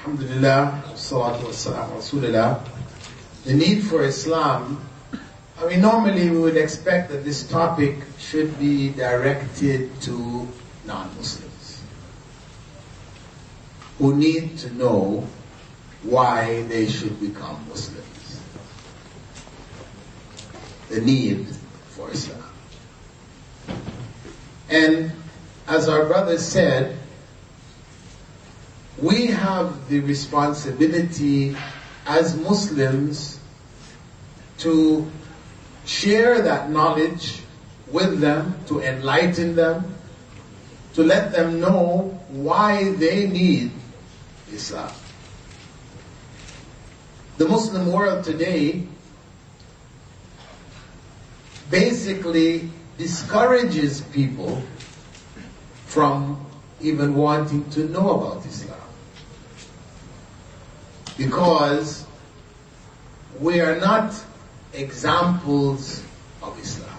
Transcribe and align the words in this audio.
Alhamdulillah, 0.00 0.82
salatu 0.96 1.44
wassalam, 1.44 1.90
rasulullah. 1.92 2.66
The 3.44 3.52
need 3.52 3.84
for 3.84 4.02
Islam, 4.02 4.80
I 5.60 5.68
mean 5.68 5.82
normally 5.82 6.30
we 6.30 6.38
would 6.38 6.56
expect 6.56 7.10
that 7.10 7.22
this 7.22 7.46
topic 7.46 7.96
should 8.18 8.58
be 8.58 8.88
directed 8.88 9.92
to 10.08 10.48
non-Muslims 10.86 11.82
who 13.98 14.16
need 14.16 14.56
to 14.64 14.72
know 14.72 15.28
why 16.02 16.62
they 16.62 16.88
should 16.88 17.20
become 17.20 17.62
Muslims. 17.68 18.40
The 20.88 21.02
need 21.02 21.46
for 21.90 22.10
Islam. 22.10 22.40
And 24.70 25.12
as 25.68 25.90
our 25.90 26.06
brother 26.06 26.38
said, 26.38 26.96
we 28.98 29.26
have 29.26 29.88
the 29.88 30.00
responsibility 30.00 31.56
as 32.06 32.36
Muslims 32.36 33.38
to 34.58 35.10
share 35.86 36.42
that 36.42 36.70
knowledge 36.70 37.40
with 37.90 38.20
them, 38.20 38.54
to 38.66 38.80
enlighten 38.80 39.54
them, 39.54 39.94
to 40.94 41.02
let 41.02 41.32
them 41.32 41.60
know 41.60 42.18
why 42.28 42.92
they 42.92 43.26
need 43.26 43.70
Islam. 44.52 44.92
The 47.38 47.48
Muslim 47.48 47.90
world 47.90 48.24
today 48.24 48.86
basically 51.70 52.68
discourages 52.98 54.02
people 54.12 54.62
from 55.86 56.44
even 56.80 57.14
wanting 57.14 57.68
to 57.70 57.88
know 57.88 58.10
about 58.10 58.44
Islam 58.44 58.79
because 61.20 62.06
we 63.40 63.60
are 63.60 63.78
not 63.78 64.10
examples 64.72 66.02
of 66.42 66.58
Islam. 66.58 66.98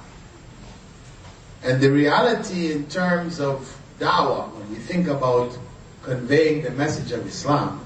And 1.63 1.81
the 1.81 1.89
reality 1.89 2.71
in 2.71 2.85
terms 2.85 3.39
of 3.39 3.81
dawah, 3.99 4.53
when 4.53 4.69
we 4.69 4.75
think 4.75 5.07
about 5.07 5.57
conveying 6.03 6.61
the 6.61 6.69
message 6.69 7.11
of 7.11 7.25
Islam, 7.25 7.83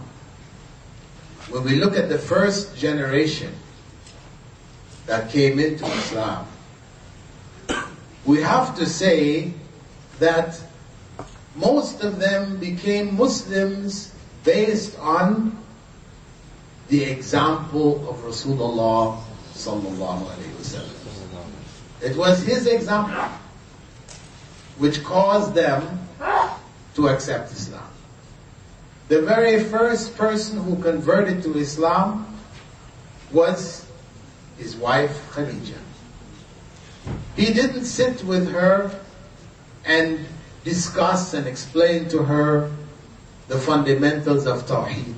when 1.52 1.64
we 1.64 1.78
look 1.78 1.96
at 1.96 2.10
the 2.10 2.18
first 2.18 2.76
generation 2.76 3.54
that 5.06 5.30
came 5.30 5.58
into 5.58 5.86
Islam, 5.86 6.46
we 8.26 8.42
have 8.42 8.76
to 8.76 8.86
say 8.86 9.54
that 10.20 10.60
most 11.56 12.04
of 12.04 12.20
them 12.20 12.60
became 12.60 13.16
Muslims 13.16 14.12
based 14.44 15.00
on 15.00 15.58
the 16.90 17.04
example 17.04 18.08
of 18.10 18.18
Rasulullah 18.18 19.20
sallallahu 19.54 20.30
alayhi 20.30 20.56
wasallam. 20.60 21.06
It 22.02 22.16
was 22.16 22.44
his 22.44 22.68
example 22.68 23.32
which 24.78 25.04
caused 25.04 25.54
them 25.56 26.00
to 26.96 27.08
accept 27.08 27.52
Islam. 27.52 27.90
The 29.08 29.22
very 29.22 29.64
first 29.64 30.18
person 30.18 30.62
who 30.62 30.82
converted 30.82 31.44
to 31.44 31.58
Islam 31.58 32.26
was 33.32 33.86
his 34.58 34.76
wife 34.76 35.32
Khadija. 35.32 35.78
He 37.36 37.54
didn't 37.54 37.86
sit 37.86 38.24
with 38.24 38.52
her 38.52 38.92
and 39.86 40.26
discuss 40.64 41.34
and 41.34 41.48
explain 41.48 42.10
to 42.10 42.24
her 42.24 42.72
the 43.48 43.60
fundamentals 43.60 44.48
of 44.48 44.66
Tawheed. 44.66 45.16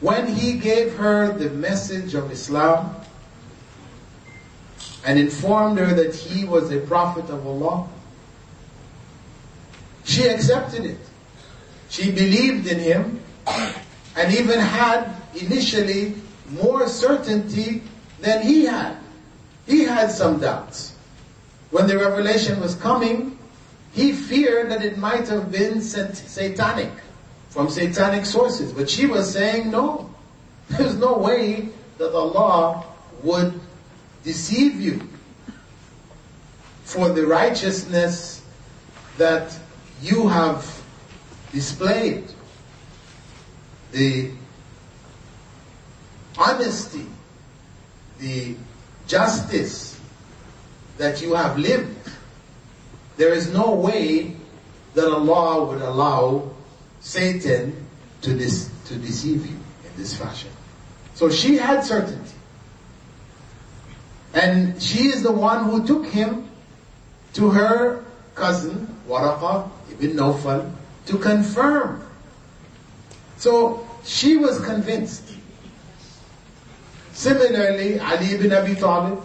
When 0.00 0.26
he 0.26 0.54
gave 0.54 0.94
her 0.96 1.32
the 1.32 1.50
message 1.50 2.14
of 2.14 2.30
Islam 2.30 2.94
and 5.04 5.18
informed 5.18 5.78
her 5.78 5.94
that 5.94 6.14
he 6.14 6.44
was 6.44 6.70
a 6.70 6.80
prophet 6.80 7.30
of 7.30 7.46
Allah, 7.46 7.88
she 10.04 10.28
accepted 10.28 10.84
it. 10.84 10.98
She 11.88 12.10
believed 12.10 12.66
in 12.66 12.78
him 12.78 13.20
and 14.16 14.34
even 14.34 14.60
had 14.60 15.14
initially 15.34 16.14
more 16.50 16.88
certainty 16.88 17.82
than 18.20 18.42
he 18.42 18.66
had. 18.66 18.96
He 19.66 19.84
had 19.84 20.10
some 20.10 20.40
doubts. 20.40 20.94
When 21.70 21.86
the 21.86 21.98
revelation 21.98 22.60
was 22.60 22.74
coming, 22.76 23.38
he 23.92 24.12
feared 24.12 24.70
that 24.70 24.84
it 24.84 24.98
might 24.98 25.26
have 25.28 25.50
been 25.50 25.80
satanic 25.80 26.92
from 27.56 27.70
satanic 27.70 28.26
sources. 28.26 28.70
But 28.70 28.90
she 28.90 29.06
was 29.06 29.32
saying, 29.32 29.70
no, 29.70 30.10
there's 30.68 30.94
no 30.94 31.16
way 31.16 31.70
that 31.96 32.12
Allah 32.12 32.84
would 33.22 33.58
deceive 34.22 34.78
you 34.78 35.00
for 36.84 37.08
the 37.08 37.26
righteousness 37.26 38.42
that 39.16 39.58
you 40.02 40.28
have 40.28 40.70
displayed, 41.50 42.24
the 43.92 44.32
honesty, 46.36 47.06
the 48.18 48.54
justice 49.06 49.98
that 50.98 51.22
you 51.22 51.32
have 51.32 51.58
lived. 51.58 52.10
There 53.16 53.32
is 53.32 53.50
no 53.50 53.70
way 53.72 54.36
that 54.92 55.10
Allah 55.10 55.64
would 55.64 55.80
allow 55.80 56.50
Satan 57.06 57.86
to, 58.22 58.34
dis, 58.34 58.68
to 58.86 58.96
deceive 58.96 59.46
you 59.46 59.54
in 59.84 59.90
this 59.96 60.12
fashion. 60.16 60.50
So 61.14 61.30
she 61.30 61.56
had 61.56 61.84
certainty. 61.84 62.34
And 64.34 64.82
she 64.82 65.06
is 65.06 65.22
the 65.22 65.30
one 65.30 65.70
who 65.70 65.86
took 65.86 66.04
him 66.06 66.48
to 67.34 67.50
her 67.50 68.04
cousin, 68.34 68.92
Waraqa 69.08 69.70
ibn 69.92 70.16
Nawfal, 70.16 70.68
to 71.06 71.16
confirm. 71.16 72.02
So 73.38 73.86
she 74.02 74.36
was 74.36 74.58
convinced. 74.64 75.30
Similarly, 77.12 78.00
Ali 78.00 78.34
ibn 78.34 78.52
Abi 78.52 78.74
Talib, 78.74 79.22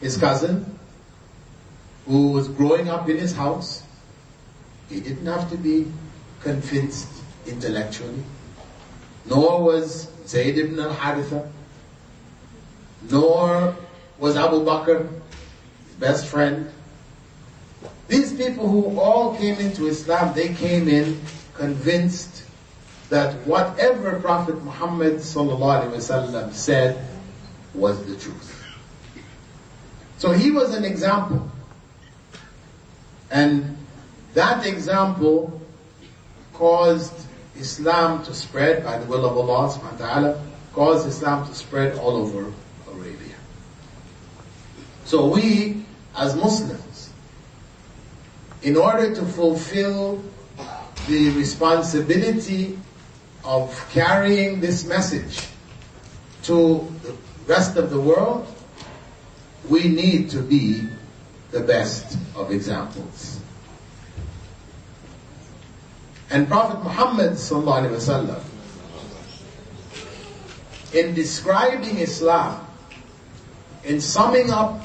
his 0.00 0.16
cousin, 0.16 0.76
who 2.06 2.32
was 2.32 2.48
growing 2.48 2.88
up 2.88 3.08
in 3.08 3.16
his 3.16 3.32
house, 3.32 3.83
he 4.88 5.00
didn't 5.00 5.26
have 5.26 5.50
to 5.50 5.56
be 5.56 5.86
convinced 6.40 7.08
intellectually. 7.46 8.22
Nor 9.26 9.62
was 9.62 10.08
Zayd 10.26 10.58
ibn 10.58 10.78
al-Haritha. 10.78 11.48
Nor 13.10 13.76
was 14.18 14.36
Abu 14.36 14.64
Bakr, 14.64 15.08
his 15.86 15.96
best 15.98 16.26
friend. 16.26 16.70
These 18.08 18.34
people 18.34 18.68
who 18.68 18.98
all 19.00 19.36
came 19.36 19.58
into 19.58 19.86
Islam, 19.86 20.34
they 20.34 20.54
came 20.54 20.88
in 20.88 21.20
convinced 21.54 22.44
that 23.08 23.34
whatever 23.46 24.18
Prophet 24.20 24.62
Muhammad 24.62 25.22
said 25.22 26.98
was 27.74 28.04
the 28.06 28.16
truth. 28.16 28.64
So 30.18 30.32
he 30.32 30.50
was 30.50 30.74
an 30.74 30.84
example. 30.84 31.50
And 33.30 33.76
that 34.34 34.66
example 34.66 35.60
caused 36.52 37.14
Islam 37.56 38.24
to 38.24 38.34
spread 38.34 38.84
by 38.84 38.98
the 38.98 39.06
will 39.06 39.24
of 39.24 39.36
Allah 39.36 39.70
subhanahu 39.72 40.00
wa 40.00 40.06
ta'ala, 40.06 40.44
caused 40.72 41.06
Islam 41.06 41.46
to 41.46 41.54
spread 41.54 41.98
all 41.98 42.16
over 42.16 42.52
Arabia. 42.90 43.36
So 45.04 45.26
we, 45.26 45.84
as 46.16 46.34
Muslims, 46.34 47.10
in 48.62 48.76
order 48.76 49.14
to 49.14 49.24
fulfill 49.24 50.22
the 51.06 51.30
responsibility 51.30 52.78
of 53.44 53.70
carrying 53.92 54.60
this 54.60 54.86
message 54.86 55.46
to 56.44 56.90
the 57.02 57.14
rest 57.46 57.76
of 57.76 57.90
the 57.90 58.00
world, 58.00 58.46
we 59.68 59.86
need 59.88 60.30
to 60.30 60.40
be 60.40 60.88
the 61.50 61.60
best 61.60 62.18
of 62.34 62.50
examples. 62.50 63.40
And 66.33 66.47
Prophet 66.47 66.83
Muhammad 66.83 67.31
sallallahu 67.33 68.43
in 70.93 71.13
describing 71.13 71.97
Islam, 71.97 72.65
in 73.83 74.01
summing 74.01 74.49
up 74.51 74.81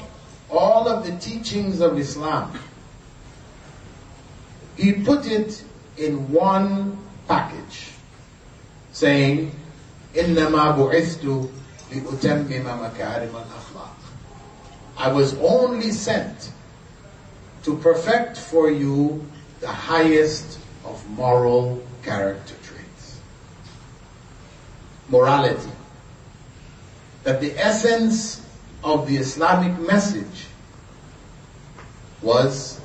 all 0.49 0.87
of 0.87 1.05
the 1.05 1.15
teachings 1.17 1.81
of 1.81 1.97
Islam, 1.97 2.57
he 4.77 4.93
put 4.93 5.25
it 5.25 5.63
in 5.97 6.31
one 6.31 6.97
package, 7.27 7.89
saying, 8.91 9.51
إِنَّمَا 10.13 10.77
بُعِثْتُ 10.77 11.49
لِأُتَمِّمَ 11.91 12.63
مَكَارِمَ 12.63 13.31
الْأَخْلَاقِ 13.31 13.89
I 14.97 15.11
was 15.11 15.33
only 15.35 15.91
sent 15.91 16.51
to 17.63 17.77
perfect 17.77 18.37
for 18.37 18.69
you 18.69 19.25
the 19.59 19.67
highest 19.67 20.58
of 20.84 21.08
moral 21.10 21.82
character 22.02 22.54
traits. 22.62 23.20
Morality. 25.08 25.70
That 27.24 27.40
the 27.40 27.56
essence 27.58 28.46
of 28.82 29.06
the 29.06 29.16
Islamic 29.16 29.78
message 29.78 30.46
was 32.22 32.80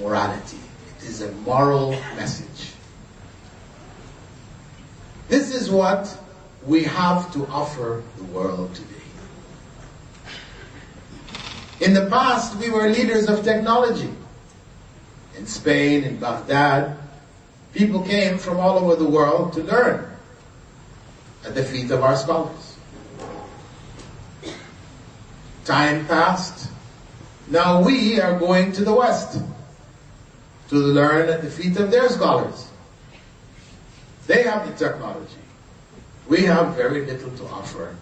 morality. 0.00 0.58
It 0.98 1.04
is 1.04 1.22
a 1.22 1.32
moral 1.32 1.92
message. 2.16 2.72
This 5.28 5.54
is 5.54 5.70
what 5.70 6.16
we 6.66 6.84
have 6.84 7.32
to 7.32 7.46
offer 7.46 8.02
the 8.16 8.24
world 8.24 8.74
today. 8.74 8.88
In 11.80 11.92
the 11.92 12.06
past, 12.06 12.56
we 12.56 12.70
were 12.70 12.88
leaders 12.88 13.26
of 13.28 13.44
technology. 13.44 14.10
In 15.36 15.46
Spain, 15.46 16.04
in 16.04 16.18
Baghdad, 16.18 16.96
people 17.74 18.02
came 18.02 18.38
from 18.38 18.58
all 18.58 18.78
over 18.78 18.96
the 18.96 19.08
world 19.08 19.52
to 19.52 19.62
learn 19.62 20.08
at 21.44 21.54
the 21.54 21.62
feet 21.62 21.90
of 21.90 22.02
our 22.02 22.16
scholars. 22.16 22.76
Time 25.64 26.06
passed. 26.06 26.70
Now 27.48 27.82
we 27.82 28.20
are 28.20 28.38
going 28.38 28.72
to 28.72 28.84
the 28.84 28.94
West 28.94 29.40
to 30.68 30.76
learn 30.76 31.28
at 31.28 31.42
the 31.42 31.50
feet 31.50 31.76
of 31.76 31.90
their 31.90 32.08
scholars. 32.08 32.70
They 34.26 34.44
have 34.44 34.66
the 34.66 34.74
technology. 34.88 35.36
We 36.28 36.42
have 36.44 36.74
very 36.74 37.04
little 37.04 37.30
to 37.30 37.44
offer 37.46 37.94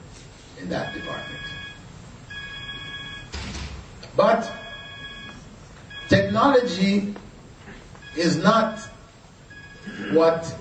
in 0.60 0.68
that 0.68 0.94
department. 0.94 1.40
But 4.14 4.52
technology 6.08 7.14
is 8.16 8.36
not 8.36 8.78
what 10.12 10.54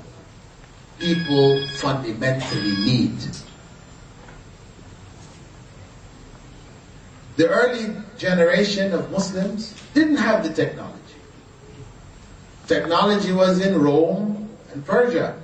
people 1.00 1.68
fundamentally 1.78 2.76
need. 2.86 3.18
The 7.38 7.50
early 7.50 7.96
generation 8.18 8.94
of 8.94 9.10
Muslims 9.12 9.74
didn't 9.94 10.18
have 10.18 10.44
the 10.44 10.54
technology. 10.54 10.98
Technology 12.68 13.32
was 13.32 13.60
in 13.60 13.82
Rome 13.82 14.50
and 14.72 14.86
Persia. 14.86 15.36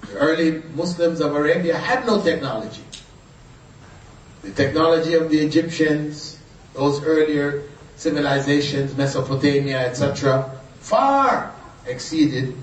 The 0.00 0.16
early 0.16 0.62
Muslims 0.74 1.20
of 1.20 1.34
Arabia 1.34 1.76
had 1.76 2.06
no 2.06 2.22
technology. 2.22 2.82
The 4.42 4.52
technology 4.52 5.14
of 5.14 5.30
the 5.30 5.38
Egyptians, 5.38 6.38
those 6.72 7.02
earlier 7.04 7.64
civilizations, 7.96 8.96
Mesopotamia, 8.96 9.78
etc., 9.78 10.57
far 10.80 11.54
exceeded 11.86 12.54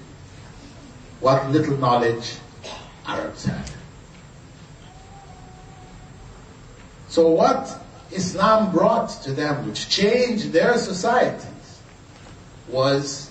what 1.20 1.50
little 1.50 1.78
knowledge 1.78 2.36
Arabs 3.06 3.46
had. 3.46 3.72
So 7.08 7.30
what 7.30 7.82
Islam 8.12 8.72
brought 8.72 9.10
to 9.24 9.32
them, 9.32 9.68
which 9.68 9.90
changed 9.90 10.52
their 10.52 10.78
societies, 10.78 11.82
was 12.68 13.30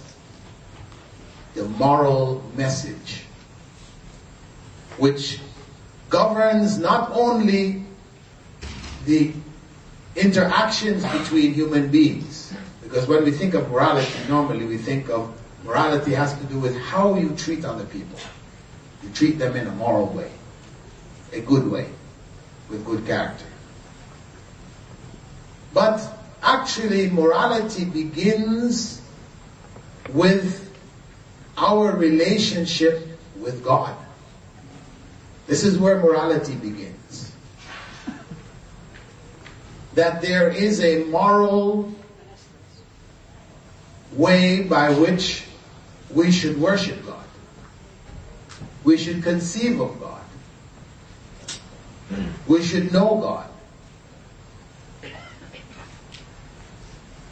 the 1.55 1.65
moral 1.65 2.43
message, 2.57 3.25
which 4.99 5.41
governs 6.09 6.79
not 6.79 7.11
only 7.13 7.83
the 9.07 9.33
interactions 10.17 11.05
between 11.05 11.53
human 11.55 11.91
beings. 11.91 12.53
Because 12.85 13.09
when 13.09 13.25
we 13.25 13.33
think 13.33 13.55
of 13.55 13.71
morality, 13.71 14.13
normally 14.29 14.67
we 14.67 14.79
think 14.79 15.11
of 15.11 15.35
morality 15.65 16.13
has 16.13 16.39
to 16.39 16.45
do 16.45 16.61
with 16.61 16.77
how 16.77 17.17
you 17.17 17.35
treat 17.35 17.65
other 17.65 17.85
people. 17.85 18.19
You 19.03 19.11
treat 19.11 19.39
them 19.39 19.57
in 19.57 19.67
a 19.67 19.73
moral 19.73 20.07
way, 20.07 20.31
a 21.33 21.41
good 21.41 21.69
way, 21.69 21.89
with 22.71 22.85
good 22.85 23.05
character. 23.07 23.47
But 25.73 26.01
actually, 26.43 27.11
morality 27.11 27.85
begins 27.85 29.03
with 30.11 30.61
our 31.57 31.97
relationship 31.97 33.19
with 33.37 33.65
God. 33.65 33.97
This 35.47 35.65
is 35.65 35.79
where 35.79 35.99
morality 35.99 36.55
begins 36.55 36.95
that 39.95 40.21
there 40.23 40.49
is 40.49 40.83
a 40.83 41.05
moral 41.05 41.93
way 44.17 44.63
by 44.63 44.91
which 44.91 45.45
we 46.11 46.31
should 46.31 46.61
worship 46.61 47.05
God. 47.05 47.25
We 48.85 48.97
should 48.97 49.23
conceive 49.23 49.81
of 49.81 49.99
God. 50.01 50.21
We 52.47 52.63
should 52.63 52.93
know 52.93 53.19
God. 53.21 53.51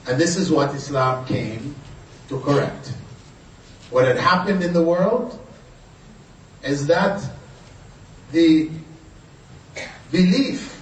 And 0.07 0.21
this 0.21 0.37
is 0.37 0.51
what 0.51 0.75
Islam 0.75 1.25
came 1.27 1.75
to 2.29 2.41
correct. 2.41 2.93
What 3.91 4.07
had 4.07 4.17
happened 4.17 4.65
in 4.65 4.73
the 4.73 4.83
world 4.83 5.39
is 6.65 6.87
that 6.87 7.23
the 8.33 8.71
belief 10.11 10.73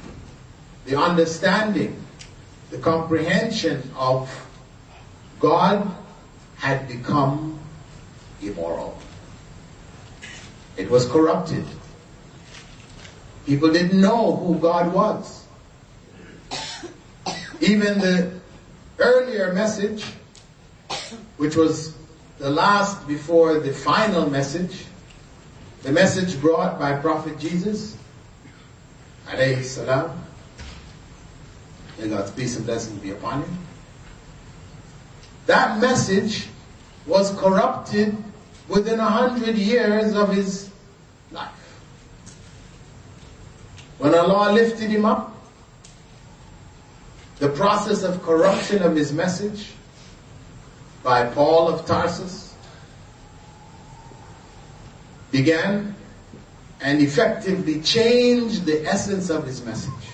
the 0.91 0.99
understanding, 0.99 1.97
the 2.71 2.79
comprehension 2.79 3.91
of 3.97 4.29
God 5.41 5.91
had 6.57 6.87
become 6.87 7.59
immoral. 8.43 8.97
It 10.77 10.91
was 10.91 11.07
corrupted. 11.07 11.65
People 13.47 13.73
didn't 13.73 14.01
know 14.01 14.37
who 14.37 14.59
God 14.59 14.93
was. 14.93 15.47
Even 17.61 17.99
the 17.99 18.33
earlier 18.99 19.53
message, 19.53 20.05
which 21.37 21.57
was 21.57 21.97
the 22.39 22.51
last 22.51 23.07
before 23.09 23.59
the 23.59 23.73
final 23.73 24.29
message, 24.29 24.85
the 25.83 25.93
message 25.93 26.41
brought 26.41 26.79
by 26.79 26.95
Prophet 26.99 27.39
Jesus, 27.39 27.97
alayhi 29.29 29.65
salam, 29.65 30.25
May 31.99 32.09
God's 32.09 32.31
peace 32.31 32.57
and 32.57 32.65
blessings 32.65 32.99
be 33.01 33.11
upon 33.11 33.43
him. 33.43 33.59
That 35.51 35.81
message 35.81 36.47
was 37.09 37.37
corrupted 37.37 38.17
within 38.69 39.01
a 39.01 39.11
hundred 39.11 39.57
years 39.57 40.15
of 40.15 40.33
his 40.33 40.71
life. 41.33 41.51
When 43.99 44.15
Allah 44.15 44.53
lifted 44.53 44.91
him 44.91 45.05
up, 45.05 45.35
the 47.41 47.49
process 47.49 48.05
of 48.05 48.23
corruption 48.23 48.85
of 48.85 48.95
his 48.95 49.13
message 49.13 49.73
by 51.03 51.27
Paul 51.27 51.67
of 51.67 51.85
Tarsus 51.85 52.55
began 55.33 55.97
and 56.81 57.01
effectively 57.01 57.81
changed 57.81 58.67
the 58.67 58.87
essence 58.87 59.31
of 59.31 59.45
his 59.49 59.65
message. 59.65 60.07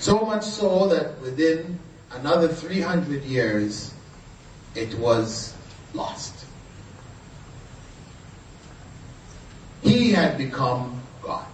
So 0.00 0.26
much 0.26 0.42
so 0.42 0.88
that 0.88 1.20
within 1.20 1.78
another 2.10 2.48
300 2.48 3.22
years, 3.22 3.94
it 4.78 4.94
was 4.94 5.54
lost. 5.92 6.44
He 9.82 10.12
had 10.12 10.38
become 10.38 11.02
God. 11.20 11.46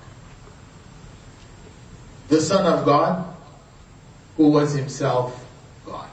The 2.28 2.40
Son 2.40 2.66
of 2.66 2.84
God, 2.84 3.34
who 4.36 4.48
was 4.48 4.74
himself 4.74 5.46
God, 5.86 6.08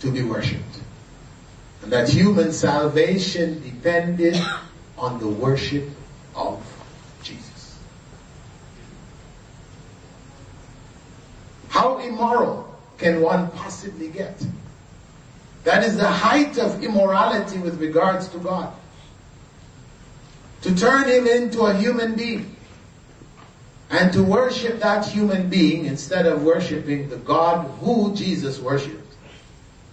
to 0.00 0.10
be 0.12 0.22
worshipped. 0.22 0.80
And 1.82 1.92
that 1.92 2.08
human 2.08 2.52
salvation 2.52 3.62
depended 3.62 4.40
on 4.96 5.18
the 5.18 5.28
worship 5.28 5.88
of 6.36 6.62
Jesus. 7.22 7.78
How 11.68 11.98
immoral 11.98 12.78
can 12.96 13.20
one 13.20 13.50
possibly 13.50 14.08
get? 14.08 14.40
That 15.64 15.82
is 15.82 15.96
the 15.96 16.06
height 16.06 16.58
of 16.58 16.84
immorality 16.84 17.58
with 17.58 17.80
regards 17.80 18.28
to 18.28 18.38
God. 18.38 18.72
To 20.62 20.74
turn 20.74 21.08
him 21.08 21.26
into 21.26 21.62
a 21.62 21.74
human 21.74 22.14
being 22.14 22.54
and 23.90 24.12
to 24.12 24.22
worship 24.22 24.80
that 24.80 25.06
human 25.06 25.48
being 25.48 25.86
instead 25.86 26.26
of 26.26 26.42
worshiping 26.42 27.08
the 27.08 27.16
God 27.16 27.66
who 27.80 28.14
Jesus 28.14 28.58
worshipped 28.58 29.14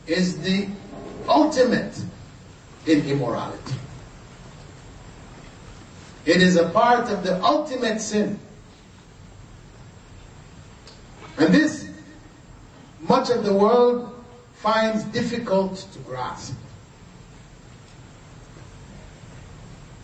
is 0.08 0.42
the 0.42 0.68
ultimate 1.28 2.01
in 2.86 3.06
immorality. 3.08 3.75
It 6.25 6.42
is 6.42 6.56
a 6.56 6.70
part 6.70 7.10
of 7.10 7.24
the 7.24 7.42
ultimate 7.44 8.01
sin. 8.01 8.40
And 11.38 11.54
this, 11.54 11.90
much 13.01 13.30
of 13.30 13.44
the 13.44 13.54
world 13.54 14.11
finds 14.62 15.03
difficult 15.06 15.88
to 15.91 16.00
grasp. 16.00 16.53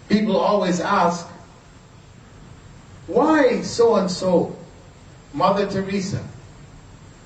People 0.09 0.35
always 0.35 0.79
ask, 0.79 1.27
why 3.05 3.61
so 3.61 3.97
and 3.97 4.09
so, 4.09 4.55
Mother 5.31 5.69
Teresa? 5.69 6.25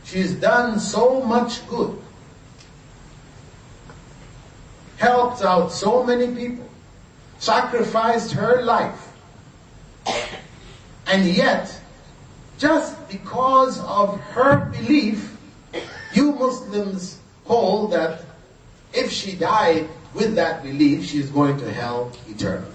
She's 0.04 0.34
done 0.34 0.78
so 0.78 1.22
much 1.22 1.66
good, 1.70 1.98
helped 4.98 5.42
out 5.42 5.72
so 5.72 6.04
many 6.04 6.36
people, 6.36 6.68
sacrificed 7.40 8.34
her 8.34 8.62
life, 8.64 9.14
and 11.08 11.26
yet, 11.26 11.80
just 12.58 13.08
because 13.08 13.80
of 13.86 14.20
her 14.20 14.66
belief, 14.66 15.38
you 16.14 16.34
Muslims 16.34 17.21
hold 17.46 17.92
that 17.94 18.24
if 18.94 19.12
she 19.12 19.36
died 19.36 19.88
with 20.14 20.36
that 20.36 20.64
belief, 20.64 21.06
she's 21.06 21.30
going 21.30 21.58
to 21.60 21.72
hell 21.72 22.12
eternally. 22.28 22.68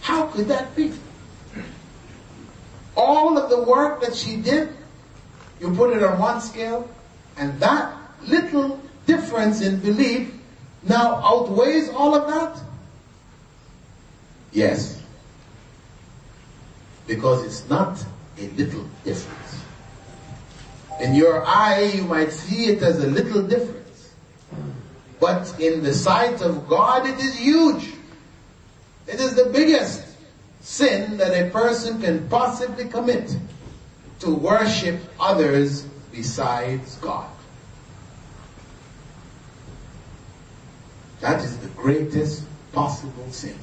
How 0.00 0.26
could 0.26 0.48
that 0.48 0.74
be? 0.76 0.92
All 2.96 3.38
of 3.38 3.50
the 3.50 3.62
work 3.62 4.00
that 4.00 4.14
she 4.14 4.36
did, 4.36 4.70
you 5.60 5.74
put 5.74 5.96
it 5.96 6.02
on 6.02 6.18
one 6.18 6.40
scale, 6.40 6.88
and 7.36 7.58
that 7.60 7.96
little 8.26 8.80
difference 9.06 9.60
in 9.60 9.80
belief 9.80 10.32
now 10.82 11.16
outweighs 11.16 11.88
all 11.88 12.14
of 12.14 12.28
that? 12.28 12.62
Yes. 14.52 15.02
Because 17.06 17.44
it's 17.44 17.68
not 17.68 18.04
a 18.38 18.48
little 18.50 18.84
difference. 19.04 19.47
In 21.00 21.14
your 21.14 21.44
eye, 21.46 21.92
you 21.94 22.02
might 22.02 22.32
see 22.32 22.66
it 22.66 22.82
as 22.82 23.02
a 23.02 23.06
little 23.06 23.42
difference. 23.42 24.14
But 25.20 25.60
in 25.60 25.82
the 25.82 25.94
sight 25.94 26.42
of 26.42 26.68
God, 26.68 27.06
it 27.06 27.18
is 27.18 27.38
huge. 27.38 27.90
It 29.06 29.20
is 29.20 29.34
the 29.34 29.46
biggest 29.46 30.04
sin 30.60 31.16
that 31.18 31.32
a 31.32 31.50
person 31.50 32.00
can 32.00 32.28
possibly 32.28 32.88
commit 32.88 33.36
to 34.20 34.30
worship 34.30 35.00
others 35.20 35.82
besides 36.12 36.96
God. 36.96 37.30
That 41.20 41.42
is 41.42 41.56
the 41.58 41.68
greatest 41.68 42.44
possible 42.72 43.30
sin. 43.30 43.58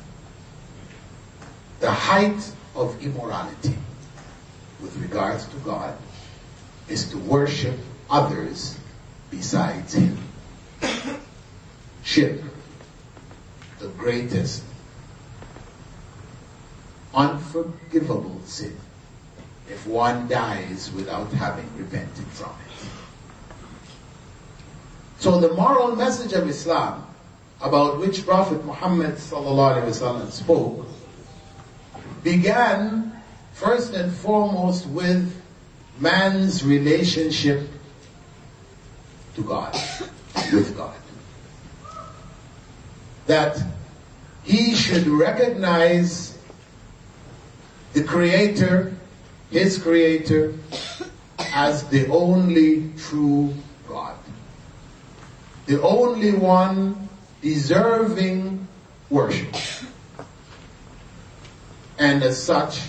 The 1.79 1.91
height 1.91 2.51
of 2.75 3.01
immorality 3.03 3.75
with 4.81 4.95
regards 4.97 5.45
to 5.47 5.57
God 5.57 5.95
is 6.87 7.09
to 7.09 7.17
worship 7.17 7.77
others 8.09 8.77
besides 9.31 9.93
Him. 9.93 10.17
Shirk, 12.03 12.41
the 13.79 13.87
greatest 13.89 14.63
unforgivable 17.13 18.39
sin 18.45 18.77
if 19.69 19.87
one 19.87 20.27
dies 20.27 20.91
without 20.91 21.31
having 21.33 21.67
repented 21.77 22.25
from 22.27 22.51
it. 22.51 22.87
So 25.17 25.39
the 25.39 25.53
moral 25.53 25.95
message 25.95 26.33
of 26.33 26.47
Islam 26.47 27.07
about 27.61 27.99
which 27.99 28.25
Prophet 28.25 28.63
Muhammad 28.65 29.17
spoke 29.17 30.85
began 32.21 33.11
first 33.53 33.93
and 33.93 34.11
foremost 34.11 34.85
with 34.87 35.33
man's 35.99 36.63
relationship 36.63 37.69
to 39.35 39.43
God, 39.43 39.73
with 40.51 40.75
God. 40.75 40.95
That 43.27 43.61
he 44.43 44.75
should 44.75 45.07
recognize 45.07 46.37
the 47.93 48.03
Creator, 48.03 48.95
His 49.49 49.77
Creator, 49.81 50.53
as 51.39 51.83
the 51.85 52.07
only 52.09 52.91
true 52.97 53.53
God. 53.87 54.17
The 55.65 55.81
only 55.81 56.33
one 56.33 57.09
deserving 57.41 58.67
worship. 59.09 59.55
And 61.97 62.21
as 62.21 62.41
such, 62.41 62.81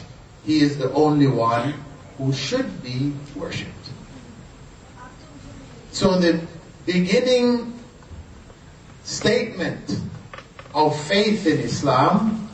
He 0.44 0.60
is 0.60 0.76
the 0.76 0.92
only 0.92 1.28
one 1.28 1.72
who 2.18 2.32
should 2.32 2.82
be 2.82 3.12
worshipped. 3.34 3.90
So 5.92 6.18
the 6.18 6.40
beginning 6.84 7.78
statement 9.04 10.00
of 10.74 10.98
faith 11.06 11.46
in 11.46 11.58
Islam 11.60 12.48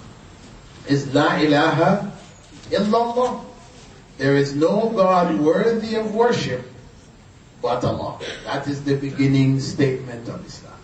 is 0.86 1.12
La 1.14 1.36
ilaha 1.36 2.12
illallah. 2.70 3.44
There 4.18 4.36
is 4.36 4.54
no 4.54 4.90
God 4.90 5.40
worthy 5.40 5.96
of 5.96 6.14
worship 6.14 6.62
but 7.62 7.84
Allah. 7.84 8.18
That 8.44 8.66
is 8.66 8.82
the 8.84 8.96
beginning 8.96 9.60
statement 9.60 10.28
of 10.28 10.44
Islam. 10.44 10.78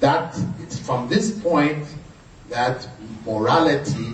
That 0.00 0.36
it's 0.60 0.78
from 0.78 1.08
this 1.08 1.38
point 1.38 1.86
that 2.48 2.88
morality 3.24 4.12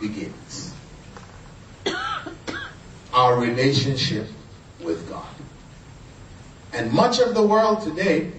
begins. 0.00 0.69
Our 3.12 3.38
relationship 3.38 4.28
with 4.82 5.08
God. 5.08 5.26
And 6.72 6.92
much 6.92 7.18
of 7.18 7.34
the 7.34 7.42
world 7.42 7.82
today 7.82 8.30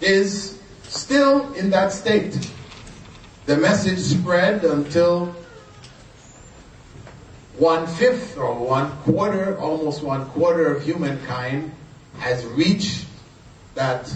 is 0.00 0.60
still 0.82 1.52
in 1.54 1.70
that 1.70 1.92
state. 1.92 2.50
The 3.46 3.56
message 3.56 3.98
spread 3.98 4.64
until 4.64 5.34
one 7.58 7.86
fifth 7.86 8.36
or 8.36 8.54
one 8.54 8.90
quarter, 8.98 9.58
almost 9.58 10.02
one 10.02 10.26
quarter 10.30 10.74
of 10.74 10.82
humankind 10.82 11.72
has 12.18 12.44
reached 12.44 13.06
that 13.74 14.12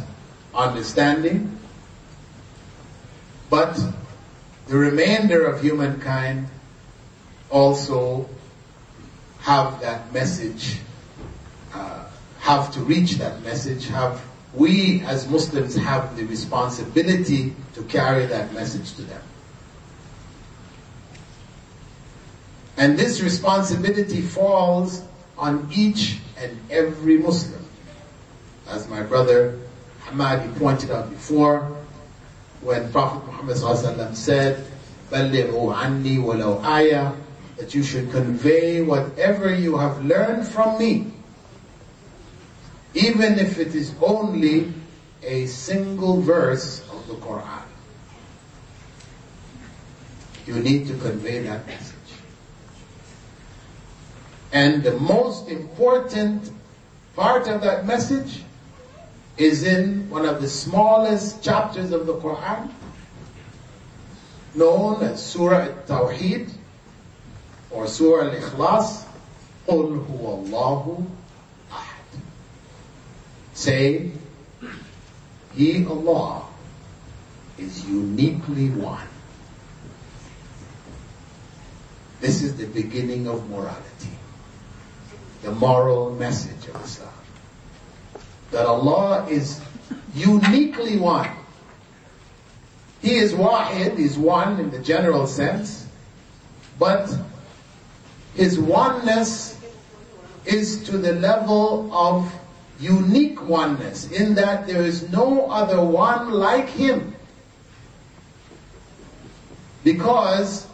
understanding. 0.55 1.59
But 3.49 3.81
the 4.67 4.77
remainder 4.77 5.47
of 5.47 5.63
humankind 5.63 6.49
also 7.51 8.29
have 9.50 9.80
that 9.82 10.12
message, 10.14 10.78
uh, 11.74 12.06
have 12.40 12.74
to 12.74 12.80
reach 12.82 13.14
that 13.14 13.42
message, 13.44 13.88
have 13.88 14.22
we 14.54 15.02
as 15.02 15.30
Muslims 15.30 15.76
have 15.76 16.16
the 16.16 16.24
responsibility 16.26 17.54
to 17.74 17.84
carry 17.84 18.26
that 18.28 18.54
message 18.54 18.94
to 18.96 19.02
them. 19.02 19.22
And 22.78 22.98
this 22.98 23.22
responsibility 23.22 24.22
falls 24.22 25.04
on 25.38 25.70
each 25.74 26.20
and 26.38 26.58
every 26.70 27.18
Muslim. 27.18 27.64
As 28.68 28.88
my 28.90 29.04
brother 29.04 29.60
Hamadi 30.06 30.58
pointed 30.58 30.92
out 30.92 31.10
before, 31.10 31.72
when 32.62 32.92
Prophet 32.92 33.26
Muhammad 33.28 34.18
said, 34.18 34.66
بَلِّغُوا 35.12 35.76
عَنِّي 35.76 36.18
وَلَوْ 36.18 36.64
آيَةً 36.64 37.16
that 37.61 37.75
you 37.75 37.83
should 37.83 38.11
convey 38.11 38.83
whatever 38.83 39.55
you 39.55 39.77
have 39.79 40.05
learned 40.05 40.49
from 40.49 40.79
me 40.79 41.13
even 42.95 43.39
if 43.39 43.59
it 43.59 43.75
is 43.75 43.95
only 44.03 44.73
a 45.23 45.47
single 45.47 46.21
verse 46.21 46.81
of 46.91 47.07
the 47.07 47.15
Quran. 47.15 47.63
You 50.47 50.55
need 50.55 50.89
to 50.89 50.97
convey 50.97 51.41
that 51.41 51.67
message. 51.67 51.95
And 54.53 54.83
the 54.83 54.99
most 54.99 55.49
important 55.49 56.51
part 57.15 57.47
of 57.47 57.61
that 57.61 57.87
message 57.87 58.43
is 59.37 59.63
in 59.63 60.11
one 60.11 60.27
of 60.27 60.41
the 60.41 60.49
smallest 60.49 61.43
chapters 61.43 61.93
of 61.93 62.07
the 62.07 62.15
Quran, 62.15 62.73
known 64.55 65.03
as 65.03 65.25
Surah 65.25 65.69
Al-Tawheed, 65.87 66.51
or 67.72 67.88
Surah 67.88 68.30
Al-Ikhlas, 68.30 69.06
قُلْ 69.68 70.06
هُوَ 70.08 70.48
اللَّهُ 70.48 71.06
Say, 73.54 74.12
He, 75.54 75.86
Allah, 75.86 76.44
is 77.58 77.86
uniquely 77.88 78.70
one. 78.70 79.08
This 82.20 82.44
is 82.44 82.58
the 82.58 82.68
beginning 82.68 83.28
of 83.28 83.50
morality. 83.50 84.10
The 85.42 85.52
moral 85.52 86.14
message 86.16 86.68
of 86.68 86.84
Islam. 86.84 87.10
That 88.52 88.66
Allah 88.66 89.28
is 89.30 89.62
uniquely 90.14 90.98
one. 90.98 91.30
He 93.02 93.16
is 93.16 93.34
wahid, 93.34 94.00
is 94.00 94.18
one 94.18 94.60
in 94.60 94.72
the 94.72 94.80
general 94.80 95.28
sense, 95.28 95.88
but 96.80 97.16
his 98.35 98.59
oneness 98.59 99.59
is 100.45 100.85
to 100.85 100.99
the 100.99 101.13
level 101.13 101.91
of 101.93 102.33
unique 102.79 103.47
oneness, 103.47 104.11
in 104.11 104.35
that 104.37 104.67
there 104.67 104.83
is 104.83 105.11
no 105.11 105.51
other 105.51 105.85
one 105.85 106.31
like 106.31 106.69
him. 106.69 107.15
Because 109.85 110.67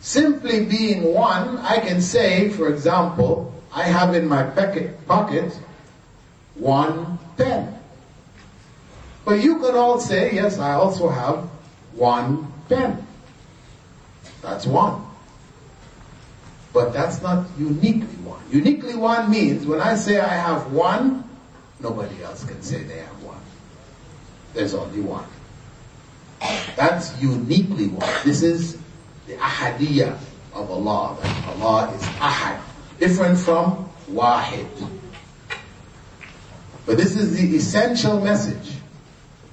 simply 0.00 0.64
being 0.64 1.14
one, 1.14 1.58
I 1.58 1.78
can 1.78 2.00
say, 2.00 2.48
for 2.50 2.68
example, 2.68 3.52
I 3.72 3.84
have 3.84 4.14
in 4.14 4.26
my 4.26 4.42
pocket 4.44 5.58
one 6.54 7.18
pen. 7.36 7.78
But 9.24 9.42
you 9.42 9.58
could 9.58 9.74
all 9.74 10.00
say, 10.00 10.34
yes, 10.34 10.58
I 10.58 10.72
also 10.72 11.08
have 11.08 11.48
one 11.94 12.52
pen. 12.68 13.06
That's 14.42 14.66
one. 14.66 15.11
But 16.72 16.92
that's 16.92 17.20
not 17.20 17.46
uniquely 17.58 18.16
one. 18.24 18.40
Uniquely 18.50 18.94
one 18.94 19.30
means 19.30 19.66
when 19.66 19.80
I 19.80 19.94
say 19.94 20.18
I 20.20 20.28
have 20.28 20.72
one, 20.72 21.28
nobody 21.80 22.22
else 22.22 22.44
can 22.44 22.62
say 22.62 22.82
they 22.82 22.98
have 22.98 23.22
one. 23.22 23.40
There's 24.54 24.74
only 24.74 25.00
one. 25.00 25.26
That's 26.76 27.20
uniquely 27.20 27.88
one. 27.88 28.08
This 28.24 28.42
is 28.42 28.78
the 29.26 29.34
ahadiyah 29.34 30.18
of 30.54 30.70
Allah. 30.70 31.16
That 31.22 31.48
Allah 31.48 31.92
is 31.94 32.02
ahad. 32.02 32.60
Different 32.98 33.38
from 33.38 33.88
wahid. 34.10 34.66
But 36.86 36.96
this 36.96 37.16
is 37.16 37.36
the 37.36 37.54
essential 37.56 38.20
message 38.20 38.76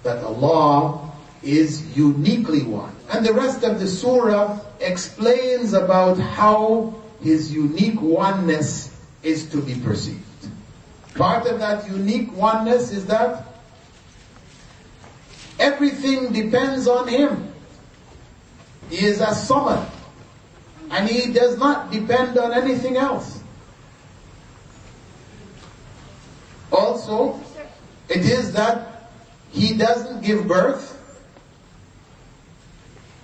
that 0.04 0.24
Allah 0.24 1.12
is 1.44 1.96
uniquely 1.96 2.64
one. 2.64 2.96
And 3.12 3.26
the 3.26 3.34
rest 3.34 3.64
of 3.64 3.80
the 3.80 3.88
surah 3.88 4.60
explains 4.80 5.74
about 5.74 6.18
how 6.18 6.96
his 7.22 7.52
unique 7.52 8.02
oneness 8.02 8.96
is 9.24 9.50
to 9.50 9.62
be 9.62 9.76
perceived. 9.76 10.24
Part 11.16 11.48
of 11.48 11.60
that 11.60 11.88
unique 11.90 12.32
oneness 12.36 12.92
is 12.92 13.06
that 13.08 13.46
everything 15.60 16.32
depends 16.32 16.88
on 16.88 17.08
him. 17.08 17.54
He 18.90 19.06
is 19.06 19.20
a 19.20 19.28
samad. 19.28 19.88
And 20.92 21.08
he 21.08 21.32
does 21.34 21.58
not 21.58 21.92
depend 21.92 22.38
on 22.38 22.54
anything 22.54 22.98
else. 22.98 23.44
Also, 26.72 27.40
it 28.08 28.22
is 28.22 28.54
that 28.54 29.12
he 29.52 29.76
doesn't 29.76 30.22
give 30.24 30.48
birth, 30.48 30.96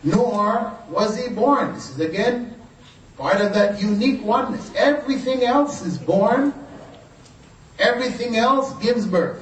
nor 0.03 0.77
was 0.89 1.17
he 1.17 1.29
born. 1.33 1.73
This 1.73 1.91
is 1.91 1.99
again 1.99 2.54
part 3.17 3.41
of 3.41 3.53
that 3.53 3.81
unique 3.81 4.24
oneness. 4.24 4.72
Everything 4.75 5.43
else 5.43 5.86
is 5.86 5.98
born, 5.98 6.53
everything 7.79 8.36
else 8.36 8.74
gives 8.75 9.05
birth. 9.05 9.41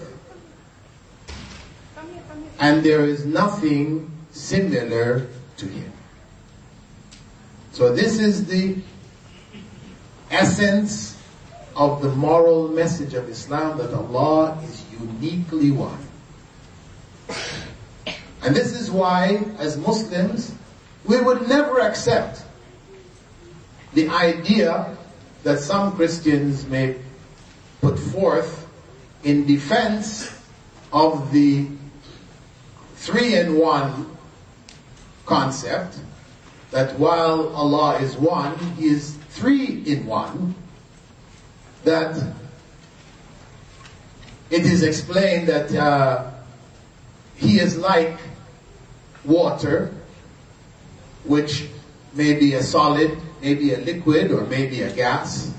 And 2.60 2.84
there 2.84 3.02
is 3.02 3.26
nothing 3.26 4.12
similar 4.32 5.28
to 5.58 5.66
him. 5.66 5.92
So 7.72 7.94
this 7.94 8.20
is 8.20 8.46
the 8.46 8.78
essence 10.30 11.18
of 11.76 12.02
the 12.02 12.10
moral 12.10 12.68
message 12.68 13.16
of 13.16 13.28
Islam 13.30 13.78
that 13.80 13.94
Allah 13.94 14.60
is 14.64 14.86
uniquely 14.92 15.72
one. 15.72 15.98
And 18.44 18.56
this 18.56 18.80
is 18.80 18.92
why, 18.92 19.44
as 19.58 19.78
Muslims, 19.78 20.54
we 21.06 21.20
would 21.20 21.48
never 21.48 21.80
accept 21.80 22.44
the 23.94 24.10
idea 24.10 24.98
that 25.44 25.60
some 25.60 25.96
Christians 25.96 26.66
may 26.66 26.96
put 27.82 28.00
forth 28.00 28.68
in 29.24 29.46
defense 29.46 30.32
of 30.92 31.32
the 31.32 31.68
three 32.96 33.36
in 33.36 33.58
one 33.58 34.10
concept 35.26 36.00
that 36.72 36.98
while 36.98 37.50
Allah 37.56 38.00
is 38.00 38.16
one, 38.16 38.58
He 38.78 38.88
is 38.88 39.16
three 39.30 39.84
in 39.86 40.06
one, 40.06 40.56
that 41.84 42.16
it 44.50 44.66
is 44.66 44.82
explained 44.82 45.48
that 45.48 45.74
uh, 45.74 46.32
He 47.36 47.60
is 47.60 47.78
like 47.78 48.18
water, 49.24 49.94
which 51.26 51.68
may 52.14 52.34
be 52.34 52.56
a 52.56 52.64
solid, 52.64 53.18
maybe 53.44 53.74
a 53.74 53.78
liquid, 53.80 54.32
or 54.32 54.46
maybe 54.46 54.84
a 54.84 54.94
gas. 54.94 55.54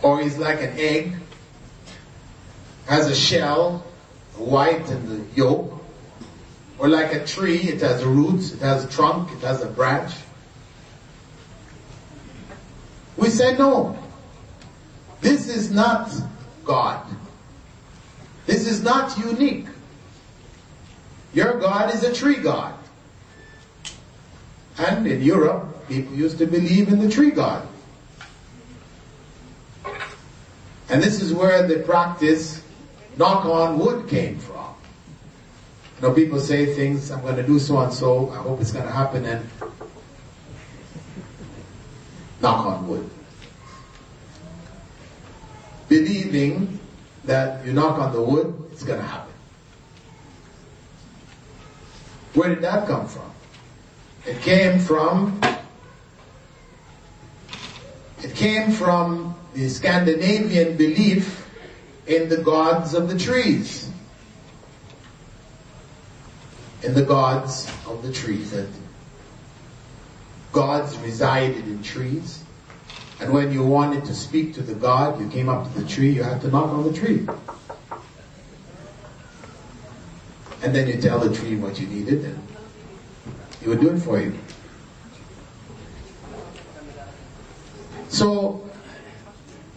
Or 0.00 0.20
is 0.20 0.38
like 0.38 0.62
an 0.62 0.78
egg, 0.78 1.16
has 2.86 3.10
a 3.10 3.14
shell, 3.16 3.84
white 4.36 4.88
and 4.88 5.08
the 5.08 5.24
yolk. 5.34 5.72
Or 6.78 6.88
like 6.88 7.12
a 7.12 7.26
tree, 7.26 7.58
it 7.58 7.80
has 7.80 8.04
roots, 8.04 8.52
it 8.52 8.60
has 8.60 8.84
a 8.84 8.88
trunk, 8.88 9.32
it 9.32 9.40
has 9.40 9.60
a 9.62 9.66
branch. 9.66 10.12
We 13.16 13.28
say 13.28 13.56
no. 13.56 13.98
This 15.20 15.48
is 15.48 15.70
not 15.70 16.12
God. 16.64 17.04
This 18.46 18.66
is 18.66 18.82
not 18.82 19.18
unique. 19.18 19.66
Your 21.32 21.58
God 21.58 21.92
is 21.92 22.04
a 22.04 22.12
tree 22.12 22.36
God. 22.36 22.74
And 24.78 25.06
in 25.06 25.22
Europe, 25.22 25.88
people 25.88 26.14
used 26.14 26.38
to 26.38 26.46
believe 26.46 26.88
in 26.88 26.98
the 26.98 27.08
tree 27.08 27.30
God. 27.30 27.66
And 30.88 31.02
this 31.02 31.22
is 31.22 31.32
where 31.32 31.66
the 31.66 31.78
practice 31.80 32.62
knock 33.16 33.44
on 33.44 33.78
wood 33.78 34.08
came 34.08 34.38
from. 34.38 34.74
You 35.96 36.08
know, 36.08 36.14
people 36.14 36.40
say 36.40 36.74
things, 36.74 37.10
I'm 37.10 37.22
going 37.22 37.36
to 37.36 37.42
do 37.42 37.58
so 37.58 37.78
and 37.78 37.92
so, 37.92 38.30
I 38.30 38.36
hope 38.36 38.60
it's 38.60 38.72
going 38.72 38.84
to 38.84 38.90
happen, 38.90 39.24
and 39.24 39.48
knock 42.40 42.66
on 42.66 42.88
wood. 42.88 43.08
Believing 45.88 46.80
that 47.24 47.64
you 47.64 47.72
knock 47.72 47.98
on 47.98 48.12
the 48.12 48.20
wood, 48.20 48.52
it's 48.72 48.82
going 48.82 48.98
to 48.98 49.06
happen. 49.06 49.32
Where 52.34 52.48
did 52.48 52.62
that 52.62 52.86
come 52.86 53.06
from? 53.06 53.33
It 54.26 54.40
came 54.40 54.78
from 54.78 55.40
it 58.22 58.34
came 58.34 58.72
from 58.72 59.34
the 59.52 59.68
Scandinavian 59.68 60.76
belief 60.76 61.48
in 62.06 62.28
the 62.28 62.38
gods 62.38 62.94
of 62.94 63.08
the 63.08 63.18
trees 63.18 63.90
in 66.84 66.92
the 66.92 67.02
gods 67.02 67.66
of 67.86 68.02
the 68.02 68.12
trees. 68.12 68.50
That 68.50 68.68
gods 70.52 70.96
resided 70.98 71.66
in 71.66 71.82
trees. 71.82 72.44
And 73.20 73.32
when 73.32 73.52
you 73.52 73.64
wanted 73.64 74.04
to 74.06 74.14
speak 74.14 74.54
to 74.54 74.62
the 74.62 74.74
god, 74.74 75.18
you 75.20 75.28
came 75.28 75.48
up 75.48 75.72
to 75.72 75.80
the 75.80 75.88
tree, 75.88 76.10
you 76.10 76.22
had 76.22 76.40
to 76.42 76.48
knock 76.48 76.70
on 76.70 76.84
the 76.84 76.92
tree. 76.92 77.26
And 80.62 80.74
then 80.74 80.86
you 80.88 81.00
tell 81.00 81.18
the 81.18 81.34
tree 81.34 81.56
what 81.56 81.80
you 81.80 81.86
needed, 81.86 82.24
and 82.24 82.48
he 83.64 83.70
would 83.70 83.80
do 83.80 83.94
it 83.94 83.98
for 83.98 84.20
you. 84.20 84.38
So, 88.10 88.62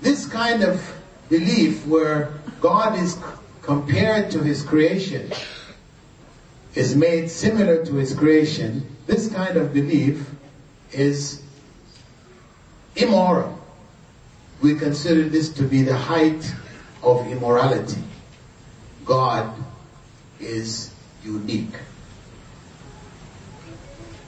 this 0.02 0.26
kind 0.28 0.62
of 0.62 0.94
belief 1.30 1.88
where 1.88 2.34
God 2.60 3.00
is 3.00 3.18
compared 3.62 4.30
to 4.32 4.44
his 4.44 4.62
creation 4.62 5.32
is 6.76 6.98
made 6.98 7.30
similar 7.30 7.86
to 7.86 7.96
his 7.96 8.14
creation, 8.14 8.86
this 9.08 9.32
kind 9.32 9.56
of 9.56 9.74
belief 9.74 10.30
is 10.92 11.42
immoral. 12.98 13.58
We 14.62 14.76
consider 14.76 15.24
this 15.24 15.48
to 15.54 15.64
be 15.64 15.82
the 15.84 15.96
height 15.96 16.54
of 17.02 17.26
immorality. 17.28 18.04
God 19.06 19.54
is 20.42 20.92
unique. 21.24 21.76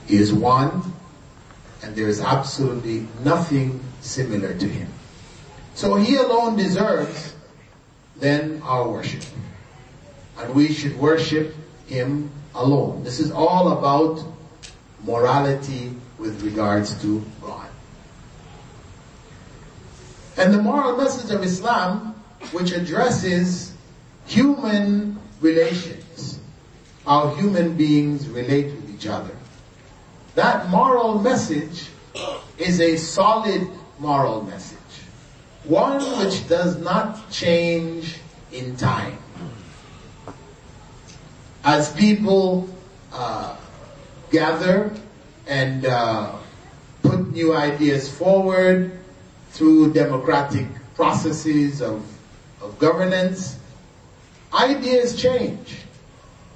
Is 0.09 0.33
one, 0.33 0.81
and 1.83 1.95
there 1.95 2.07
is 2.07 2.19
absolutely 2.19 3.07
nothing 3.23 3.79
similar 4.01 4.55
to 4.57 4.67
him. 4.67 4.89
So 5.75 5.95
he 5.95 6.15
alone 6.15 6.57
deserves 6.57 7.35
then 8.17 8.61
our 8.63 8.89
worship. 8.89 9.23
And 10.39 10.55
we 10.55 10.73
should 10.73 10.97
worship 10.97 11.53
him 11.85 12.31
alone. 12.55 13.03
This 13.03 13.19
is 13.19 13.31
all 13.31 13.77
about 13.77 14.25
morality 15.03 15.93
with 16.17 16.41
regards 16.41 16.99
to 17.01 17.23
God. 17.41 17.69
And 20.37 20.53
the 20.53 20.61
moral 20.61 20.97
message 20.97 21.31
of 21.31 21.43
Islam, 21.43 22.15
which 22.51 22.71
addresses 22.71 23.73
human 24.25 25.19
relations, 25.39 26.39
how 27.05 27.35
human 27.35 27.77
beings 27.77 28.27
relate 28.27 28.73
with 28.73 28.89
each 28.89 29.05
other. 29.05 29.35
That 30.39 30.69
moral 30.69 31.19
message 31.19 31.89
is 32.57 32.79
a 32.79 32.95
solid 32.95 33.67
moral 33.99 34.41
message. 34.43 34.79
One 35.65 35.99
which 36.17 36.47
does 36.47 36.77
not 36.77 37.29
change 37.29 38.15
in 38.53 38.77
time. 38.77 39.17
As 41.65 41.91
people 41.91 42.69
uh, 43.11 43.57
gather 44.31 44.95
and 45.45 45.85
uh, 45.85 46.37
put 47.01 47.33
new 47.33 47.53
ideas 47.53 48.07
forward 48.07 48.97
through 49.49 49.91
democratic 49.91 50.67
processes 50.95 51.81
of, 51.81 52.01
of 52.61 52.79
governance, 52.79 53.59
ideas 54.53 55.21
change. 55.21 55.78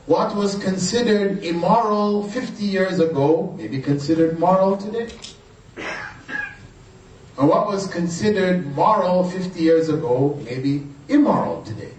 What 0.05 0.35
was 0.35 0.55
considered 0.55 1.43
immoral 1.43 2.27
50 2.27 2.63
years 2.63 2.99
ago 2.99 3.55
may 3.57 3.67
be 3.67 3.81
considered 3.81 4.37
moral 4.37 4.75
today. 4.75 5.09
And 7.37 7.47
what 7.47 7.67
was 7.67 7.87
considered 7.87 8.75
moral 8.75 9.23
50 9.23 9.59
years 9.59 9.89
ago 9.89 10.39
may 10.43 10.59
be 10.59 10.85
immoral 11.07 11.63
today. 11.63 11.93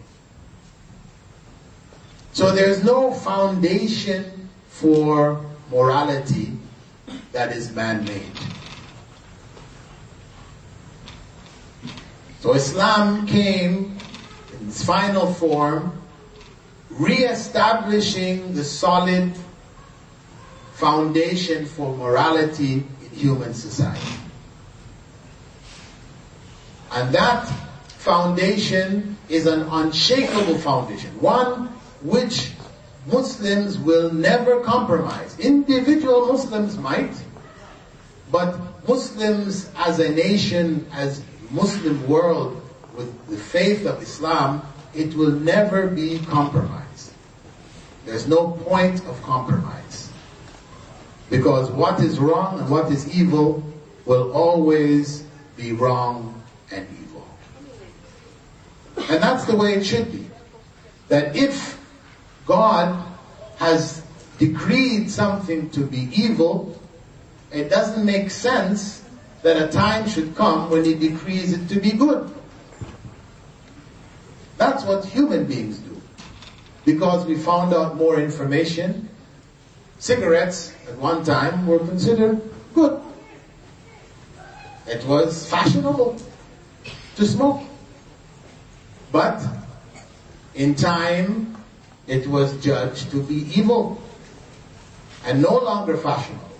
So 2.32 2.54
there's 2.54 2.84
no 2.84 3.12
foundation 3.12 4.50
for 4.68 5.44
morality 5.70 6.52
that 7.32 7.52
is 7.52 7.74
man-made. 7.74 8.30
So 12.40 12.52
Islam 12.54 13.26
came 13.26 13.96
in 14.52 14.68
its 14.68 14.84
final 14.84 15.32
form, 15.32 16.03
re-establishing 16.98 18.54
the 18.54 18.64
solid 18.64 19.32
foundation 20.74 21.66
for 21.66 21.96
morality 21.96 22.84
in 23.02 23.10
human 23.12 23.54
society. 23.54 24.20
And 26.92 27.12
that 27.14 27.46
foundation 27.98 29.16
is 29.28 29.46
an 29.46 29.62
unshakable 29.62 30.58
foundation, 30.58 31.10
one 31.20 31.68
which 32.02 32.52
Muslims 33.06 33.78
will 33.78 34.12
never 34.12 34.60
compromise. 34.60 35.38
Individual 35.38 36.26
Muslims 36.26 36.76
might, 36.78 37.14
but 38.30 38.58
Muslims 38.88 39.70
as 39.76 39.98
a 39.98 40.10
nation, 40.10 40.86
as 40.92 41.22
Muslim 41.50 42.06
world 42.08 42.60
with 42.96 43.28
the 43.28 43.36
faith 43.36 43.86
of 43.86 44.02
Islam, 44.02 44.62
it 44.94 45.14
will 45.14 45.32
never 45.32 45.88
be 45.88 46.18
compromised. 46.26 46.83
There's 48.04 48.26
no 48.28 48.52
point 48.52 49.04
of 49.06 49.20
compromise. 49.22 50.10
Because 51.30 51.70
what 51.70 52.00
is 52.00 52.18
wrong 52.18 52.60
and 52.60 52.68
what 52.68 52.92
is 52.92 53.18
evil 53.18 53.62
will 54.04 54.32
always 54.32 55.24
be 55.56 55.72
wrong 55.72 56.42
and 56.70 56.86
evil. 57.02 57.26
And 59.08 59.22
that's 59.22 59.44
the 59.44 59.56
way 59.56 59.74
it 59.74 59.84
should 59.84 60.12
be. 60.12 60.28
That 61.08 61.34
if 61.34 61.80
God 62.46 63.04
has 63.56 64.02
decreed 64.38 65.10
something 65.10 65.70
to 65.70 65.80
be 65.80 66.10
evil, 66.14 66.80
it 67.52 67.70
doesn't 67.70 68.04
make 68.04 68.30
sense 68.30 69.04
that 69.42 69.60
a 69.62 69.70
time 69.70 70.08
should 70.08 70.34
come 70.34 70.70
when 70.70 70.84
he 70.84 70.94
decrees 70.94 71.52
it 71.52 71.68
to 71.68 71.80
be 71.80 71.92
good. 71.92 72.32
That's 74.56 74.84
what 74.84 75.04
human 75.04 75.44
beings 75.46 75.78
do. 75.78 75.83
Because 76.84 77.24
we 77.24 77.36
found 77.36 77.72
out 77.72 77.96
more 77.96 78.20
information, 78.20 79.08
cigarettes 79.98 80.74
at 80.88 80.98
one 80.98 81.24
time 81.24 81.66
were 81.66 81.78
considered 81.78 82.40
good. 82.74 83.00
It 84.86 85.04
was 85.04 85.48
fashionable 85.48 86.18
to 87.16 87.26
smoke. 87.26 87.62
But 89.10 89.42
in 90.54 90.74
time, 90.74 91.56
it 92.06 92.26
was 92.26 92.62
judged 92.62 93.10
to 93.12 93.22
be 93.22 93.46
evil 93.56 94.02
and 95.24 95.40
no 95.40 95.56
longer 95.58 95.96
fashionable. 95.96 96.50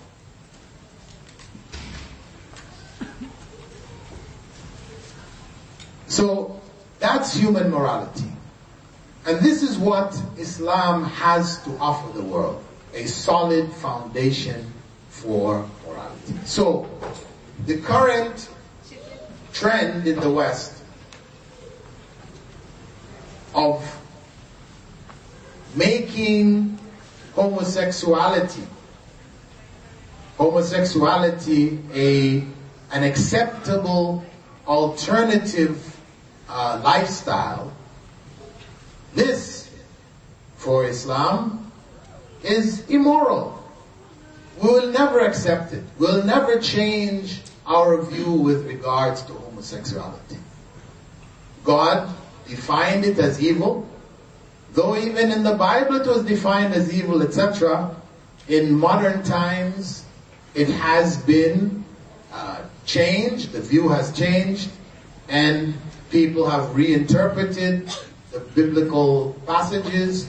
So 6.07 6.61
that's 6.99 7.35
human 7.35 7.69
morality. 7.69 8.34
And 9.25 9.39
this 9.39 9.63
is 9.63 9.77
what 9.77 10.19
Islam 10.37 11.03
has 11.05 11.63
to 11.63 11.75
offer 11.79 12.15
the 12.15 12.23
world. 12.23 12.63
A 12.93 13.05
solid 13.07 13.71
foundation 13.73 14.71
for 15.09 15.67
morality. 15.85 16.33
So, 16.45 16.87
the 17.65 17.77
current 17.77 18.49
trend 19.51 20.07
in 20.07 20.19
the 20.19 20.29
West 20.29 20.83
of 23.53 23.83
making 25.75 26.77
homosexuality 27.33 28.63
homosexuality 30.37 31.79
a 31.93 32.43
an 32.91 33.03
acceptable 33.03 34.23
alternative 34.67 35.97
uh, 36.49 36.81
lifestyle 36.83 37.71
this 39.15 39.69
for 40.57 40.85
Islam 40.85 41.71
is 42.43 42.87
immoral. 42.89 43.63
We 44.61 44.69
will 44.69 44.91
never 44.91 45.19
accept 45.19 45.73
it. 45.73 45.83
We'll 45.97 46.23
never 46.23 46.59
change 46.59 47.41
our 47.65 48.01
view 48.01 48.31
with 48.31 48.67
regards 48.67 49.23
to 49.23 49.33
homosexuality. 49.33 50.37
God 51.63 52.13
defined 52.47 53.05
it 53.05 53.17
as 53.17 53.41
evil. 53.41 53.87
Though 54.73 54.95
even 54.97 55.31
in 55.31 55.43
the 55.43 55.55
Bible 55.55 55.95
it 55.95 56.07
was 56.07 56.23
defined 56.23 56.73
as 56.73 56.93
evil, 56.93 57.21
etc., 57.21 57.95
in 58.47 58.77
modern 58.77 59.23
times 59.23 60.05
it 60.53 60.69
has 60.69 61.17
been 61.17 61.83
uh, 62.31 62.61
changed, 62.85 63.51
the 63.53 63.61
view 63.61 63.89
has 63.89 64.15
changed, 64.15 64.69
and 65.27 65.73
people 66.11 66.47
have 66.49 66.75
reinterpreted 66.75 67.89
biblical 68.39 69.35
passages, 69.45 70.27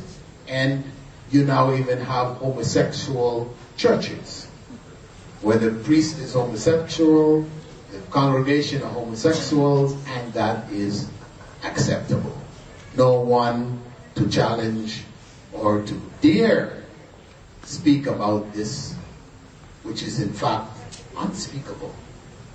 and 0.49 0.85
you 1.31 1.45
now 1.45 1.75
even 1.75 1.99
have 2.01 2.37
homosexual 2.37 3.55
churches, 3.77 4.47
where 5.43 5.59
the 5.59 5.71
priest 5.85 6.19
is 6.19 6.35
homosexual, 6.35 7.45
the 7.93 7.99
congregation 8.11 8.83
are 8.83 8.91
homosexuals, 8.91 9.93
and 10.09 10.33
that 10.33 10.71
is 10.71 11.09
acceptable. 11.65 12.37
No 12.97 13.21
one 13.21 13.81
to 14.15 14.29
challenge 14.29 15.03
or 15.53 15.83
to 15.83 16.01
dare 16.21 16.83
speak 17.63 18.07
about 18.07 18.53
this, 18.55 18.95
which 19.83 20.03
is 20.03 20.21
in 20.21 20.33
fact 20.33 20.71
unspeakable. 21.17 21.95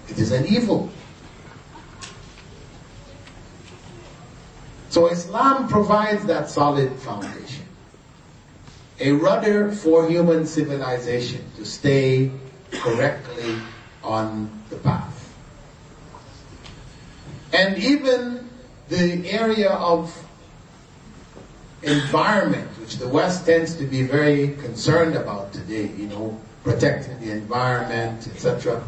It 0.09 0.17
is 0.19 0.31
an 0.31 0.45
evil. 0.45 0.89
So 4.91 5.07
Islam 5.07 5.69
provides 5.69 6.25
that 6.25 6.49
solid 6.49 6.91
foundation. 6.99 7.63
A 8.99 9.13
rudder 9.13 9.71
for 9.71 10.05
human 10.05 10.45
civilization 10.45 11.45
to 11.55 11.63
stay 11.63 12.29
correctly 12.71 13.55
on 14.03 14.51
the 14.69 14.75
path. 14.75 15.33
And 17.53 17.77
even 17.77 18.49
the 18.89 19.31
area 19.31 19.69
of 19.69 20.13
environment, 21.83 22.67
which 22.77 22.97
the 22.97 23.07
West 23.07 23.45
tends 23.45 23.75
to 23.77 23.85
be 23.85 24.03
very 24.03 24.49
concerned 24.55 25.15
about 25.15 25.53
today, 25.53 25.89
you 25.95 26.07
know, 26.07 26.37
protecting 26.65 27.17
the 27.21 27.31
environment, 27.31 28.27
etc. 28.27 28.83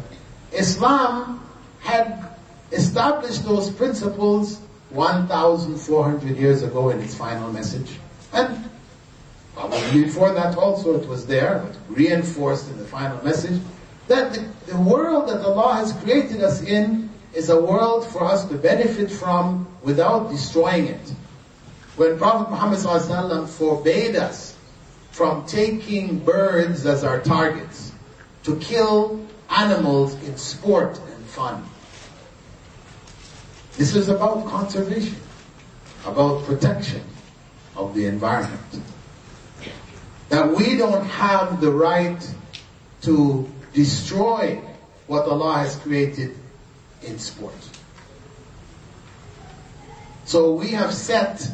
Islam 0.52 1.40
had 1.80 2.28
established 2.72 3.42
those 3.46 3.70
principles 3.70 4.60
1,400 4.94 6.36
years 6.36 6.62
ago 6.62 6.90
in 6.90 7.00
its 7.00 7.14
final 7.14 7.52
message. 7.52 7.98
And 8.32 8.70
probably 9.54 10.04
before 10.04 10.32
that 10.32 10.56
also 10.56 11.00
it 11.00 11.08
was 11.08 11.26
there, 11.26 11.64
but 11.64 11.76
reinforced 11.96 12.70
in 12.70 12.78
the 12.78 12.84
final 12.84 13.22
message, 13.24 13.60
that 14.08 14.34
the, 14.34 14.46
the 14.66 14.80
world 14.80 15.28
that 15.28 15.40
Allah 15.40 15.74
has 15.74 15.92
created 15.92 16.42
us 16.42 16.62
in 16.62 17.10
is 17.34 17.48
a 17.48 17.60
world 17.60 18.06
for 18.06 18.24
us 18.24 18.44
to 18.46 18.54
benefit 18.54 19.10
from 19.10 19.66
without 19.82 20.30
destroying 20.30 20.86
it 20.86 21.12
when 21.96 22.18
Prophet 22.18 22.50
Muhammad 22.50 23.48
forbade 23.48 24.16
us 24.16 24.56
from 25.12 25.46
taking 25.46 26.18
birds 26.18 26.86
as 26.86 27.04
our 27.04 27.20
targets, 27.20 27.92
to 28.42 28.56
kill 28.56 29.24
animals 29.48 30.14
in 30.24 30.36
sport 30.36 30.98
and 31.14 31.24
fun. 31.26 31.64
This 33.76 33.96
is 33.96 34.08
about 34.08 34.46
conservation, 34.46 35.16
about 36.06 36.44
protection 36.44 37.02
of 37.76 37.94
the 37.94 38.06
environment. 38.06 38.60
That 40.28 40.52
we 40.52 40.76
don't 40.76 41.04
have 41.06 41.60
the 41.60 41.72
right 41.72 42.34
to 43.02 43.50
destroy 43.72 44.60
what 45.08 45.24
Allah 45.26 45.58
has 45.58 45.76
created 45.76 46.36
in 47.02 47.18
sport. 47.18 47.54
So 50.24 50.54
we 50.54 50.68
have 50.68 50.94
set 50.94 51.50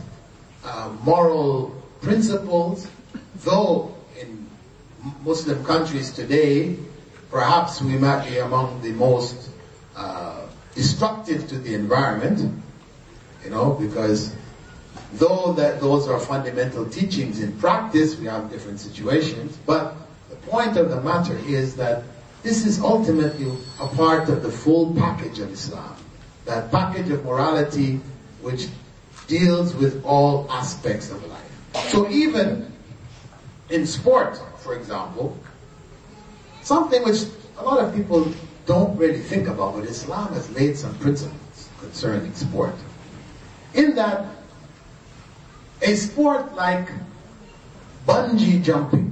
uh, 0.62 0.94
moral 1.02 1.74
principles, 2.02 2.87
though 3.37 3.94
in 4.20 4.46
Muslim 5.24 5.64
countries 5.64 6.12
today, 6.12 6.76
perhaps 7.30 7.80
we 7.80 7.96
might 7.96 8.28
be 8.28 8.38
among 8.38 8.80
the 8.83 8.92
most 8.92 9.50
uh, 9.96 10.46
destructive 10.81 11.47
to 11.47 11.59
the 11.59 11.75
environment, 11.75 12.40
you 13.45 13.51
know, 13.51 13.73
because 13.75 14.35
though 15.12 15.53
that 15.53 15.79
those 15.79 16.09
are 16.09 16.19
fundamental 16.19 16.87
teachings 16.87 17.43
in 17.43 17.53
practice, 17.59 18.16
we 18.16 18.25
have 18.25 18.51
different 18.51 18.81
situations, 18.81 19.59
but 19.66 19.95
the 20.31 20.37
point 20.49 20.79
of 20.79 20.88
the 20.88 20.99
matter 21.03 21.37
is 21.47 21.77
that 21.77 22.03
this 22.43 22.64
is 22.64 22.81
ultimately 22.81 23.53
a 23.79 23.88
part 23.88 24.31
of 24.31 24.43
the 24.43 24.51
full 24.51 24.95
package 24.95 25.38
of 25.40 25.53
Islam. 25.53 25.95
That 26.47 26.73
package 26.73 27.11
of 27.11 27.27
morality 27.27 28.01
which 28.40 28.69
deals 29.27 29.75
with 29.75 30.03
all 30.03 30.51
aspects 30.51 31.11
of 31.11 31.23
life. 31.27 31.90
So 31.93 32.09
even 32.09 32.73
in 33.69 33.87
sport, 33.87 34.40
for 34.57 34.75
example, 34.75 35.37
something 36.62 37.05
which 37.05 37.25
a 37.59 37.62
lot 37.62 37.85
of 37.85 37.95
people 37.95 38.33
don't 38.70 38.96
really 38.96 39.18
think 39.18 39.48
about, 39.48 39.74
but 39.74 39.83
Islam 39.83 40.33
has 40.33 40.48
laid 40.52 40.78
some 40.78 40.96
principles 40.98 41.68
concerning 41.80 42.33
sport. 42.35 42.76
In 43.74 43.96
that, 43.96 44.26
a 45.83 45.96
sport 45.96 46.54
like 46.54 46.88
bungee 48.06 48.62
jumping, 48.62 49.11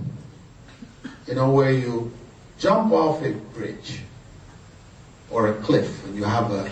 you 1.27 1.35
know, 1.35 1.51
where 1.51 1.73
you 1.73 2.13
jump 2.61 2.93
off 2.93 3.21
a 3.25 3.33
bridge 3.33 4.03
or 5.29 5.49
a 5.49 5.55
cliff 5.55 6.05
and 6.05 6.15
you 6.15 6.23
have 6.23 6.53
a, 6.53 6.71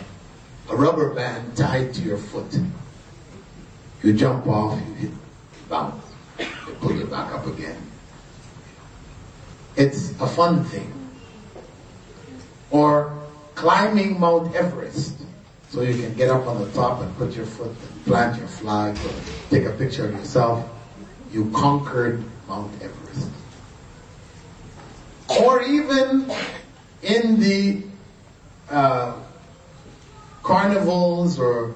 a 0.71 0.77
rubber 0.77 1.13
band 1.13 1.57
tied 1.57 1.93
to 1.93 2.03
your 2.03 2.19
foot. 2.19 2.57
You 4.05 4.13
jump 4.13 4.47
off, 4.47 4.79
you 4.87 4.95
hit, 4.95 5.11
bounce, 5.69 6.05
they 6.39 6.47
pull 6.81 6.95
you 6.95 7.07
back 7.07 7.35
up 7.35 7.49
again. 7.49 7.83
It's 9.75 10.13
a 10.21 10.29
fun 10.29 10.65
thing. 10.67 10.96
Or 12.71 13.17
climbing 13.55 14.19
Mount 14.21 14.55
Everest. 14.55 15.15
So 15.71 15.83
you 15.83 16.01
can 16.01 16.15
get 16.15 16.31
up 16.31 16.47
on 16.47 16.63
the 16.63 16.71
top 16.73 17.01
and 17.03 17.17
put 17.17 17.35
your 17.35 17.47
foot 17.47 17.69
and 17.69 18.05
plant 18.05 18.39
your 18.39 18.47
flag 18.47 18.97
or 18.97 19.13
take 19.51 19.65
a 19.65 19.73
picture 19.73 20.07
of 20.07 20.13
yourself. 20.13 20.69
You 21.33 21.51
conquered 21.51 22.23
Mount 22.49 22.73
Everest. 22.83 23.31
Or 25.41 25.63
even 25.63 26.31
in 27.03 27.41
the 27.41 27.83
uh, 28.71 29.17
carnivals 30.43 31.39
or 31.39 31.75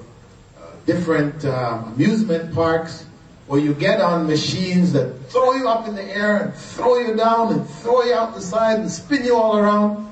uh, 0.57 0.71
different 0.87 1.45
uh, 1.45 1.83
amusement 1.87 2.55
parks 2.55 3.07
where 3.49 3.61
you 3.61 3.75
get 3.75 4.01
on 4.01 4.29
machines 4.29 4.93
that 4.93 5.13
throw 5.29 5.55
you 5.55 5.69
up 5.69 5.89
in 5.89 5.97
the 5.97 6.05
air 6.05 6.37
and 6.37 6.55
throw 6.55 6.99
you 6.99 7.17
down 7.17 7.53
and 7.53 7.69
throw 7.69 8.05
you 8.05 8.15
out 8.15 8.33
the 8.35 8.41
side 8.41 8.79
and 8.79 8.89
spin 8.89 9.25
you 9.25 9.37
all 9.37 9.59
around. 9.59 10.10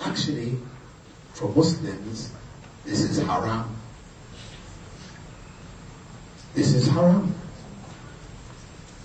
Actually, 0.00 0.56
for 1.32 1.48
Muslims, 1.50 2.32
this 2.84 3.00
is 3.00 3.18
haram. 3.18 3.76
This 6.54 6.74
is 6.74 6.88
haram. 6.88 7.34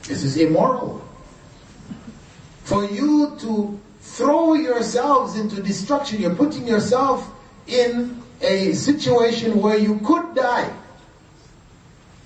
This 0.04 0.24
is 0.24 0.38
immoral. 0.38 1.06
For 2.64 2.86
you 2.86 3.36
to 3.40 3.80
throw 4.02 4.54
yourselves 4.54 5.38
into 5.38 5.62
destruction, 5.62 6.22
you're 6.22 6.36
putting 6.36 6.68
yourself 6.68 7.30
in 7.68 8.22
a 8.42 8.74
situation 8.74 9.62
where 9.62 9.78
you 9.78 10.00
could 10.00 10.36
die. 10.36 10.74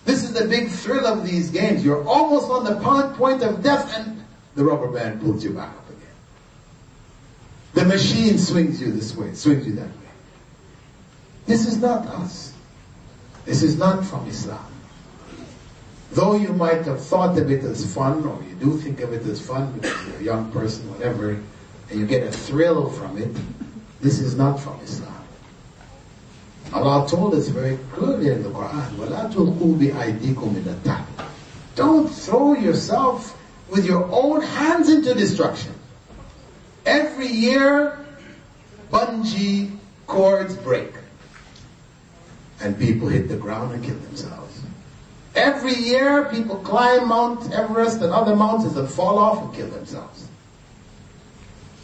This 0.06 0.24
is 0.24 0.34
the 0.34 0.48
big 0.48 0.70
thrill 0.70 1.06
of 1.06 1.26
these 1.26 1.50
games. 1.50 1.84
You're 1.84 2.08
almost 2.08 2.50
on 2.50 2.64
the 2.64 2.76
point 3.18 3.42
of 3.44 3.64
death 3.64 3.92
and 3.98 4.24
the 4.54 4.64
rubber 4.64 4.88
band 4.88 5.22
pulls 5.22 5.44
you 5.44 5.52
back. 5.52 5.74
The 7.75 7.85
machine 7.85 8.39
swings 8.39 8.81
you 8.81 8.91
this 8.91 9.17
way, 9.17 9.33
swings 9.35 9.67
you 9.67 9.75
that 9.75 9.89
way. 9.89 10.11
This 11.47 11.67
is 11.67 11.79
not 11.79 12.07
us. 12.07 12.53
This 13.45 13.63
is 13.63 13.77
not 13.77 14.05
from 14.05 14.27
Islam. 14.29 14.67
Though 16.13 16.35
you 16.35 16.53
might 16.53 16.83
have 16.83 17.03
thought 17.03 17.39
of 17.39 17.51
it 17.51 17.63
as 17.63 17.95
fun, 17.95 18.25
or 18.25 18.43
you 18.49 18.55
do 18.57 18.77
think 18.79 19.01
of 19.01 19.13
it 19.13 19.25
as 19.27 19.41
fun 19.41 19.73
because 19.73 20.07
you're 20.09 20.17
a 20.17 20.23
young 20.23 20.51
person, 20.51 20.91
whatever, 20.91 21.31
and 21.91 22.01
you 22.01 22.07
get 22.07 22.27
a 22.27 22.33
thrill 22.33 22.91
from 22.91 23.17
it, 23.19 23.31
this 24.01 24.19
is 24.19 24.37
not 24.37 24.59
from 24.59 24.79
Islam. 24.81 25.15
Allah 26.73 27.09
told 27.09 27.35
us 27.35 27.49
very 27.49 27.79
clearly 27.93 28.31
in 28.31 28.43
the 28.43 28.51
Quran, 28.51 28.91
وَلَا 28.97 29.33
تُلْقُوا 29.33 29.79
بِأَيْدِيكُمْ 29.79 30.55
إِلَى 30.63 30.75
التَّعْبِ 30.75 31.05
Don't 31.75 32.09
throw 32.09 32.55
yourself 32.55 33.37
with 33.69 33.87
your 33.87 34.09
own 34.13 34.43
hands 34.43 34.89
into 34.89 35.15
destruction. 35.15 35.73
Every 36.86 37.28
year, 37.28 38.06
bungee 38.92 39.78
cords 40.08 40.56
break. 40.56 40.94
And 42.62 42.78
people 42.78 43.08
hit 43.08 43.28
the 43.28 43.38
ground 43.38 43.74
and 43.74 43.84
kill 43.84 43.98
themselves. 43.98 44.62
Every 45.36 45.74
year, 45.74 46.26
people 46.26 46.56
climb 46.58 47.10
Mount 47.10 47.52
Everest 47.52 48.02
and 48.02 48.14
other 48.14 48.36
mountains 48.36 48.78
and 48.78 48.88
fall 48.88 49.18
off 49.18 49.44
and 49.44 49.54
kill 49.54 49.68
themselves. 49.68 50.28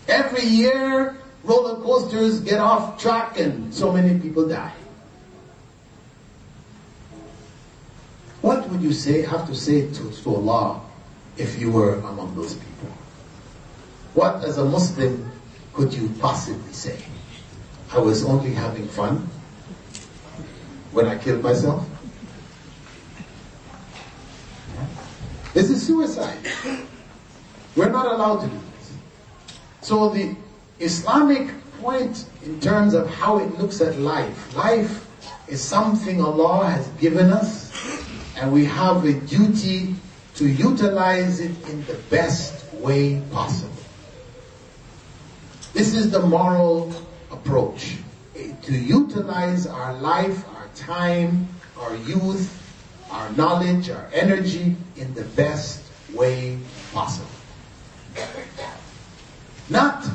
Every 0.08 0.44
year, 0.44 1.18
roller 1.44 1.82
coasters 1.84 2.40
get 2.40 2.60
off 2.60 3.02
track 3.02 3.38
and 3.40 3.74
so 3.74 3.92
many 3.92 4.20
people 4.20 4.48
die. 4.48 4.74
What 8.42 8.70
would 8.70 8.82
you 8.82 8.94
say, 8.94 9.22
have 9.22 9.48
to 9.48 9.56
say 9.56 9.92
to, 9.92 10.12
to 10.24 10.36
Allah 10.36 10.82
if 11.38 11.60
you 11.60 11.72
were 11.72 11.96
among 11.96 12.36
those 12.36 12.56
people? 12.56 12.90
What 14.14 14.44
as 14.44 14.58
a 14.58 14.66
Muslim 14.66 15.32
could 15.74 15.94
you 15.94 16.10
possibly 16.20 16.74
say? 16.74 16.98
I 17.94 18.00
was 18.00 18.24
only 18.24 18.54
having 18.54 18.88
fun 18.88 19.30
when 20.92 21.08
I 21.08 21.18
killed 21.18 21.44
myself? 21.44 21.88
This 25.54 25.70
is 25.70 25.86
suicide. 25.86 26.38
We're 27.76 27.90
not 27.90 28.08
allowed 28.08 28.42
to 28.42 28.48
do 28.48 28.60
this. 28.78 28.94
So 29.82 30.10
the 30.10 30.36
Islamic 30.80 31.50
point 31.82 32.26
in 32.44 32.60
terms 32.60 32.94
of 32.94 33.10
how 33.10 33.40
it 33.40 33.58
looks 33.60 33.82
at 33.82 33.98
life, 34.00 34.56
life 34.56 35.08
is 35.48 35.62
something 35.62 36.22
Allah 36.22 36.68
has 36.68 36.88
given 37.00 37.32
us 37.32 37.72
and 38.38 38.52
we 38.52 38.66
have 38.66 39.04
a 39.06 39.14
duty 39.14 39.96
to 40.36 40.48
utilize 40.48 41.40
it 41.40 41.52
in 41.70 41.84
the 41.86 41.96
best 42.10 42.74
way 42.76 43.22
possible. 43.32 43.81
This 45.74 45.94
is 45.94 46.12
the 46.12 46.20
moral 46.20 46.94
approach. 47.32 47.98
To 48.64 48.74
utilize 48.74 49.68
our 49.68 49.94
life, 49.94 50.48
our 50.56 50.68
time, 50.76 51.48
our 51.80 51.96
youth, 51.96 52.58
our 53.10 53.30
knowledge, 53.32 53.90
our 53.90 54.10
energy 54.14 54.76
in 54.96 55.14
the 55.14 55.24
best 55.24 55.82
way 56.14 56.58
possible. 56.94 57.28
Not 59.70 60.06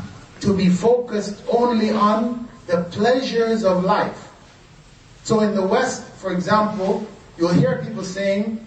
to 0.41 0.55
be 0.55 0.69
focused 0.69 1.43
only 1.49 1.91
on 1.91 2.49
the 2.67 2.83
pleasures 2.85 3.65
of 3.65 3.85
life. 3.85 4.33
So 5.25 5.41
in 5.41 5.55
the 5.55 5.67
West, 5.67 6.05
for 6.15 6.33
example, 6.33 7.07
you'll 7.39 7.53
hear 7.53 7.83
people 7.83 8.05
saying, 8.05 8.65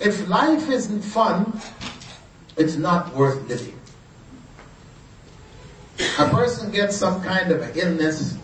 if 0.00 0.28
life 0.28 0.70
isn't 0.70 1.02
fun, 1.02 1.60
it's 2.56 2.76
not 2.76 3.14
worth 3.14 3.48
living. 3.48 3.77
A 5.98 6.28
person 6.30 6.70
gets 6.70 6.96
some 6.96 7.22
kind 7.22 7.50
of 7.50 7.76
illness, 7.76 8.36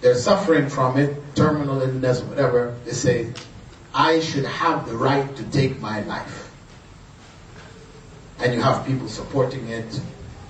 they're 0.00 0.14
suffering 0.14 0.68
from 0.68 0.98
it, 0.98 1.16
terminal 1.36 1.80
illness, 1.80 2.22
whatever, 2.22 2.76
they 2.84 2.92
say, 2.92 3.32
I 3.94 4.20
should 4.20 4.44
have 4.44 4.88
the 4.88 4.96
right 4.96 5.34
to 5.36 5.44
take 5.44 5.80
my 5.80 6.02
life. 6.02 6.50
And 8.38 8.54
you 8.54 8.62
have 8.62 8.86
people 8.86 9.08
supporting 9.08 9.68
it, 9.68 10.00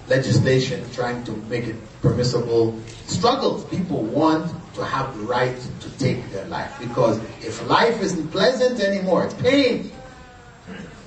legislation 0.09 0.85
trying 0.93 1.25
to 1.25 1.33
make 1.49 1.67
it 1.67 1.77
permissible, 2.01 2.79
struggles. 3.07 3.65
People 3.67 4.03
want 4.03 4.53
to 4.75 4.85
have 4.85 5.17
the 5.19 5.25
right 5.25 5.57
to 5.81 5.91
take 5.99 6.31
their 6.33 6.47
life 6.47 6.75
because 6.81 7.19
if 7.41 7.67
life 7.69 8.01
isn't 8.01 8.29
pleasant 8.29 8.81
anymore, 8.81 9.25
it's 9.25 9.35
pain. 9.35 9.91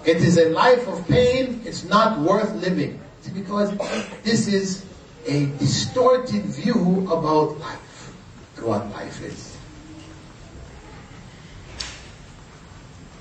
It 0.06 0.18
is 0.18 0.38
a 0.38 0.50
life 0.50 0.88
of 0.88 1.08
pain, 1.08 1.62
it's 1.66 1.84
not 1.84 2.20
worth 2.20 2.54
living. 2.56 3.00
See, 3.24 3.32
because 3.32 3.76
this 4.24 4.48
is 4.48 4.86
a 5.26 5.48
distorted 5.58 6.46
view 6.46 7.08
about 7.12 7.58
life 7.60 8.14
and 8.58 8.66
what 8.66 8.90
life 8.92 9.22
is. 9.24 9.58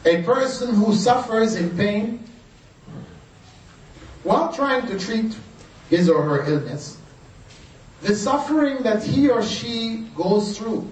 A 0.04 0.22
person 0.24 0.74
who 0.74 0.94
suffers 0.94 1.54
in 1.54 1.76
pain 1.76 2.28
while 4.24 4.52
trying 4.52 4.86
to 4.88 4.98
treat 4.98 5.36
his 5.88 6.10
or 6.10 6.22
her 6.22 6.44
illness 6.46 6.98
the 8.02 8.14
suffering 8.14 8.82
that 8.82 9.04
he 9.04 9.30
or 9.30 9.42
she 9.42 10.08
goes 10.16 10.58
through. 10.58 10.90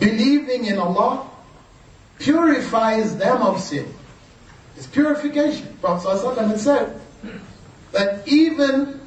Believing 0.00 0.64
in 0.64 0.78
Allah 0.78 1.28
purifies 2.18 3.16
them 3.16 3.42
of 3.42 3.60
sin. 3.60 3.94
It's 4.76 4.86
purification. 4.86 5.76
Prophet 5.80 6.58
said 6.58 7.00
that 7.92 8.26
even 8.26 9.00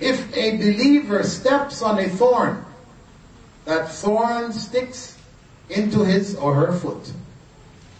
if 0.00 0.36
a 0.36 0.56
believer 0.56 1.22
steps 1.22 1.82
on 1.82 1.98
a 1.98 2.08
thorn, 2.08 2.64
that 3.64 3.90
thorn 3.90 4.52
sticks 4.52 5.16
into 5.68 6.04
his 6.04 6.36
or 6.36 6.54
her 6.54 6.72
foot. 6.72 7.12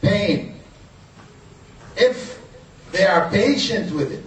Pain. 0.03 0.57
If 1.97 2.41
they 2.93 3.07
are 3.07 3.31
patient 3.31 3.93
with 3.95 4.13
it, 4.13 4.25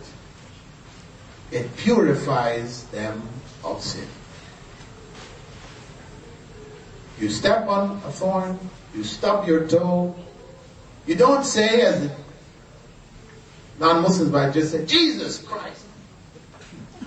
it 1.51 1.75
purifies 1.77 2.85
them 2.85 3.21
of 3.63 3.81
sin. 3.81 4.07
You 7.19 7.29
step 7.29 7.67
on 7.67 8.01
a 8.05 8.11
thorn, 8.11 8.59
you 8.95 9.03
stub 9.03 9.47
your 9.47 9.67
toe, 9.67 10.15
you 11.05 11.15
don't 11.15 11.43
say 11.43 11.81
as 11.81 12.09
non-Muslims 13.79 14.31
might 14.31 14.51
just 14.53 14.71
say, 14.71 14.85
Jesus 14.85 15.39
Christ, 15.39 15.85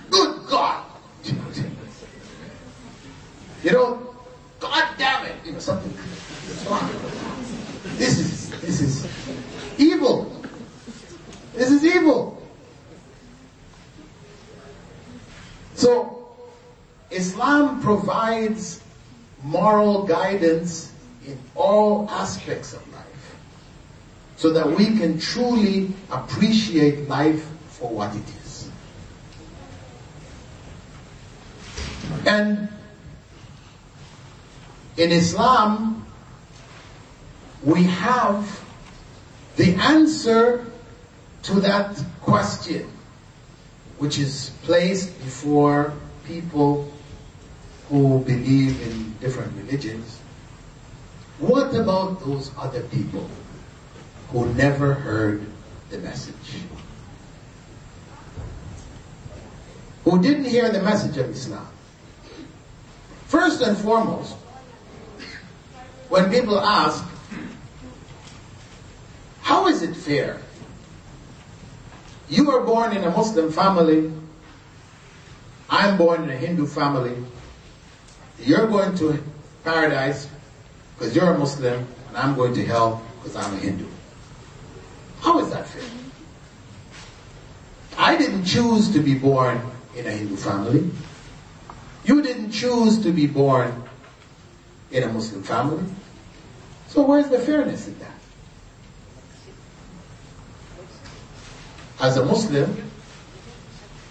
good 0.09 0.45
God. 0.47 0.83
You 3.63 3.71
know, 3.71 4.15
God 4.59 4.87
damn 4.97 5.25
it, 5.25 5.35
you 5.45 5.53
know, 5.53 5.59
something. 5.59 5.93
This 7.97 8.19
is, 8.19 8.49
this 8.61 8.81
is 8.81 9.07
evil. 9.77 10.41
This 11.53 11.71
is 11.71 11.83
evil. 11.83 12.41
So, 15.75 16.29
Islam 17.11 17.81
provides 17.81 18.81
moral 19.43 20.03
guidance 20.03 20.91
in 21.25 21.37
all 21.55 22.09
aspects 22.09 22.73
of 22.73 22.93
life 22.93 22.96
so 24.37 24.51
that 24.53 24.69
we 24.69 24.97
can 24.97 25.19
truly 25.19 25.91
appreciate 26.11 27.09
life 27.09 27.43
for 27.69 27.89
what 27.89 28.15
it 28.15 28.23
is. 28.43 28.69
And 32.25 32.69
in 34.95 35.11
Islam, 35.11 36.05
we 37.63 37.83
have 37.83 38.63
the 39.55 39.73
answer 39.75 40.65
to 41.43 41.59
that 41.61 41.99
question, 42.21 42.91
which 43.97 44.19
is 44.19 44.51
placed 44.61 45.17
before 45.23 45.93
people 46.25 46.93
who 47.89 48.19
believe 48.19 48.81
in 48.81 49.17
different 49.19 49.51
religions. 49.57 50.19
What 51.39 51.73
about 51.73 52.19
those 52.19 52.51
other 52.57 52.83
people 52.83 53.27
who 54.31 54.53
never 54.53 54.93
heard 54.93 55.45
the 55.89 55.97
message? 55.99 56.35
Who 60.03 60.21
didn't 60.21 60.45
hear 60.45 60.69
the 60.69 60.81
message 60.81 61.17
of 61.17 61.29
Islam? 61.29 61.67
First 63.27 63.61
and 63.61 63.77
foremost, 63.77 64.35
when 66.09 66.29
people 66.31 66.59
ask, 66.59 67.03
how 69.41 69.67
is 69.67 69.81
it 69.81 69.95
fair? 69.95 70.39
You 72.29 72.51
are 72.51 72.61
born 72.61 72.95
in 72.95 73.03
a 73.03 73.09
Muslim 73.09 73.51
family. 73.51 74.11
I'm 75.69 75.97
born 75.97 76.23
in 76.23 76.29
a 76.29 76.35
Hindu 76.35 76.67
family. 76.67 77.15
You're 78.39 78.67
going 78.67 78.95
to 78.97 79.21
paradise 79.63 80.29
because 80.97 81.15
you're 81.15 81.33
a 81.33 81.37
Muslim, 81.37 81.85
and 82.09 82.17
I'm 82.17 82.35
going 82.35 82.53
to 82.55 82.65
hell 82.65 83.01
because 83.17 83.35
I'm 83.35 83.53
a 83.53 83.57
Hindu. 83.57 83.86
How 85.21 85.39
is 85.39 85.49
that 85.51 85.67
fair? 85.67 85.83
I 87.97 88.15
didn't 88.15 88.45
choose 88.45 88.91
to 88.93 88.99
be 88.99 89.15
born 89.15 89.59
in 89.95 90.05
a 90.05 90.11
Hindu 90.11 90.35
family. 90.35 90.89
You 92.05 92.21
didn't 92.21 92.51
choose 92.51 93.01
to 93.03 93.11
be 93.11 93.27
born 93.27 93.83
in 94.91 95.03
a 95.03 95.11
Muslim 95.11 95.43
family. 95.43 95.83
So 96.87 97.01
where's 97.01 97.29
the 97.29 97.39
fairness 97.39 97.87
in 97.87 97.97
that? 97.99 98.13
As 101.99 102.17
a 102.17 102.25
Muslim, 102.25 102.89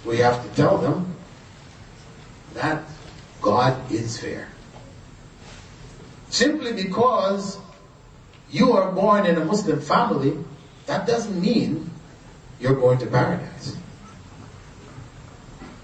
we 0.05 0.19
have 0.19 0.43
to 0.43 0.57
tell 0.57 0.79
them 0.79 1.15
that 2.55 2.83
God 3.41 3.91
is 3.93 4.19
fair. 4.19 4.49
Simply 6.31 6.73
because 6.73 7.59
you 8.51 8.73
are 8.73 8.91
born 8.93 9.27
in 9.27 9.37
a 9.37 9.45
Muslim 9.45 9.81
family, 9.81 10.37
that 10.87 11.07
doesn't 11.07 11.41
mean 11.41 11.91
you're 12.61 12.75
going 12.75 12.99
to 12.99 13.07
paradise. 13.07 13.77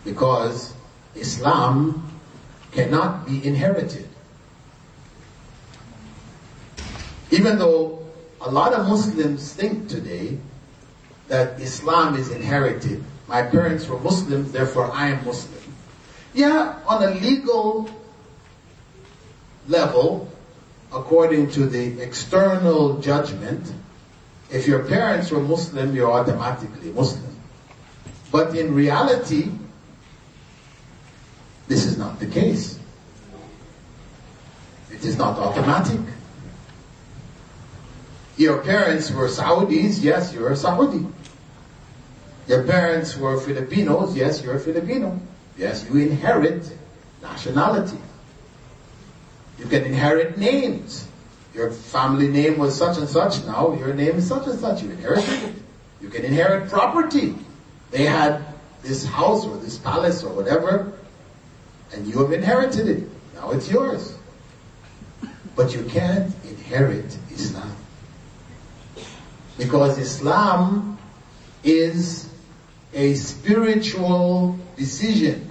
Because 0.04 0.74
Islam 1.14 2.10
cannot 2.72 3.26
be 3.26 3.44
inherited. 3.46 4.08
Even 7.30 7.58
though 7.58 8.02
a 8.40 8.50
lot 8.50 8.72
of 8.72 8.88
Muslims 8.88 9.52
think 9.52 9.88
today 9.88 10.38
that 11.28 11.60
Islam 11.60 12.16
is 12.16 12.30
inherited. 12.30 13.02
My 13.28 13.42
parents 13.42 13.86
were 13.86 13.98
Muslims, 14.00 14.52
therefore 14.52 14.90
I 14.92 15.08
am 15.08 15.24
Muslim. 15.24 15.62
Yeah, 16.34 16.78
on 16.86 17.02
a 17.02 17.14
legal 17.14 17.88
level, 19.68 20.28
according 20.92 21.50
to 21.52 21.66
the 21.66 22.00
external 22.02 22.98
judgment, 22.98 23.72
if 24.52 24.66
your 24.66 24.84
parents 24.84 25.30
were 25.30 25.40
Muslim, 25.40 25.96
you're 25.96 26.12
automatically 26.12 26.92
Muslim. 26.92 27.36
But 28.30 28.56
in 28.56 28.74
reality, 28.74 29.50
this 31.68 31.86
is 31.86 31.96
not 31.96 32.20
the 32.20 32.26
case. 32.26 32.78
It 34.90 35.04
is 35.04 35.16
not 35.16 35.38
automatic. 35.38 36.00
Your 38.36 38.62
parents 38.62 39.10
were 39.10 39.28
Saudis, 39.28 40.02
yes, 40.02 40.32
you're 40.34 40.50
a 40.50 40.56
Saudi. 40.56 41.06
Your 42.46 42.64
parents 42.64 43.16
were 43.16 43.40
Filipinos, 43.40 44.16
yes, 44.16 44.42
you're 44.42 44.56
a 44.56 44.60
Filipino. 44.60 45.18
Yes, 45.56 45.86
you 45.88 46.00
inherit 46.00 46.76
nationality. 47.22 47.98
You 49.58 49.66
can 49.66 49.84
inherit 49.84 50.36
names. 50.38 51.06
Your 51.54 51.70
family 51.70 52.28
name 52.28 52.58
was 52.58 52.76
such 52.76 52.96
and 52.98 53.08
such, 53.08 53.44
now 53.44 53.74
your 53.74 53.92
name 53.92 54.16
is 54.16 54.26
such 54.26 54.46
and 54.46 54.58
such. 54.58 54.82
You 54.82 54.90
inherited 54.90 55.42
it. 55.42 55.54
You 56.00 56.08
can 56.08 56.24
inherit 56.24 56.70
property. 56.70 57.34
They 57.90 58.04
had 58.04 58.42
this 58.82 59.04
house 59.04 59.44
or 59.44 59.56
this 59.58 59.78
palace 59.78 60.24
or 60.24 60.32
whatever, 60.32 60.92
and 61.92 62.06
you 62.06 62.18
have 62.18 62.32
inherited 62.32 62.88
it. 62.88 63.08
Now 63.34 63.50
it's 63.50 63.70
yours. 63.70 64.16
But 65.54 65.74
you 65.74 65.84
can't 65.84 66.34
inherit 66.44 67.16
Islam. 67.30 67.76
Because 69.58 69.98
Islam 69.98 70.98
is 71.62 72.28
a 72.94 73.14
spiritual 73.14 74.58
decision 74.76 75.50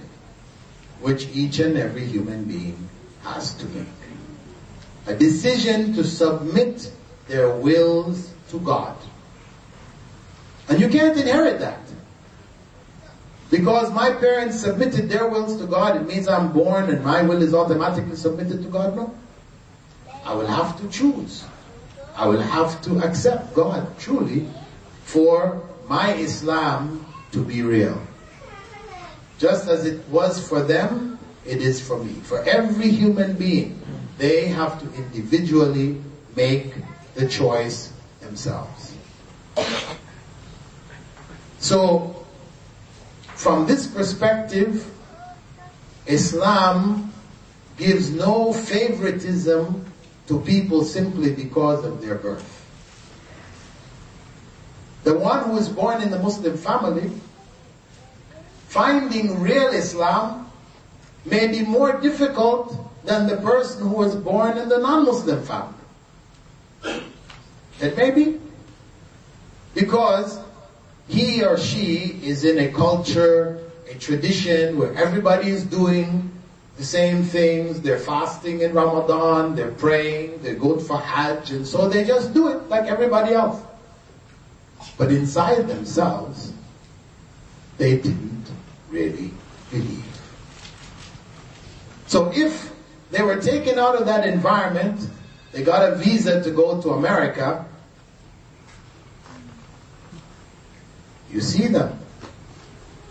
which 1.00 1.28
each 1.32 1.60
and 1.60 1.76
every 1.76 2.04
human 2.04 2.44
being 2.44 2.88
has 3.22 3.54
to 3.54 3.66
make. 3.66 4.01
A 5.06 5.14
decision 5.14 5.94
to 5.94 6.04
submit 6.04 6.92
their 7.28 7.50
wills 7.56 8.32
to 8.50 8.60
God. 8.60 8.96
And 10.68 10.80
you 10.80 10.88
can't 10.88 11.16
inherit 11.16 11.58
that. 11.60 11.80
Because 13.50 13.92
my 13.92 14.10
parents 14.12 14.60
submitted 14.60 15.10
their 15.10 15.28
wills 15.28 15.58
to 15.58 15.66
God, 15.66 15.96
it 15.96 16.06
means 16.06 16.26
I'm 16.26 16.52
born 16.52 16.88
and 16.88 17.04
my 17.04 17.20
will 17.22 17.42
is 17.42 17.52
automatically 17.52 18.16
submitted 18.16 18.62
to 18.62 18.68
God? 18.68 18.96
No. 18.96 19.14
I 20.24 20.34
will 20.34 20.46
have 20.46 20.80
to 20.80 20.88
choose. 20.88 21.44
I 22.16 22.26
will 22.26 22.40
have 22.40 22.80
to 22.82 23.00
accept 23.00 23.54
God 23.54 23.98
truly 23.98 24.48
for 25.04 25.60
my 25.88 26.14
Islam 26.14 27.04
to 27.32 27.44
be 27.44 27.62
real. 27.62 28.00
Just 29.38 29.68
as 29.68 29.84
it 29.84 30.06
was 30.08 30.46
for 30.46 30.62
them, 30.62 31.18
it 31.44 31.60
is 31.60 31.84
for 31.86 32.02
me. 32.02 32.12
For 32.22 32.42
every 32.44 32.88
human 32.88 33.34
being, 33.34 33.80
they 34.18 34.46
have 34.48 34.80
to 34.80 34.86
individually 34.94 36.00
make 36.36 36.74
the 37.14 37.28
choice 37.28 37.92
themselves. 38.20 38.94
So, 41.58 42.26
from 43.34 43.66
this 43.66 43.86
perspective, 43.86 44.86
Islam 46.06 47.12
gives 47.76 48.10
no 48.10 48.52
favoritism 48.52 49.84
to 50.26 50.40
people 50.40 50.84
simply 50.84 51.32
because 51.32 51.84
of 51.84 52.00
their 52.00 52.16
birth. 52.16 52.48
The 55.04 55.18
one 55.18 55.44
who 55.44 55.56
is 55.56 55.68
born 55.68 56.00
in 56.00 56.10
the 56.10 56.18
Muslim 56.18 56.56
family 56.56 57.10
finding 58.68 59.40
real 59.40 59.68
Islam 59.68 60.50
may 61.24 61.46
be 61.48 61.62
more 61.62 62.00
difficult 62.00 62.74
than 63.04 63.26
the 63.26 63.36
person 63.38 63.88
who 63.88 63.94
was 63.94 64.14
born 64.14 64.58
in 64.58 64.68
the 64.68 64.78
non-Muslim 64.78 65.42
family. 65.44 67.04
It 67.80 67.96
may 67.96 68.10
be. 68.10 68.38
Because 69.74 70.38
he 71.08 71.42
or 71.42 71.58
she 71.58 72.20
is 72.22 72.44
in 72.44 72.58
a 72.58 72.72
culture, 72.72 73.70
a 73.90 73.94
tradition 73.94 74.78
where 74.78 74.94
everybody 74.94 75.50
is 75.50 75.64
doing 75.64 76.30
the 76.76 76.84
same 76.84 77.22
things. 77.22 77.80
They're 77.80 77.98
fasting 77.98 78.60
in 78.60 78.72
Ramadan, 78.72 79.54
they're 79.54 79.72
praying, 79.72 80.42
they're 80.42 80.54
go 80.54 80.78
for 80.78 80.98
Hajj, 80.98 81.50
and 81.50 81.66
so 81.66 81.88
they 81.88 82.04
just 82.04 82.32
do 82.34 82.48
it 82.48 82.68
like 82.68 82.86
everybody 82.86 83.34
else. 83.34 83.62
But 84.96 85.10
inside 85.10 85.68
themselves, 85.68 86.52
they 87.78 87.96
didn't 87.96 88.50
really 88.90 89.30
believe. 89.70 90.04
So 92.06 92.30
if 92.34 92.71
they 93.12 93.22
were 93.22 93.40
taken 93.40 93.78
out 93.78 93.94
of 93.94 94.06
that 94.06 94.26
environment, 94.26 95.06
they 95.52 95.62
got 95.62 95.92
a 95.92 95.96
visa 95.96 96.42
to 96.42 96.50
go 96.50 96.80
to 96.80 96.90
America, 96.90 97.64
you 101.30 101.40
see 101.40 101.68
them. 101.68 101.98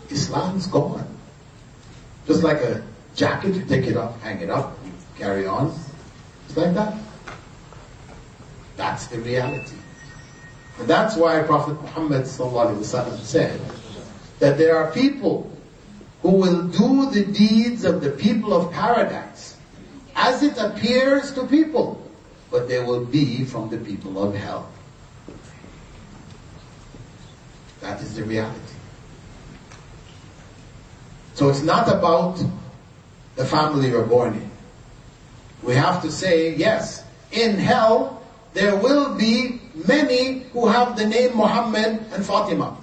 Islam's 0.10 0.68
gone. 0.68 1.08
Just 2.28 2.44
like 2.44 2.58
a 2.58 2.84
jacket, 3.16 3.54
you 3.56 3.64
take 3.64 3.86
it 3.86 3.96
up, 3.96 4.20
hang 4.22 4.42
it 4.42 4.50
up, 4.50 4.78
you 4.84 4.92
carry 5.18 5.46
on. 5.46 5.74
It's 6.48 6.58
like 6.58 6.74
that. 6.74 6.98
That's 8.78 9.06
the 9.06 9.20
reality. 9.20 9.78
And 10.80 10.88
that's 10.88 11.16
why 11.16 11.44
Prophet 11.44 11.80
Muhammad 11.82 12.26
said 12.26 13.62
that 14.40 14.58
there 14.58 14.78
are 14.78 14.92
people 14.92 15.52
who 16.24 16.32
will 16.32 16.64
do 16.64 17.12
the 17.12 17.24
deeds 17.26 17.86
of 17.86 18.02
the 18.02 18.10
people 18.10 18.54
of 18.54 18.72
paradise 18.72 19.51
as 20.22 20.44
it 20.44 20.56
appears 20.60 21.34
to 21.34 21.48
people, 21.48 21.98
but 22.52 22.70
they 22.70 22.80
will 22.84 23.04
be 23.04 23.44
from 23.44 23.70
the 23.70 23.78
people 23.78 24.22
of 24.22 24.36
hell. 24.36 24.70
That 27.82 28.00
is 28.02 28.16
the 28.16 28.24
reality. 28.24 28.78
So 31.34 31.50
it's 31.50 31.64
not 31.64 31.88
about 31.88 32.38
the 33.36 33.46
family 33.46 33.90
you're 33.90 34.06
born 34.06 34.36
in. 34.36 34.52
We 35.64 35.74
have 35.74 36.04
to 36.04 36.12
say, 36.12 36.54
yes, 36.56 37.04
in 37.32 37.58
hell, 37.58 38.22
there 38.54 38.76
will 38.76 39.16
be 39.16 39.60
many 39.88 40.44
who 40.54 40.68
have 40.68 40.98
the 40.98 41.08
name 41.08 41.36
Muhammad 41.36 42.06
and 42.14 42.24
Fatima. 42.24 42.78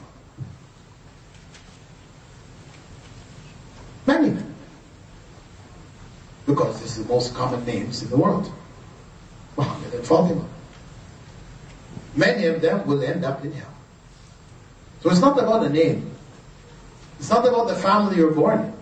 Many. 4.06 4.47
Because 6.48 6.80
this 6.80 6.96
is 6.96 7.04
the 7.04 7.12
most 7.12 7.34
common 7.34 7.62
names 7.66 8.02
in 8.02 8.08
the 8.08 8.16
world. 8.16 8.50
Muhammad 9.58 9.92
and 9.92 10.06
Fatima. 10.06 10.48
Many 12.16 12.46
of 12.46 12.62
them 12.62 12.86
will 12.86 13.04
end 13.04 13.22
up 13.22 13.44
in 13.44 13.52
hell. 13.52 13.74
So 15.02 15.10
it's 15.10 15.20
not 15.20 15.38
about 15.38 15.60
the 15.60 15.68
name. 15.68 16.10
It's 17.18 17.28
not 17.28 17.46
about 17.46 17.68
the 17.68 17.74
family 17.74 18.16
you're 18.16 18.32
born 18.32 18.60
in. 18.60 18.72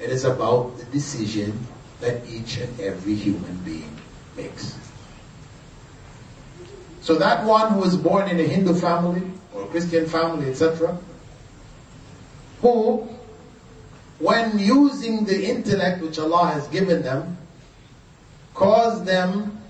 It 0.00 0.10
is 0.10 0.24
about 0.24 0.78
the 0.78 0.84
decision 0.86 1.66
that 2.00 2.26
each 2.26 2.56
and 2.56 2.80
every 2.80 3.14
human 3.14 3.56
being 3.58 3.94
makes. 4.34 4.78
So 7.02 7.16
that 7.16 7.44
one 7.44 7.74
who 7.74 7.80
was 7.80 7.96
born 7.98 8.28
in 8.28 8.40
a 8.40 8.44
Hindu 8.44 8.72
family 8.72 9.22
or 9.52 9.64
a 9.64 9.66
Christian 9.66 10.06
family, 10.06 10.48
etc., 10.48 10.96
who, 12.62 13.06
when 14.24 14.58
using 14.58 15.26
the 15.26 15.50
intellect 15.50 16.00
which 16.00 16.18
Allah 16.18 16.46
has 16.46 16.66
given 16.68 17.02
them, 17.02 17.36
caused 18.54 19.04
them 19.04 19.60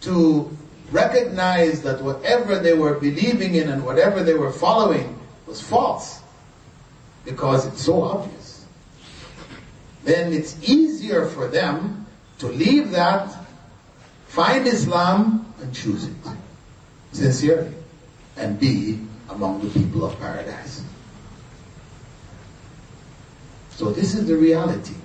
to 0.00 0.48
recognize 0.90 1.82
that 1.82 2.00
whatever 2.00 2.58
they 2.58 2.72
were 2.72 2.94
believing 2.94 3.56
in 3.56 3.68
and 3.68 3.84
whatever 3.84 4.22
they 4.22 4.32
were 4.32 4.50
following 4.50 5.18
was 5.46 5.60
false 5.60 6.22
because 7.26 7.66
it's 7.66 7.84
so 7.84 8.00
obvious. 8.02 8.64
Then 10.04 10.32
it's 10.32 10.56
easier 10.62 11.26
for 11.26 11.46
them 11.46 12.06
to 12.38 12.46
leave 12.46 12.90
that, 12.92 13.36
find 14.28 14.66
Islam, 14.66 15.52
and 15.60 15.74
choose 15.74 16.06
it 16.06 16.16
sincerely 17.12 17.74
and 18.38 18.58
be 18.58 19.00
among 19.28 19.60
the 19.60 19.68
people 19.78 20.06
of 20.06 20.18
paradise. 20.18 20.82
So 23.73 23.91
this 23.91 24.13
is 24.15 24.27
the 24.27 24.35
reality. 24.35 24.95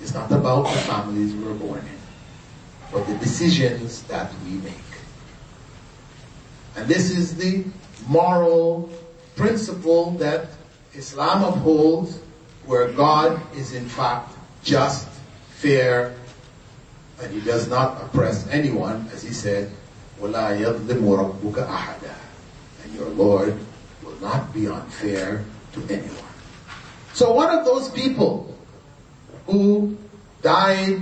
It's 0.00 0.14
not 0.14 0.30
about 0.30 0.64
the 0.64 0.78
families 0.80 1.34
we 1.34 1.44
were 1.44 1.54
born 1.54 1.80
in, 1.80 1.98
but 2.92 3.06
the 3.06 3.14
decisions 3.16 4.02
that 4.04 4.32
we 4.44 4.52
make. 4.58 4.74
And 6.76 6.86
this 6.88 7.10
is 7.10 7.36
the 7.36 7.64
moral 8.06 8.90
principle 9.34 10.12
that 10.12 10.48
Islam 10.94 11.44
upholds 11.44 12.18
where 12.66 12.90
God 12.92 13.40
is 13.56 13.72
in 13.72 13.88
fact 13.88 14.34
just, 14.62 15.08
fair, 15.50 16.14
and 17.22 17.32
he 17.32 17.40
does 17.40 17.68
not 17.68 18.02
oppress 18.02 18.46
anyone, 18.48 19.08
as 19.12 19.22
he 19.22 19.32
said, 19.32 19.70
وَلَا 20.20 20.58
يَظْلِمُ 20.58 21.00
رَبُّكَ 21.00 21.66
أَحَدًا 21.66 22.14
And 22.84 22.94
your 22.94 23.08
Lord 23.10 23.58
will 24.02 24.18
not 24.20 24.52
be 24.52 24.66
unfair 24.68 25.44
to 25.72 25.80
anyone. 25.88 26.29
So 27.13 27.33
one 27.33 27.57
of 27.57 27.65
those 27.65 27.89
people 27.89 28.57
who 29.45 29.97
died 30.41 31.01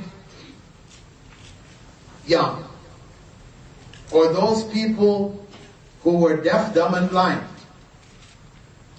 young, 2.26 2.66
or 4.12 4.34
those 4.34 4.64
people 4.66 5.46
who 6.02 6.18
were 6.18 6.38
deaf, 6.38 6.74
dumb, 6.74 6.94
and 6.94 7.10
blind, 7.10 7.46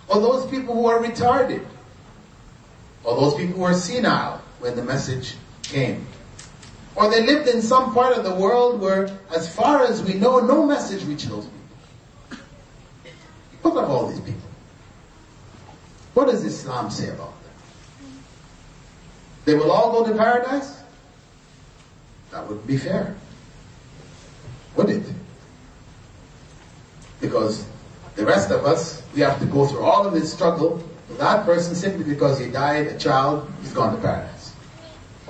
or 0.08 0.20
those 0.20 0.50
people 0.50 0.74
who 0.74 0.86
are 0.86 1.00
retarded, 1.02 1.64
or 3.04 3.16
those 3.16 3.34
people 3.34 3.56
who 3.56 3.62
are 3.64 3.74
senile 3.74 4.40
when 4.60 4.76
the 4.76 4.84
message 4.84 5.36
came, 5.62 6.06
or 6.94 7.10
they 7.10 7.24
lived 7.24 7.48
in 7.48 7.62
some 7.62 7.94
part 7.94 8.16
of 8.16 8.24
the 8.24 8.34
world 8.34 8.80
where, 8.80 9.08
as 9.34 9.52
far 9.52 9.84
as 9.84 10.02
we 10.02 10.14
know, 10.14 10.40
no 10.40 10.66
message 10.66 11.04
reached 11.04 11.28
those 11.28 11.46
people. 11.46 12.44
Look 13.64 13.76
at 13.76 13.84
all 13.88 14.08
these 14.08 14.20
people. 14.20 14.49
What 16.14 16.26
does 16.26 16.44
Islam 16.44 16.90
say 16.90 17.08
about 17.08 17.32
that? 17.42 18.04
They 19.44 19.54
will 19.54 19.70
all 19.70 19.92
go 19.92 20.10
to 20.10 20.16
paradise? 20.16 20.82
That 22.30 22.46
wouldn't 22.46 22.66
be 22.66 22.76
fair. 22.76 23.16
Would 24.76 24.90
it? 24.90 25.04
Because 27.20 27.66
the 28.16 28.24
rest 28.24 28.50
of 28.50 28.64
us, 28.64 29.02
we 29.14 29.20
have 29.20 29.38
to 29.40 29.46
go 29.46 29.66
through 29.66 29.82
all 29.82 30.06
of 30.06 30.12
this 30.14 30.32
struggle. 30.32 30.82
That 31.18 31.44
person, 31.44 31.74
simply 31.74 32.04
because 32.04 32.38
he 32.38 32.50
died 32.50 32.86
a 32.86 32.98
child, 32.98 33.50
he's 33.60 33.72
gone 33.72 33.94
to 33.94 34.00
paradise 34.00 34.40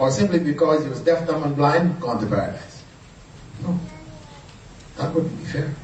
or 0.01 0.11
simply 0.11 0.39
because 0.39 0.83
he 0.83 0.89
was 0.89 1.01
deaf, 1.01 1.27
dumb, 1.27 1.43
and 1.43 1.55
blind, 1.55 2.01
gone 2.01 2.19
to 2.19 2.27
paradise. 2.27 2.83
No. 3.63 3.79
That 4.97 5.15
wouldn't 5.15 5.37
be 5.39 5.45
fair. 5.45 5.75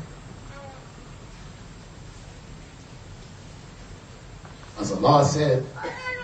As 4.80 4.91
Allah 4.91 5.26
said, 5.26 5.66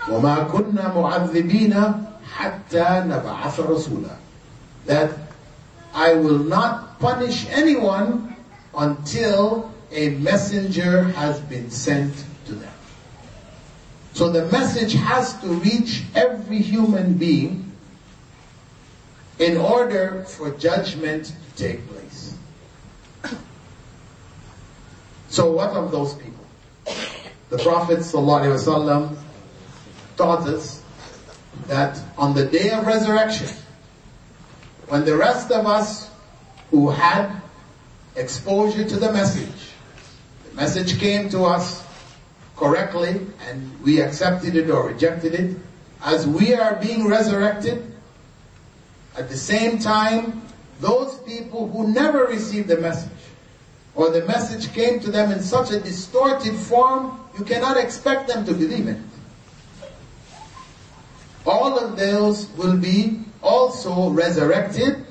وَمَا 0.06 0.50
كُنَّا 0.50 0.94
مُعَذِّبِينَ 0.94 2.06
حَتَّى 2.24 3.06
نَبْعَثَ 3.06 3.56
رَسُولًا 3.66 4.16
That 4.86 5.10
I 5.94 6.14
will 6.14 6.38
not 6.38 6.98
punish 6.98 7.46
anyone 7.50 8.36
until 8.74 9.72
a 9.92 10.10
messenger 10.10 11.04
has 11.04 11.40
been 11.40 11.70
sent 11.70 12.24
to 12.46 12.52
them. 12.54 12.72
So 14.12 14.30
the 14.30 14.46
message 14.46 14.94
has 14.94 15.40
to 15.40 15.46
reach 15.48 16.04
every 16.14 16.58
human 16.58 17.14
being 17.14 17.72
in 19.38 19.56
order 19.56 20.24
for 20.24 20.50
judgment 20.50 21.26
to 21.26 21.62
take 21.62 21.86
place. 21.88 22.34
So 25.28 25.52
what 25.52 25.70
of 25.70 25.92
those 25.92 26.14
people? 26.14 26.44
The 27.53 27.59
Prophet 27.59 27.99
ﷺ 27.99 29.15
taught 30.17 30.47
us 30.47 30.81
that 31.67 32.01
on 32.17 32.33
the 32.33 32.45
day 32.47 32.71
of 32.71 32.87
resurrection, 32.87 33.47
when 34.87 35.05
the 35.05 35.15
rest 35.15 35.51
of 35.51 35.67
us 35.67 36.09
who 36.71 36.89
had 36.89 37.29
exposure 38.15 38.89
to 38.89 38.95
the 38.95 39.13
message, 39.13 39.69
the 40.49 40.55
message 40.55 40.99
came 40.99 41.29
to 41.29 41.43
us 41.43 41.85
correctly 42.57 43.21
and 43.47 43.83
we 43.83 44.01
accepted 44.01 44.55
it 44.55 44.71
or 44.71 44.87
rejected 44.87 45.35
it, 45.35 45.55
as 46.03 46.25
we 46.25 46.55
are 46.55 46.77
being 46.77 47.07
resurrected, 47.07 47.93
at 49.15 49.29
the 49.29 49.37
same 49.37 49.77
time, 49.77 50.41
those 50.79 51.19
people 51.19 51.67
who 51.67 51.87
never 51.93 52.25
received 52.25 52.67
the 52.67 52.77
message, 52.77 53.11
or 53.95 54.09
the 54.09 54.25
message 54.25 54.73
came 54.73 54.99
to 54.99 55.11
them 55.11 55.31
in 55.31 55.41
such 55.41 55.71
a 55.71 55.79
distorted 55.79 56.55
form, 56.55 57.19
you 57.37 57.45
cannot 57.45 57.77
expect 57.77 58.27
them 58.27 58.45
to 58.45 58.53
believe 58.53 58.87
it. 58.87 58.97
all 61.45 61.77
of 61.77 61.97
those 61.97 62.49
will 62.51 62.77
be 62.77 63.19
also 63.41 64.09
resurrected, 64.09 65.05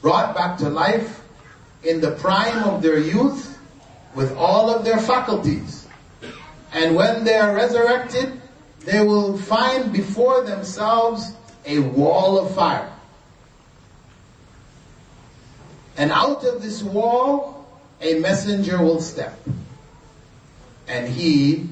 brought 0.00 0.34
back 0.34 0.56
to 0.58 0.68
life 0.68 1.22
in 1.82 2.00
the 2.00 2.12
prime 2.12 2.64
of 2.64 2.82
their 2.82 2.98
youth 2.98 3.58
with 4.14 4.34
all 4.36 4.70
of 4.70 4.84
their 4.84 4.98
faculties. 4.98 5.86
And 6.72 6.96
when 6.96 7.24
they 7.24 7.34
are 7.34 7.54
resurrected, 7.54 8.40
they 8.80 9.04
will 9.04 9.36
find 9.36 9.92
before 9.92 10.42
themselves 10.42 11.32
a 11.66 11.78
wall 11.78 12.38
of 12.38 12.54
fire. 12.54 12.90
And 15.96 16.10
out 16.10 16.44
of 16.44 16.62
this 16.62 16.82
wall, 16.82 17.53
a 18.04 18.20
messenger 18.20 18.80
will 18.82 19.00
step. 19.00 19.36
And 20.86 21.08
he, 21.08 21.66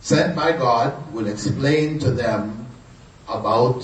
sent 0.00 0.36
by 0.36 0.52
God, 0.52 1.12
will 1.12 1.26
explain 1.26 1.98
to 1.98 2.12
them 2.12 2.66
about 3.28 3.82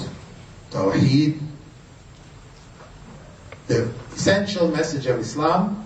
Tawheed, 0.70 1.40
the 3.66 3.92
essential 4.14 4.68
message 4.68 5.06
of 5.06 5.18
Islam. 5.18 5.84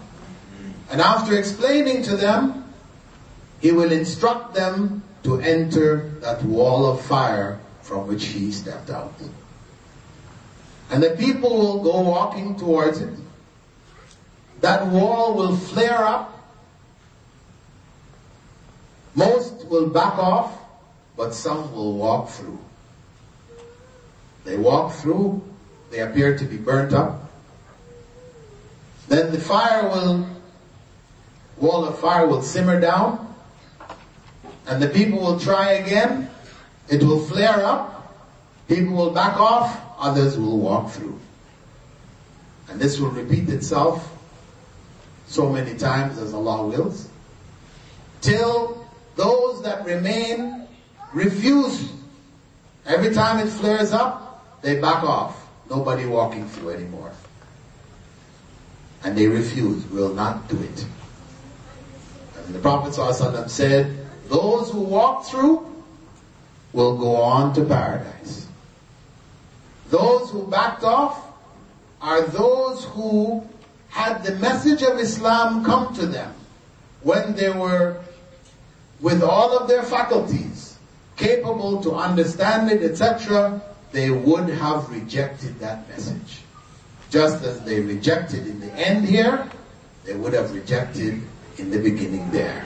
And 0.91 1.01
after 1.01 1.39
explaining 1.39 2.03
to 2.05 2.17
them, 2.17 2.65
he 3.61 3.73
will 3.73 3.91
instruct 3.91 4.55
them 4.55 5.03
to 5.23 5.41
enter 5.41 6.11
that 6.21 6.43
wall 6.45 6.87
of 6.87 7.01
fire 7.01 7.59
from 7.83 8.07
which 8.07 8.27
he 8.27 8.53
stepped 8.53 8.91
out. 8.91 9.15
And 10.91 11.03
the 11.03 11.11
people 11.11 11.57
will 11.57 11.83
go 11.83 12.01
walking 12.03 12.57
towards 12.57 13.01
it. 13.01 13.15
That 14.61 14.87
wall 14.89 15.35
will 15.35 15.57
flare 15.57 16.05
up. 16.05 16.35
Most 19.15 19.67
will 19.67 19.89
back 19.89 20.19
off, 20.19 20.59
but 21.17 21.35
some 21.35 21.73
will 21.73 21.95
walk 21.95 22.29
through. 22.31 22.59
They 24.45 24.57
walk 24.57 24.93
through, 24.95 25.43
they 25.91 26.01
appear 26.01 26.37
to 26.39 26.45
be 26.45 26.57
burnt 26.57 26.93
up. 26.93 27.31
Then 29.09 29.33
the 29.33 29.41
fire 29.41 29.89
will, 29.89 30.29
wall 31.57 31.85
of 31.85 31.99
fire 31.99 32.27
will 32.27 32.43
simmer 32.43 32.81
down, 32.81 33.35
and 34.67 34.83
the 34.83 34.89
people 34.89 35.19
will 35.19 35.39
try 35.39 35.73
again. 35.73 36.31
It 36.89 37.03
will 37.03 37.19
flare 37.19 37.65
up, 37.65 38.17
people 38.69 38.95
will 38.95 39.11
back 39.11 39.39
off, 39.39 39.81
others 39.99 40.39
will 40.39 40.59
walk 40.59 40.91
through. 40.91 41.19
And 42.69 42.81
this 42.81 42.99
will 42.99 43.11
repeat 43.11 43.49
itself 43.49 44.18
so 45.29 45.49
many 45.49 45.77
times 45.79 46.19
as 46.19 46.35
Allah 46.35 46.67
wills, 46.67 47.09
till 48.21 48.89
those 49.15 49.63
that 49.63 49.85
remain 49.85 50.67
refuse. 51.13 51.93
Every 52.87 53.15
time 53.15 53.47
it 53.47 53.51
flares 53.51 53.93
up, 53.93 54.61
they 54.63 54.81
back 54.81 55.05
off. 55.05 55.47
Nobody 55.69 56.07
walking 56.07 56.49
through 56.49 56.71
anymore. 56.71 57.13
And 59.05 59.17
they 59.17 59.27
refuse, 59.27 59.87
will 59.91 60.15
not 60.15 60.49
do 60.49 60.61
it. 60.61 60.87
And 62.47 62.55
the 62.55 62.59
Prophet 62.59 62.95
said, 63.51 64.09
those 64.29 64.71
who 64.71 64.81
walk 64.81 65.27
through 65.27 65.67
will 66.73 66.97
go 66.97 67.17
on 67.17 67.53
to 67.55 67.65
paradise. 67.65 68.47
Those 69.91 70.31
who 70.31 70.47
backed 70.47 70.85
off 70.85 71.25
are 72.01 72.23
those 72.23 72.85
who 72.85 73.47
had 73.89 74.23
the 74.25 74.35
message 74.37 74.83
of 74.83 74.99
Islam 74.99 75.65
come 75.65 75.95
to 75.95 76.07
them 76.07 76.35
when 77.03 77.35
they 77.35 77.51
were 77.51 78.01
with 79.01 79.23
all 79.23 79.57
of 79.57 79.69
their 79.69 79.83
faculties, 79.83 80.77
capable 81.17 81.83
to 81.83 81.95
understand 81.95 82.71
it, 82.71 82.83
etc., 82.83 83.63
they 83.93 84.11
would 84.11 84.49
have 84.49 84.91
rejected 84.91 85.59
that 85.61 85.89
message. 85.89 86.41
Just 87.11 87.43
as 87.45 87.61
they 87.63 87.81
rejected 87.81 88.47
in 88.47 88.61
the 88.61 88.71
end 88.73 89.07
here, 89.07 89.49
they 90.05 90.15
would 90.15 90.35
have 90.35 90.53
rejected 90.53 91.23
in 91.57 91.71
the 91.71 91.79
beginning 91.79 92.31
there. 92.31 92.65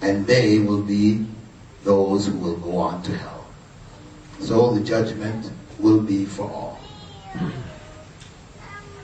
And 0.00 0.26
they 0.26 0.58
will 0.58 0.82
be 0.82 1.26
those 1.84 2.26
who 2.26 2.36
will 2.38 2.56
go 2.56 2.78
on 2.78 3.02
to 3.04 3.16
hell. 3.16 3.46
So 4.40 4.74
the 4.74 4.80
judgment 4.80 5.50
will 5.78 6.00
be 6.00 6.24
for 6.24 6.50
all. 6.50 6.80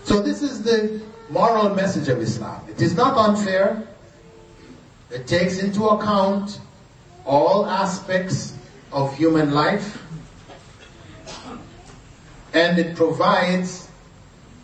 So 0.09 0.23
this 0.23 0.41
is 0.41 0.63
the 0.63 1.03
moral 1.29 1.75
message 1.75 2.09
of 2.09 2.19
Islam. 2.23 2.65
It 2.67 2.81
is 2.81 2.97
not 2.97 3.19
unfair. 3.19 3.87
It 5.11 5.27
takes 5.27 5.59
into 5.59 5.85
account 5.85 6.61
all 7.27 7.67
aspects 7.67 8.55
of 8.91 9.15
human 9.15 9.53
life 9.53 10.03
and 12.55 12.79
it 12.79 12.97
provides 12.97 13.91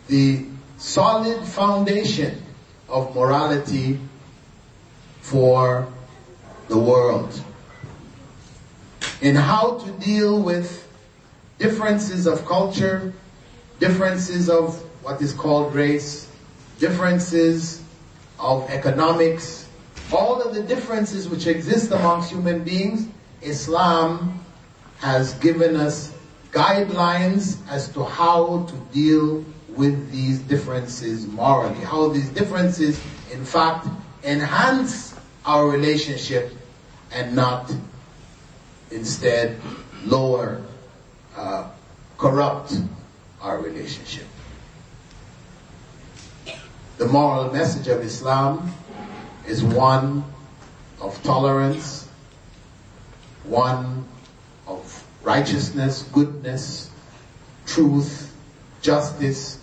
the 0.07 0.47
solid 0.79 1.45
foundation 1.45 2.41
of 2.89 3.13
morality 3.15 3.99
for 5.21 5.87
the 6.69 6.79
world. 6.79 7.39
In 9.21 9.35
how 9.35 9.77
to 9.77 9.91
deal 10.03 10.41
with 10.41 10.91
differences 11.59 12.25
of 12.25 12.47
culture, 12.47 13.13
differences 13.79 14.49
of 14.49 14.81
what 15.05 15.21
is 15.21 15.33
called 15.33 15.75
race, 15.75 16.27
differences 16.79 17.83
of 18.39 18.67
economics, 18.71 19.69
all 20.11 20.41
of 20.41 20.55
the 20.55 20.63
differences 20.63 21.29
which 21.29 21.45
exist 21.45 21.91
amongst 21.91 22.31
human 22.31 22.63
beings, 22.63 23.07
Islam 23.43 24.43
has 24.97 25.35
given 25.35 25.75
us 25.75 26.11
guidelines 26.51 27.59
as 27.69 27.87
to 27.89 28.03
how 28.03 28.63
to 28.63 28.73
deal 28.91 29.45
with 29.75 30.11
these 30.11 30.39
differences 30.39 31.27
morally. 31.27 31.79
How 31.81 32.07
these 32.07 32.29
differences, 32.29 32.99
in 33.31 33.45
fact, 33.45 33.85
enhance 34.23 35.13
our 35.45 35.69
relationship 35.69 36.51
and 37.11 37.35
not 37.35 37.71
instead 38.89 39.61
lower, 40.03 40.63
uh, 41.37 41.69
corrupt 42.17 42.73
our 43.39 43.59
relationship. 43.59 44.25
The 46.97 47.07
moral 47.07 47.51
message 47.51 47.89
of 47.89 48.01
Islam 48.01 48.73
is 49.45 49.63
one 49.63 50.23
of 51.01 51.21
tolerance, 51.23 52.07
one 53.43 54.05
of 54.65 55.03
righteousness, 55.21 56.03
goodness, 56.13 56.89
truth, 57.65 58.33
justice, 58.81 59.59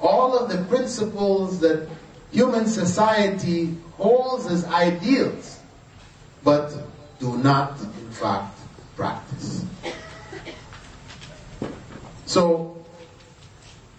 all 0.00 0.36
of 0.36 0.50
the 0.50 0.64
principles 0.64 1.60
that 1.60 1.88
human 2.32 2.66
society 2.66 3.76
holds 3.96 4.46
as 4.46 4.64
ideals, 4.64 5.60
but 6.42 6.74
do 7.20 7.38
not, 7.38 7.80
in 7.80 8.10
fact, 8.10 8.58
practice. 8.96 9.64
So, 12.26 12.84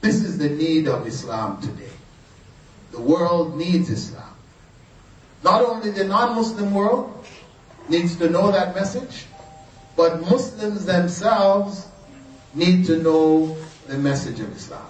this 0.01 0.23
is 0.23 0.37
the 0.37 0.49
need 0.49 0.89
of 0.89 1.07
Islam 1.07 1.61
today. 1.61 1.84
The 2.95 3.01
world 3.01 3.57
needs 3.57 3.89
Islam. 3.89 4.23
Not 5.43 5.61
only 5.61 5.91
the 5.91 6.05
non-Muslim 6.05 6.73
world 6.73 7.25
needs 7.89 8.15
to 8.17 8.29
know 8.29 8.51
that 8.53 8.73
message, 8.73 9.25
but 9.97 10.21
Muslims 10.21 10.85
themselves 10.85 11.87
need 12.53 12.85
to 12.85 12.97
know 13.03 13.57
the 13.87 13.97
message 13.97 14.39
of 14.39 14.55
Islam. 14.55 14.87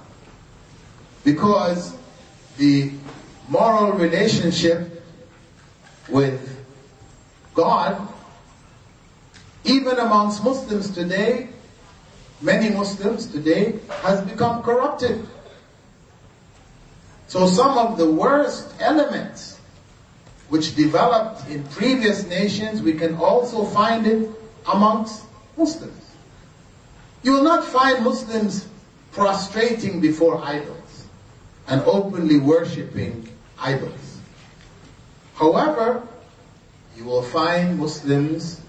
Because 1.23 1.97
the 2.57 2.91
moral 3.49 3.93
relationship 3.93 5.03
with 6.07 6.63
God, 7.55 8.07
even 9.63 9.97
amongst 9.97 10.43
Muslims 10.43 10.91
today, 10.91 11.49
many 12.39 12.69
Muslims 12.69 13.25
today, 13.25 13.79
has 14.03 14.21
become 14.21 14.61
corrupted. 14.61 15.27
So 17.27 17.47
some 17.47 17.77
of 17.77 17.97
the 17.97 18.09
worst 18.09 18.73
elements 18.79 19.59
which 20.49 20.75
developed 20.75 21.49
in 21.49 21.63
previous 21.69 22.25
nations, 22.27 22.81
we 22.81 22.93
can 22.93 23.15
also 23.15 23.65
find 23.65 24.05
it 24.05 24.29
amongst 24.71 25.23
Muslims. 25.57 26.15
You 27.23 27.33
will 27.33 27.43
not 27.43 27.65
find 27.65 28.03
Muslims 28.03 28.67
prostrating 29.11 30.01
before 30.01 30.43
idols 30.43 31.07
and 31.67 31.81
openly 31.83 32.37
worshipping 32.37 33.27
idols. 33.57 34.19
However, 35.33 36.03
you 36.95 37.05
will 37.05 37.23
find 37.23 37.79
Muslims 37.79 38.61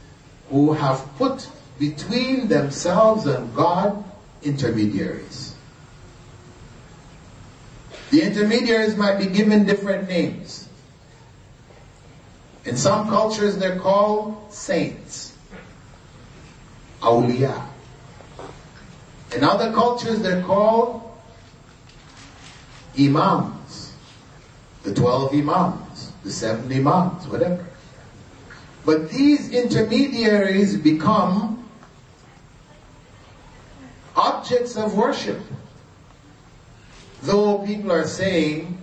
who 0.49 0.73
have 0.73 1.07
put 1.19 1.49
between 1.79 2.49
themselves 2.49 3.27
and 3.27 3.55
God 3.55 4.03
intermediaries. 4.43 5.56
The 8.17 8.23
intermediaries 8.23 8.97
might 8.97 9.19
be 9.19 9.27
given 9.27 9.67
different 9.67 10.09
names. 10.09 10.67
In 12.65 12.75
some 12.75 13.11
cultures 13.11 13.59
they're 13.59 13.79
called 13.79 14.39
saints. 14.49 15.35
awliya. 17.03 17.63
In 19.35 19.45
other 19.45 19.71
cultures, 19.71 20.21
they're 20.21 20.43
called 20.45 21.03
imams, 22.99 23.93
the 24.83 24.95
12 24.95 25.35
imams, 25.35 26.13
the 26.25 26.33
seven 26.33 26.73
imams, 26.73 27.29
whatever. 27.29 27.67
But 28.87 29.11
these 29.11 29.51
intermediaries 29.51 30.79
become 30.79 31.69
objects 34.17 34.75
of 34.75 34.97
worship. 34.97 35.43
Though 37.23 37.59
people 37.59 37.93
are 37.93 38.07
saying 38.07 38.79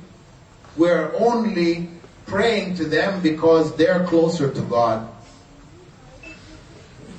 we're 0.76 1.14
only 1.18 1.90
praying 2.26 2.76
to 2.76 2.86
them 2.86 3.22
because 3.22 3.76
they're 3.76 4.06
closer 4.06 4.52
to 4.52 4.62
God. 4.62 5.10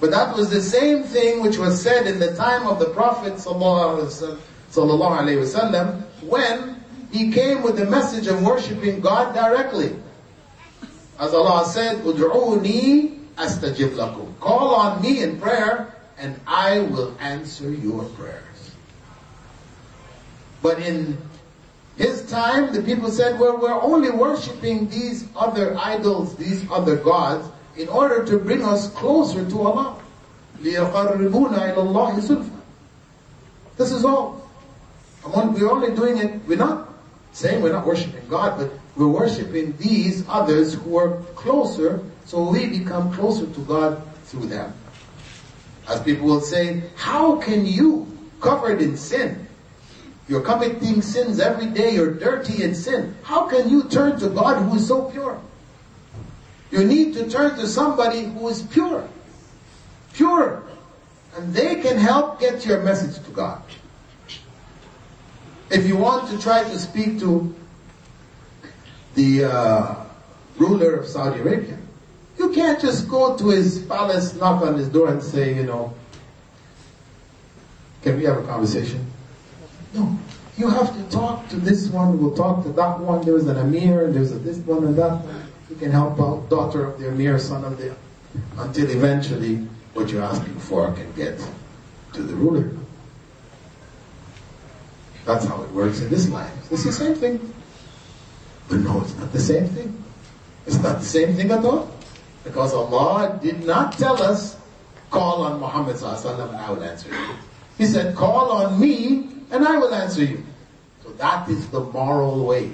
But 0.01 0.11
that 0.11 0.37
was 0.37 0.51
the 0.51 0.61
same 0.61 1.05
thing 1.05 1.41
which 1.41 1.57
was 1.57 1.81
said 1.81 2.07
in 2.07 2.19
the 2.19 2.35
time 2.35 2.67
of 2.67 2.79
the 2.79 2.91
Prophet 2.91 3.35
wasallam 4.75 6.03
when 6.23 6.83
he 7.11 7.31
came 7.31 7.63
with 7.63 7.77
the 7.77 7.87
message 7.87 8.27
of 8.27 8.43
worshipping 8.43 9.01
God 9.01 9.35
directly. 9.35 9.97
As 11.19 11.33
Allah 11.33 11.65
said, 11.65 12.03
"Ud'uni 12.03 13.19
astajib 13.37 13.95
lakum." 13.95 14.35
Call 14.41 14.75
on 14.75 15.01
me 15.01 15.23
in 15.23 15.39
prayer, 15.41 15.95
and 16.19 16.41
I 16.47 16.81
will 16.81 17.15
answer 17.21 17.71
your 17.71 18.05
prayers. 18.19 18.54
But 20.65 20.81
in 20.81 21.19
his 21.99 22.29
time, 22.31 22.73
the 22.73 22.81
people 22.81 23.11
said, 23.11 23.39
well, 23.39 23.59
we're 23.61 23.79
only 23.83 24.09
worshipping 24.09 24.89
these 24.89 25.29
other 25.37 25.77
idols, 25.77 26.37
these 26.37 26.65
other 26.71 26.97
gods, 26.97 27.47
in 27.77 27.87
order 27.89 28.25
to 28.25 28.39
bring 28.39 28.65
us 28.65 28.89
closer 28.95 29.45
to 29.45 29.61
Allah. 29.61 30.01
This 30.63 30.81
is 33.93 34.05
all. 34.07 34.49
We're 35.27 35.71
only 35.71 35.95
doing 35.95 36.17
it, 36.17 36.41
we're 36.47 36.57
not 36.57 36.89
saying 37.33 37.61
we're 37.61 37.73
not 37.73 37.85
worshipping 37.85 38.27
God, 38.31 38.57
but 38.57 38.73
we're 38.97 39.09
worshipping 39.09 39.77
these 39.77 40.25
others 40.31 40.73
who 40.73 40.97
are 40.97 41.19
closer, 41.35 42.03
so 42.25 42.43
we 42.43 42.69
become 42.69 43.13
closer 43.13 43.45
to 43.45 43.61
God 43.67 44.03
through 44.25 44.47
them. 44.47 44.73
As 45.89 46.01
people 46.01 46.27
will 46.27 46.41
say, 46.41 46.85
how 46.97 47.37
can 47.37 47.67
you, 47.67 48.07
covered 48.41 48.81
in 48.81 48.97
sin, 48.97 49.44
you're 50.29 50.41
committing 50.41 51.03
sins 51.03 51.39
every 51.39 51.67
day, 51.67 51.95
you're 51.95 52.15
dirty 52.15 52.63
in 52.63 52.75
sin, 52.75 53.15
how 53.23 53.47
can 53.47 53.69
you 53.69 53.85
turn 53.85 54.19
to 54.21 54.29
God 54.29 54.63
who 54.63 54.77
is 54.77 54.89
so 54.89 55.11
pure? 55.11 55.41
You 56.71 56.85
need 56.85 57.15
to 57.15 57.29
turn 57.29 57.57
to 57.59 57.69
somebody 57.69 58.25
who 58.25 58.49
is 58.49 58.63
pure. 58.63 59.07
Pure. 60.13 60.63
And 61.37 61.53
they 61.53 61.77
can 61.77 61.99
help 61.99 62.41
get 62.41 62.65
your 62.65 62.83
message 62.83 63.23
to 63.25 63.31
God. 63.31 63.63
If 65.71 65.87
you 65.87 65.97
want 65.97 66.31
to 66.31 66.39
try 66.39 66.65
to 66.65 66.79
speak 66.79 67.19
to 67.21 67.55
the 69.15 69.45
uh, 69.45 69.95
ruler 70.57 70.95
of 70.95 71.07
Saudi 71.07 71.41
Arabia, 71.41 71.79
you 72.39 72.51
can't 72.51 72.81
just 72.81 73.09
go 73.09 73.37
to 73.37 73.49
his 73.51 73.79
palace, 73.81 74.35
knock 74.35 74.63
on 74.63 74.75
his 74.75 74.89
door 74.89 75.09
and 75.09 75.23
say, 75.23 75.55
you 75.55 75.65
know, 75.65 75.95
can 78.03 78.17
we 78.17 78.25
have 78.25 78.39
a 78.39 78.47
conversation? 78.47 79.07
No. 79.95 80.19
You 80.57 80.69
have 80.69 80.95
to 80.97 81.03
talk 81.11 81.49
to 81.49 81.57
this 81.57 81.89
one, 81.89 82.21
we'll 82.21 82.35
talk 82.35 82.63
to 82.65 82.71
that 82.71 83.01
one, 83.01 83.25
there's 83.25 83.47
an 83.47 83.57
Amir, 83.57 84.13
there's 84.13 84.33
a 84.33 84.39
this 84.39 84.59
one 84.59 84.85
and 84.85 84.97
that 84.97 85.25
one. 85.25 85.43
You 85.71 85.77
can 85.77 85.91
help 85.91 86.21
out, 86.21 86.49
daughter 86.49 86.85
of 86.85 87.01
the 87.01 87.09
Amir, 87.09 87.39
son 87.39 87.65
of 87.65 87.79
the, 87.79 87.95
until 88.59 88.91
eventually 88.91 89.57
what 89.95 90.11
you're 90.11 90.23
asking 90.23 90.59
for 90.61 90.93
can 90.93 91.11
get 91.13 91.41
to 92.13 92.23
the 92.23 92.35
ruler. 92.35 92.71
That's 95.25 95.45
how 95.47 95.63
it 95.63 95.71
works 95.71 96.01
in 96.01 96.11
this 96.11 96.29
life. 96.29 96.53
It's 96.71 96.85
the 96.85 96.93
same 96.93 97.15
thing. 97.15 97.55
But 98.69 98.81
no, 98.81 99.01
it's 99.01 99.15
not 99.17 99.33
the 99.33 99.41
same 99.41 99.67
thing. 99.69 100.03
It's 100.67 100.79
not 100.79 101.01
the 101.01 101.07
same 101.07 101.35
thing 101.35 101.51
at 101.51 101.65
all. 101.65 101.91
Because 102.45 102.75
Allah 102.75 103.39
did 103.43 103.65
not 103.65 103.93
tell 103.99 104.23
us, 104.23 104.57
call 105.11 105.43
on 105.43 105.61
Muhammad 105.61 105.97
and 105.97 106.57
I 106.57 106.71
will 106.71 106.85
answer 106.85 107.09
you. 107.09 107.35
He 107.79 107.87
said, 107.87 108.15
call 108.15 108.53
on 108.53 108.79
me 108.79 109.34
and 109.52 109.66
I 109.66 109.78
will 109.78 109.94
answer 109.94 110.24
you. 110.24 110.44
So 111.04 111.12
that 111.14 111.50
is 111.50 111.68
the 111.70 111.82
moral 111.82 112.46
way. 112.46 112.72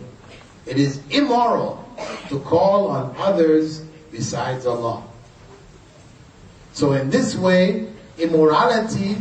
It 0.65 0.77
is 0.77 1.01
immoral 1.09 1.87
to 2.29 2.39
call 2.39 2.87
on 2.87 3.15
others 3.17 3.81
besides 4.11 4.65
Allah. 4.65 5.03
So 6.73 6.93
in 6.93 7.09
this 7.09 7.35
way, 7.35 7.87
immorality 8.17 9.17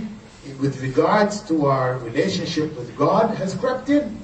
with 0.59 0.81
regards 0.83 1.41
to 1.49 1.67
our 1.67 1.99
relationship 1.99 2.77
with 2.77 2.97
God 2.97 3.35
has 3.37 3.55
crept 3.55 3.89
in. 3.89 4.21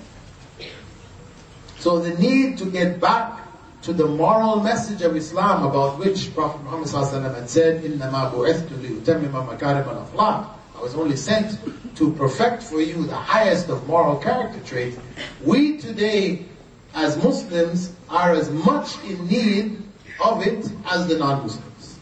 So 1.79 1.99
the 1.99 2.19
need 2.19 2.59
to 2.59 2.67
get 2.67 3.01
back 3.01 3.41
to 3.83 3.93
the 3.93 4.07
moral 4.07 4.61
message 4.61 5.01
of 5.03 5.17
Islam 5.17 5.65
about 5.65 5.99
which 5.99 6.35
Prophet 6.35 6.63
Muhammad 6.65 6.89
had 7.35 7.49
said, 7.49 7.83
إِنَّمَا 7.83 8.33
بُعِثْتُ 8.33 8.69
لِيُتَمِّمَ 8.69 9.33
مَكَارِمَ 9.33 9.89
الْأَخْلَاقِ 9.89 10.54
I 10.76 10.82
was 10.82 10.96
only 10.96 11.16
sent 11.16 11.58
to 11.96 12.12
perfect 12.14 12.62
for 12.62 12.82
you 12.82 13.06
the 13.06 13.16
highest 13.16 13.70
of 13.70 13.88
moral 13.88 14.18
character 14.18 14.60
traits. 14.66 14.98
We 15.44 15.78
today, 15.78 16.46
as 16.94 17.18
Muslims, 17.18 17.94
are 18.10 18.34
as 18.34 18.50
much 18.50 19.02
in 19.06 19.26
need 19.28 19.82
of 20.24 20.46
it 20.46 20.70
as 20.92 21.08
the 21.08 21.18
non-Muslims. 21.18 22.00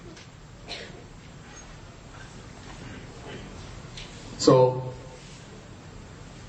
So, 4.37 4.83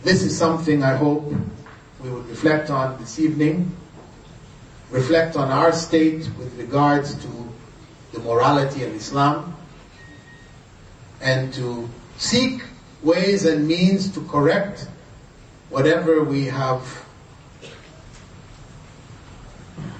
this 0.02 0.22
is 0.22 0.36
something 0.36 0.82
I 0.82 0.96
hope 0.96 1.32
we 2.02 2.10
will 2.10 2.22
reflect 2.22 2.70
on 2.70 2.98
this 2.98 3.18
evening, 3.18 3.74
reflect 4.90 5.36
on 5.36 5.50
our 5.50 5.72
state 5.72 6.28
with 6.38 6.58
regards 6.58 7.14
to 7.14 7.28
the 8.12 8.20
morality 8.20 8.84
of 8.84 8.94
Islam, 8.94 9.56
and 11.20 11.52
to 11.54 11.88
seek 12.24 12.62
ways 13.02 13.44
and 13.44 13.68
means 13.68 14.10
to 14.14 14.20
correct 14.24 14.88
whatever 15.68 16.24
we 16.24 16.46
have 16.46 16.82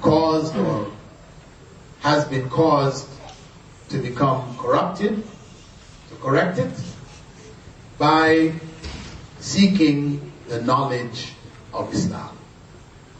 caused 0.00 0.56
or 0.56 0.90
has 2.00 2.24
been 2.24 2.48
caused 2.48 3.08
to 3.90 3.98
become 3.98 4.56
corrupted, 4.56 5.22
to 6.08 6.14
correct 6.22 6.58
it, 6.58 6.72
by 7.98 8.52
seeking 9.40 10.32
the 10.48 10.62
knowledge 10.62 11.32
of 11.74 11.92
Islam. 11.92 12.36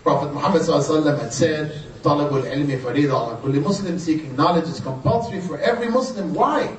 Prophet 0.03 0.33
Muhammad 0.33 0.63
had 0.63 1.33
said, 1.33 1.73
Talabul 2.03 2.45
ilmi 2.45 2.79
farida 2.79 3.13
ala 3.13 3.37
kulli 3.43 3.63
Muslim, 3.63 3.99
seeking 3.99 4.35
knowledge 4.37 4.65
is 4.65 4.81
compulsory 4.81 5.41
for 5.41 5.59
every 5.59 5.89
Muslim. 5.89 6.33
Why? 6.33 6.75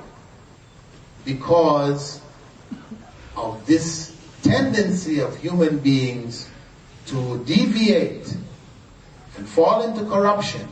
Because 1.26 2.22
of 3.36 3.66
this 3.66 4.16
tendency 4.44 5.20
of 5.20 5.36
human 5.38 5.80
beings 5.80 6.48
to 7.08 7.44
deviate 7.46 8.36
and 9.38 9.48
fall 9.48 9.82
into 9.84 10.06
corruption 10.06 10.68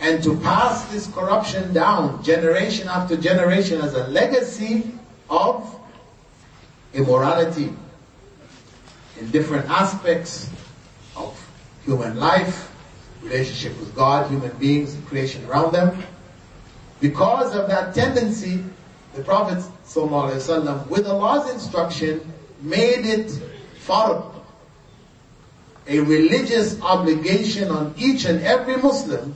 and 0.00 0.22
to 0.22 0.36
pass 0.40 0.84
this 0.86 1.06
corruption 1.08 1.72
down 1.72 2.22
generation 2.22 2.88
after 2.88 3.16
generation 3.16 3.80
as 3.80 3.94
a 3.94 4.06
legacy 4.08 4.90
of 5.28 5.78
immorality 6.94 7.72
in 9.20 9.30
different 9.30 9.68
aspects 9.68 10.48
of 11.16 11.36
human 11.84 12.16
life, 12.16 12.70
relationship 13.22 13.78
with 13.80 13.94
God, 13.94 14.30
human 14.30 14.56
beings, 14.58 14.96
creation 15.06 15.44
around 15.46 15.72
them. 15.72 16.02
Because 17.00 17.54
of 17.54 17.68
that 17.68 17.94
tendency, 17.94 18.64
the 19.18 19.24
Prophet 19.24 19.58
ﷺ, 19.84 20.86
with 20.88 21.06
Allah's 21.08 21.50
instruction, 21.52 22.20
made 22.62 23.04
it 23.04 23.26
fard, 23.84 24.32
a 25.88 25.98
religious 25.98 26.80
obligation 26.82 27.68
on 27.68 27.94
each 27.98 28.26
and 28.26 28.40
every 28.42 28.76
Muslim 28.76 29.34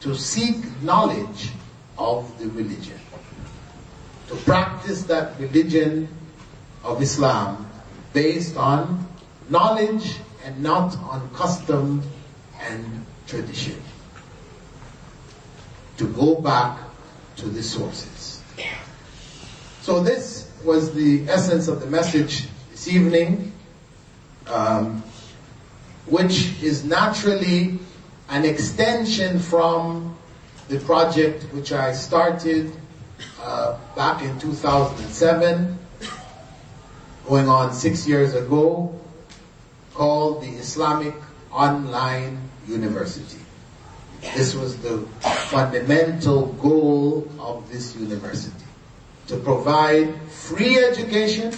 to 0.00 0.16
seek 0.16 0.56
knowledge 0.82 1.50
of 1.98 2.36
the 2.40 2.48
religion. 2.48 2.98
To 4.28 4.34
practice 4.36 5.04
that 5.04 5.38
religion 5.38 6.08
of 6.82 7.00
Islam 7.00 7.70
based 8.12 8.56
on 8.56 9.06
knowledge 9.50 10.16
and 10.44 10.60
not 10.62 10.96
on 10.98 11.30
custom 11.34 12.02
and 12.58 13.06
tradition. 13.28 13.80
To 15.98 16.08
go 16.08 16.40
back 16.40 16.78
to 17.36 17.46
the 17.46 17.62
sources. 17.62 18.11
So 19.82 19.98
this 19.98 20.48
was 20.64 20.94
the 20.94 21.28
essence 21.28 21.66
of 21.66 21.80
the 21.80 21.86
message 21.86 22.46
this 22.70 22.86
evening, 22.86 23.50
um, 24.46 25.02
which 26.06 26.62
is 26.62 26.84
naturally 26.84 27.80
an 28.28 28.44
extension 28.44 29.40
from 29.40 30.16
the 30.68 30.78
project 30.78 31.42
which 31.52 31.72
I 31.72 31.94
started 31.94 32.72
uh, 33.42 33.76
back 33.96 34.22
in 34.22 34.38
2007, 34.38 35.78
going 37.26 37.48
on 37.48 37.74
six 37.74 38.06
years 38.06 38.34
ago, 38.34 38.96
called 39.94 40.42
the 40.42 40.50
Islamic 40.50 41.14
Online 41.50 42.38
University. 42.68 43.40
This 44.36 44.54
was 44.54 44.76
the 44.76 44.98
fundamental 45.48 46.46
goal 46.52 47.28
of 47.40 47.68
this 47.68 47.96
university, 47.96 48.61
to 49.28 49.36
provide 49.36 50.14
free 50.30 50.78
education, 50.78 51.54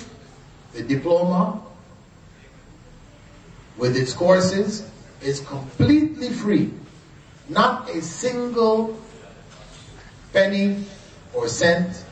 the 0.73 0.83
diploma, 0.83 1.61
with 3.77 3.97
its 3.97 4.13
courses, 4.13 4.89
is 5.23 5.41
completely 5.41 6.31
free. 6.31 6.71
Not 7.49 7.89
a 7.91 8.01
single 8.03 8.97
penny 10.33 10.85
or 11.33 11.49
cent 11.49 12.05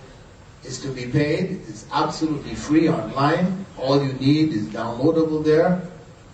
is 0.65 0.81
to 0.81 0.89
be 0.89 1.07
paid. 1.07 1.63
It's 1.69 1.87
absolutely 1.93 2.55
free 2.55 2.89
online. 2.89 3.67
All 3.79 4.03
you 4.03 4.13
need 4.15 4.53
is 4.53 4.67
downloadable 4.69 5.45
there. 5.45 5.83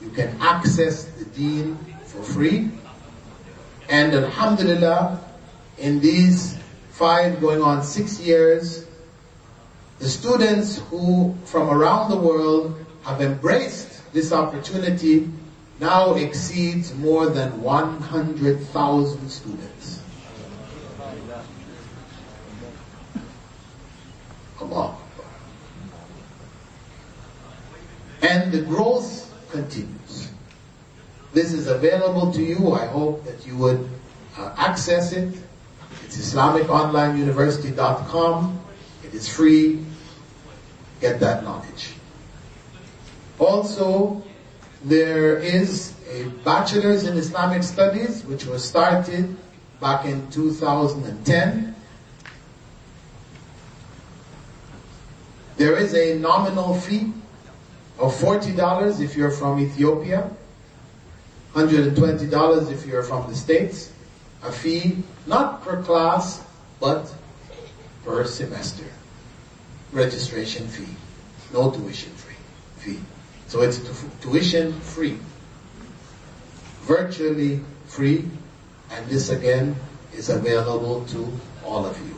You 0.02 0.10
can 0.10 0.36
access 0.40 1.04
the 1.04 1.24
deen 1.26 1.76
for 2.04 2.22
free. 2.22 2.70
And 3.88 4.12
Alhamdulillah, 4.12 5.20
in 5.78 6.00
these 6.00 6.58
five 6.90 7.40
going 7.40 7.62
on 7.62 7.82
six 7.82 8.20
years, 8.20 8.88
the 9.99 10.09
students 10.09 10.78
who 10.90 11.36
from 11.44 11.70
around 11.70 12.11
the 12.11 12.16
world 12.16 12.84
have 13.03 13.20
embraced 13.20 14.12
this 14.12 14.32
opportunity 14.32 15.28
now 15.80 16.14
exceeds 16.14 16.94
more 16.94 17.28
than 17.28 17.61
100,000 17.62 19.28
students. 19.28 20.01
Allah. 24.61 24.96
And 28.22 28.51
the 28.51 28.62
growth 28.62 29.32
continues. 29.51 30.30
This 31.32 31.53
is 31.53 31.68
available 31.68 32.32
to 32.32 32.42
you. 32.42 32.72
I 32.72 32.86
hope 32.86 33.24
that 33.24 33.46
you 33.46 33.57
would 33.59 33.88
uh, 34.36 34.53
access 34.57 35.12
it. 35.12 35.38
It's 36.05 36.16
IslamicOnlineUniversity.com. 36.16 38.61
It 39.05 39.14
is 39.14 39.28
free. 39.28 39.84
Get 41.01 41.20
that 41.20 41.44
knowledge. 41.44 41.94
Also, 43.38 44.22
there 44.84 45.36
is 45.38 45.94
a 46.11 46.24
bachelor's 46.44 47.05
in 47.05 47.16
Islamic 47.16 47.62
studies 47.62 48.24
which 48.24 48.46
was 48.46 48.64
started 48.64 49.36
back 49.80 50.05
in 50.05 50.28
2010. 50.30 51.74
There 55.57 55.76
is 55.76 55.94
a 55.94 56.18
nominal 56.18 56.74
fee 56.74 57.12
of 57.99 58.14
$40 58.14 59.01
if 59.01 59.16
you're 59.16 59.30
from 59.30 59.59
Ethiopia, 59.59 60.30
$120 61.55 62.72
if 62.72 62.86
you're 62.86 63.03
from 63.03 63.28
the 63.28 63.36
States, 63.36 63.92
a 64.42 64.53
fee 64.53 65.03
not 65.26 65.62
per 65.62 65.82
class 65.82 66.44
but 66.80 67.12
per 68.05 68.24
semester. 68.24 68.84
Registration 69.93 70.68
fee, 70.68 70.95
no 71.53 71.70
tuition 71.70 72.12
fee. 72.12 72.34
fee. 72.76 73.01
So 73.47 73.62
it's 73.62 73.80
tuition 74.20 74.72
free, 74.80 75.18
virtually 76.82 77.61
free, 77.86 78.28
and 78.91 79.07
this 79.09 79.30
again 79.30 79.74
is 80.12 80.28
available 80.28 81.05
to 81.07 81.32
all 81.64 81.86
of 81.86 81.99
you. 82.07 82.14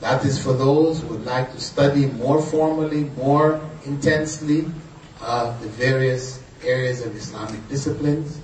That 0.00 0.24
is 0.24 0.42
for 0.42 0.54
those 0.54 1.00
who 1.00 1.08
would 1.08 1.26
like 1.26 1.52
to 1.52 1.60
study 1.60 2.06
more 2.06 2.40
formally, 2.40 3.04
more 3.16 3.60
intensely, 3.84 4.64
uh, 5.20 5.58
the 5.60 5.68
various 5.68 6.42
areas 6.64 7.04
of 7.04 7.14
Islamic 7.14 7.66
disciplines, 7.68 8.38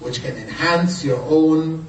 which 0.00 0.22
can 0.22 0.36
enhance 0.36 1.04
your 1.04 1.20
own 1.22 1.86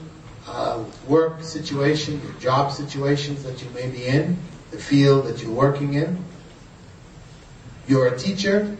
uh, 0.47 0.83
work 1.07 1.41
situation, 1.41 2.21
your 2.21 2.33
job 2.33 2.71
situations 2.71 3.43
that 3.43 3.63
you 3.63 3.69
may 3.69 3.89
be 3.89 4.05
in, 4.05 4.37
the 4.75 4.81
field 4.81 5.25
that 5.25 5.41
you're 5.41 5.53
working 5.53 5.93
in. 5.93 6.17
You're 7.87 8.07
a 8.07 8.17
teacher, 8.17 8.75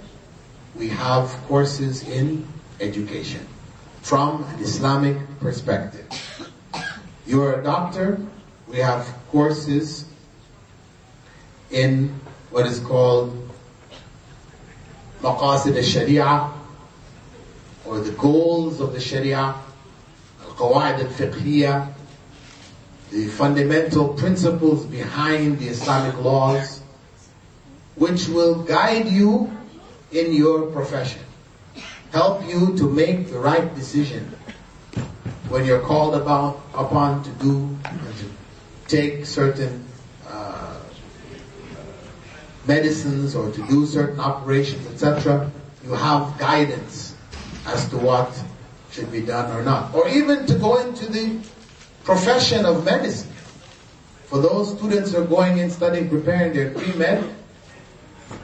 we 0.76 0.90
have 0.90 1.30
courses 1.48 2.04
in 2.04 2.46
education 2.82 3.48
from 4.02 4.44
an 4.44 4.60
Islamic 4.60 5.18
perspective. 5.40 6.06
You're 7.26 7.62
a 7.62 7.64
doctor, 7.64 8.20
we 8.68 8.80
have 8.80 9.08
courses 9.32 10.06
in 11.72 12.14
what 12.52 12.66
is 12.66 12.80
called 12.80 13.50
Maqasid 15.22 15.78
al-Sharia 15.78 16.52
or 17.86 18.00
the 18.00 18.12
goals 18.12 18.82
of 18.82 18.92
the 18.92 19.00
Sharia, 19.00 19.56
Al-Qawaid 20.44 21.00
al-Fiqhiyya, 21.00 21.95
the 23.12 23.28
fundamental 23.28 24.10
principles 24.10 24.86
behind 24.86 25.60
the 25.60 25.68
Islamic 25.68 26.18
laws, 26.24 26.82
which 27.96 28.28
will 28.28 28.64
guide 28.64 29.08
you 29.08 29.52
in 30.12 30.34
your 30.34 30.68
profession. 30.72 31.22
Help 32.12 32.48
you 32.48 32.76
to 32.78 32.90
make 32.90 33.30
the 33.30 33.38
right 33.38 33.74
decision 33.76 34.24
when 35.50 35.66
you're 35.66 35.82
called 35.82 36.16
about, 36.16 36.62
upon 36.74 37.24
to 37.24 37.30
do 37.44 37.78
and 37.86 38.18
to 38.18 38.26
take 38.88 39.26
certain 39.26 39.84
uh, 40.28 40.80
medicines 42.68 43.36
or 43.36 43.52
to 43.52 43.66
do 43.68 43.86
certain 43.86 44.20
operations, 44.20 44.86
etc. 44.88 45.52
You 45.84 45.94
have 45.94 46.38
guidance 46.40 47.16
as 47.68 47.88
to 47.90 47.98
what 47.98 48.32
should 48.92 49.12
be 49.12 49.22
done 49.22 49.52
or 49.56 49.62
not. 49.64 49.94
Or 49.94 50.08
even 50.10 50.46
to 50.48 50.56
go 50.56 50.78
into 50.80 51.12
the 51.12 51.40
profession 52.06 52.66
of 52.66 52.86
medicine. 52.86 53.32
For 54.28 54.40
those 54.40 54.78
students 54.78 55.12
who 55.12 55.24
are 55.24 55.26
going 55.26 55.58
in 55.58 55.70
studying, 55.70 56.08
preparing 56.08 56.54
their 56.54 56.72
pre-med, 56.72 57.36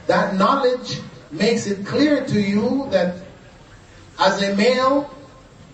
that 0.08 0.36
knowledge 0.36 1.00
makes 1.32 1.68
it 1.68 1.86
clear 1.86 2.26
to 2.26 2.42
you 2.42 2.88
that 2.92 3.24
as 4.20 4.42
a 4.42 4.56
male, 4.56 5.14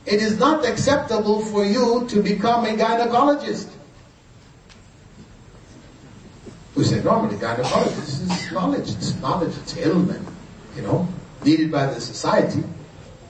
it 0.05 0.21
is 0.21 0.37
not 0.37 0.65
acceptable 0.65 1.43
for 1.45 1.65
you 1.65 2.07
to 2.09 2.21
become 2.21 2.65
a 2.65 2.69
gynecologist. 2.69 3.69
We 6.75 6.83
say 6.83 7.03
normally 7.03 7.37
gynecologist 7.37 8.29
is 8.29 8.51
knowledge, 8.51 8.89
it's 8.91 9.15
knowledge, 9.15 9.57
it's 9.57 9.77
ailment, 9.77 10.27
you 10.75 10.83
know, 10.83 11.07
needed 11.43 11.71
by 11.71 11.87
the 11.87 11.99
society. 11.99 12.63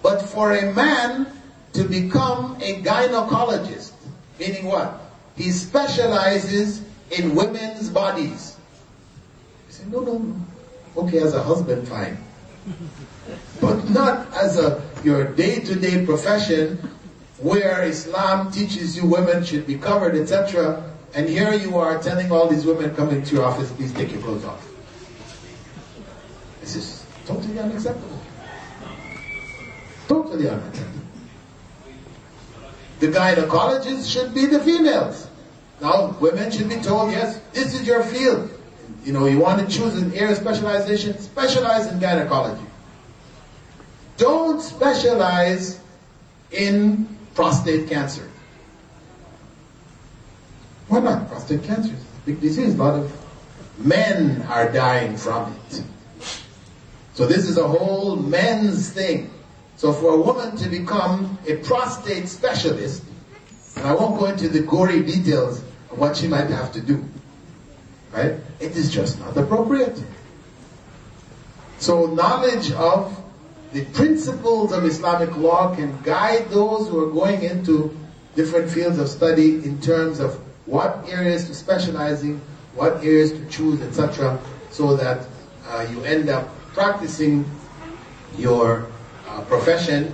But 0.04 0.22
for 0.22 0.54
a 0.54 0.74
man 0.74 1.28
to 1.74 1.84
become 1.84 2.58
a 2.62 2.82
gynecologist, 2.82 3.94
meaning 4.40 4.66
what? 4.66 5.00
He 5.36 5.52
specializes 5.52 6.82
in 7.12 7.36
women's 7.36 7.90
bodies. 7.90 8.58
You 9.68 9.74
say, 9.74 9.84
no, 9.88 10.02
no, 10.02 10.18
no. 10.18 10.36
Okay, 10.98 11.20
as 11.20 11.34
a 11.34 11.44
husband, 11.44 11.88
fine. 11.88 12.18
But 13.60 13.90
not 13.90 14.32
as 14.34 14.58
a 14.58 14.82
your 15.04 15.26
day-to-day 15.34 16.06
profession 16.06 16.78
where 17.40 17.84
Islam 17.84 18.52
teaches 18.52 18.96
you 18.98 19.06
women 19.06 19.44
should 19.44 19.68
be 19.68 19.78
covered, 19.78 20.16
etc. 20.16 20.84
And 21.14 21.30
here 21.30 21.54
you 21.54 21.78
are 21.78 22.02
telling 22.02 22.32
all 22.32 22.48
these 22.48 22.66
women 22.66 22.96
coming 22.96 23.24
to 23.24 23.36
your 23.36 23.46
office, 23.46 23.72
please 23.72 23.94
take 23.94 24.12
your 24.12 24.22
clothes 24.22 24.46
off. 24.46 24.68
This 26.62 26.76
is 26.76 27.06
totally 27.26 27.60
unacceptable. 27.60 28.20
Totally 30.08 30.50
unacceptable. 30.50 30.97
The 33.00 33.08
gynecologists 33.08 34.12
should 34.12 34.34
be 34.34 34.46
the 34.46 34.60
females. 34.60 35.28
Now, 35.82 36.18
women 36.20 36.50
should 36.52 36.70
be 36.70 36.78
told, 36.78 37.12
yes, 37.12 37.40
this 37.54 37.74
is 37.74 37.86
your 37.86 38.04
field. 38.04 38.50
You 39.04 39.14
know, 39.14 39.26
you 39.26 39.40
want 39.40 39.60
to 39.60 39.78
choose 39.78 39.96
an 39.96 40.14
area 40.14 40.32
of 40.32 40.38
specialization, 40.38 41.18
specialize 41.20 41.88
in 41.88 42.00
gynecology. 42.00 42.66
Don't 44.18 44.60
specialize 44.60 45.80
in 46.52 47.08
prostate 47.36 47.88
cancer. 47.88 48.28
Why 50.88 51.00
not? 51.00 51.30
Prostate 51.30 51.64
cancer 51.64 51.94
is 51.94 52.02
a 52.02 52.26
big 52.26 52.42
disease. 52.42 52.74
A 52.74 52.78
lot 52.78 52.96
of 52.96 53.12
men 53.78 54.42
are 54.44 54.72
dying 54.72 55.16
from 55.18 55.54
it. 55.70 55.84
So 57.14 57.28
this 57.28 57.48
is 57.48 57.58
a 57.58 57.68
whole 57.68 58.16
men's 58.16 58.90
thing. 58.90 59.30
So 59.78 59.94
for 59.94 60.16
a 60.16 60.18
woman 60.18 60.58
to 60.58 60.68
become 60.70 61.38
a 61.48 61.58
prostate 61.58 62.28
specialist, 62.28 63.04
and 63.76 63.86
I 63.86 63.94
won't 63.94 64.20
go 64.20 64.26
into 64.26 64.50
the 64.50 64.62
gory 64.62 65.04
details 65.04 65.60
of 65.92 66.00
what 66.00 66.18
she 66.18 66.28
might 66.28 66.50
have 66.50 66.72
to 66.74 66.82
do, 66.82 67.06
right? 68.12 68.34
It 68.60 68.76
is 68.76 68.92
just 68.92 69.20
not 69.20 69.38
appropriate. 69.38 70.04
So 71.78 72.08
knowledge 72.08 72.72
of 72.72 73.16
the 73.72 73.86
principles 73.86 74.72
of 74.72 74.84
Islamic 74.84 75.38
law 75.38 75.76
can 75.76 76.02
guide 76.02 76.50
those 76.50 76.90
who 76.90 77.08
are 77.08 77.12
going 77.12 77.44
into 77.44 77.96
different 78.36 78.72
fields 78.72 78.98
of 78.98 79.08
study 79.08 79.64
in 79.64 79.80
terms 79.80 80.20
of 80.20 80.40
what 80.66 81.06
areas 81.08 81.48
to 81.48 81.54
specialize 81.54 82.24
in, 82.24 82.42
what 82.74 83.04
areas 83.04 83.32
to 83.32 83.46
choose, 83.46 83.82
etc., 83.82 84.40
so 84.72 84.96
that 84.96 85.28
uh, 85.68 85.86
you 85.92 86.04
end 86.04 86.30
up 86.30 86.48
practicing 86.74 87.46
your 88.38 88.88
uh, 89.28 89.42
profession 89.42 90.14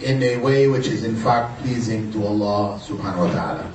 in 0.00 0.22
a 0.22 0.36
way 0.38 0.68
which 0.68 0.86
is 0.86 1.04
in 1.04 1.16
fact 1.16 1.60
pleasing 1.62 2.12
to 2.12 2.26
Allah 2.26 2.80
subhanahu 2.82 3.28
wa 3.28 3.32
ta'ala. 3.32 3.66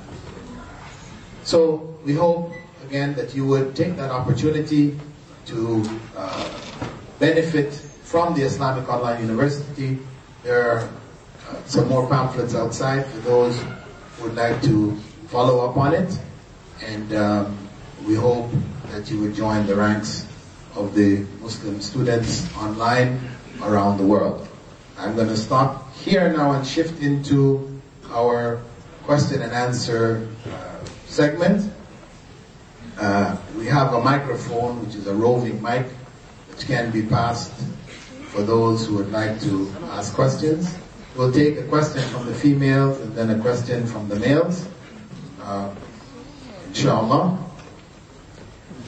So 1.44 1.96
we 2.04 2.14
hope 2.14 2.52
again 2.84 3.14
that 3.14 3.34
you 3.34 3.46
would 3.46 3.74
take 3.74 3.96
that 3.96 4.10
opportunity 4.10 4.98
to 5.46 5.82
uh, 6.16 6.48
benefit 7.18 7.72
from 8.04 8.34
the 8.34 8.42
Islamic 8.42 8.88
Online 8.88 9.20
University. 9.22 9.98
There 10.42 10.58
are 10.58 10.78
uh, 11.48 11.56
some 11.66 11.88
more 11.88 12.08
pamphlets 12.08 12.54
outside 12.54 13.06
for 13.06 13.18
those 13.20 13.56
who 14.16 14.24
would 14.24 14.34
like 14.34 14.60
to 14.62 14.96
follow 15.28 15.64
up 15.68 15.76
on 15.76 15.94
it. 15.94 16.18
And 16.82 17.12
um, 17.14 17.58
we 18.06 18.14
hope 18.14 18.50
that 18.90 19.10
you 19.10 19.20
would 19.20 19.34
join 19.34 19.66
the 19.66 19.76
ranks 19.76 20.26
of 20.74 20.94
the 20.94 21.24
Muslim 21.40 21.80
students 21.80 22.50
online 22.56 23.20
around 23.62 23.98
the 23.98 24.06
world. 24.06 24.49
I'm 25.00 25.16
going 25.16 25.28
to 25.28 25.36
stop 25.36 25.94
here 25.94 26.30
now 26.30 26.52
and 26.52 26.66
shift 26.66 27.00
into 27.02 27.80
our 28.10 28.60
question 29.04 29.40
and 29.40 29.50
answer 29.50 30.28
uh, 30.46 30.84
segment. 31.06 31.72
Uh, 32.98 33.34
we 33.56 33.64
have 33.64 33.94
a 33.94 34.00
microphone, 34.02 34.84
which 34.84 34.94
is 34.94 35.06
a 35.06 35.14
roving 35.14 35.62
mic, 35.62 35.86
which 36.50 36.66
can 36.66 36.90
be 36.90 37.00
passed 37.00 37.50
for 38.28 38.42
those 38.42 38.86
who 38.86 38.96
would 38.96 39.10
like 39.10 39.40
to 39.40 39.72
ask 39.92 40.12
questions. 40.12 40.76
We'll 41.16 41.32
take 41.32 41.56
a 41.56 41.64
question 41.64 42.02
from 42.10 42.26
the 42.26 42.34
females 42.34 43.00
and 43.00 43.14
then 43.14 43.30
a 43.30 43.40
question 43.40 43.86
from 43.86 44.06
the 44.06 44.16
males. 44.16 44.68
Uh, 45.40 45.74
inshallah. 46.68 47.38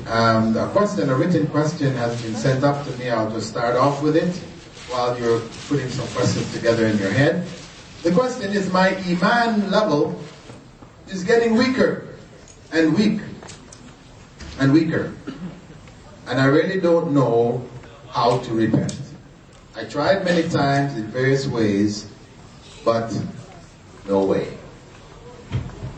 Um, 0.09 0.55
a 0.59 0.69
question, 0.69 1.09
a 1.09 1.15
written 1.15 1.47
question 1.47 1.95
has 1.95 2.21
been 2.21 2.35
sent 2.35 2.65
up 2.65 2.85
to 2.85 2.93
me. 2.99 3.09
I'll 3.09 3.31
just 3.31 3.49
start 3.49 3.77
off 3.77 4.03
with 4.03 4.17
it 4.17 4.43
while 4.93 5.19
you're 5.19 5.41
putting 5.69 5.89
some 5.89 6.07
questions 6.09 6.53
together 6.53 6.87
in 6.87 6.99
your 6.99 7.11
head. 7.11 7.47
The 8.03 8.13
question 8.13 8.53
is, 8.53 8.71
my 8.71 8.95
iman 9.07 9.71
level 9.71 10.21
is 11.09 11.25
getting 11.25 11.57
weaker 11.57 12.09
and 12.73 12.95
weak 12.95 13.21
and 14.59 14.73
weaker. 14.73 15.15
And 16.27 16.39
I 16.39 16.45
really 16.45 16.81
don't 16.81 17.13
know 17.13 17.67
how 18.11 18.39
to 18.39 18.53
repent. 18.53 18.99
I 19.75 19.85
tried 19.85 20.25
many 20.25 20.49
times 20.49 20.97
in 20.97 21.07
various 21.07 21.47
ways, 21.47 22.07
but 22.85 23.19
no 24.07 24.25
way. 24.25 24.57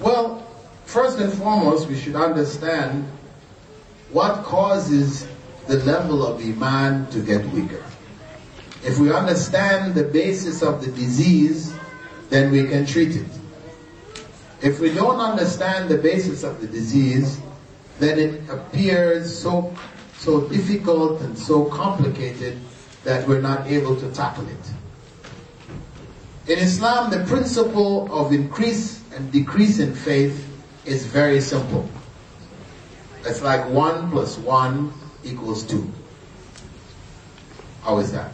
Well, 0.01 0.47
first 0.85 1.19
and 1.19 1.33
foremost, 1.33 1.89
we 1.89 1.99
should 1.99 2.15
understand 2.15 3.09
what 4.13 4.45
causes 4.45 5.27
the 5.67 5.79
level 5.79 6.25
of 6.25 6.41
Iman 6.41 7.07
to 7.11 7.21
get 7.21 7.45
weaker. 7.47 7.84
If 8.85 8.99
we 8.99 9.13
understand 9.13 9.95
the 9.95 10.05
basis 10.05 10.63
of 10.63 10.85
the 10.85 10.91
disease, 10.91 11.75
then 12.29 12.51
we 12.51 12.69
can 12.69 12.85
treat 12.85 13.17
it. 13.17 13.27
If 14.61 14.79
we 14.79 14.93
don't 14.93 15.21
understand 15.21 15.89
the 15.89 15.97
basis 15.97 16.43
of 16.43 16.61
the 16.61 16.67
disease, 16.67 17.41
then 17.99 18.19
it 18.19 18.49
appears 18.51 19.37
so, 19.37 19.75
so 20.19 20.47
difficult 20.49 21.23
and 21.23 21.39
so 21.39 21.65
complicated 21.67 22.59
that 23.05 23.27
we're 23.27 23.41
not 23.41 23.67
able 23.67 23.97
to 23.97 24.11
tackle 24.13 24.47
it. 24.49 26.53
In 26.53 26.59
Islam, 26.59 27.11
the 27.11 27.25
principle 27.25 28.13
of 28.13 28.33
increase 28.33 29.03
and 29.15 29.33
decrease 29.33 29.79
in 29.79 29.95
faith 29.95 30.47
is 30.85 31.07
very 31.07 31.41
simple. 31.41 31.89
It's 33.25 33.41
like 33.41 33.67
one 33.71 34.11
plus 34.11 34.37
one 34.37 34.93
equals 35.25 35.63
two. 35.63 35.91
How 37.83 37.99
is 37.99 38.13
that? 38.13 38.31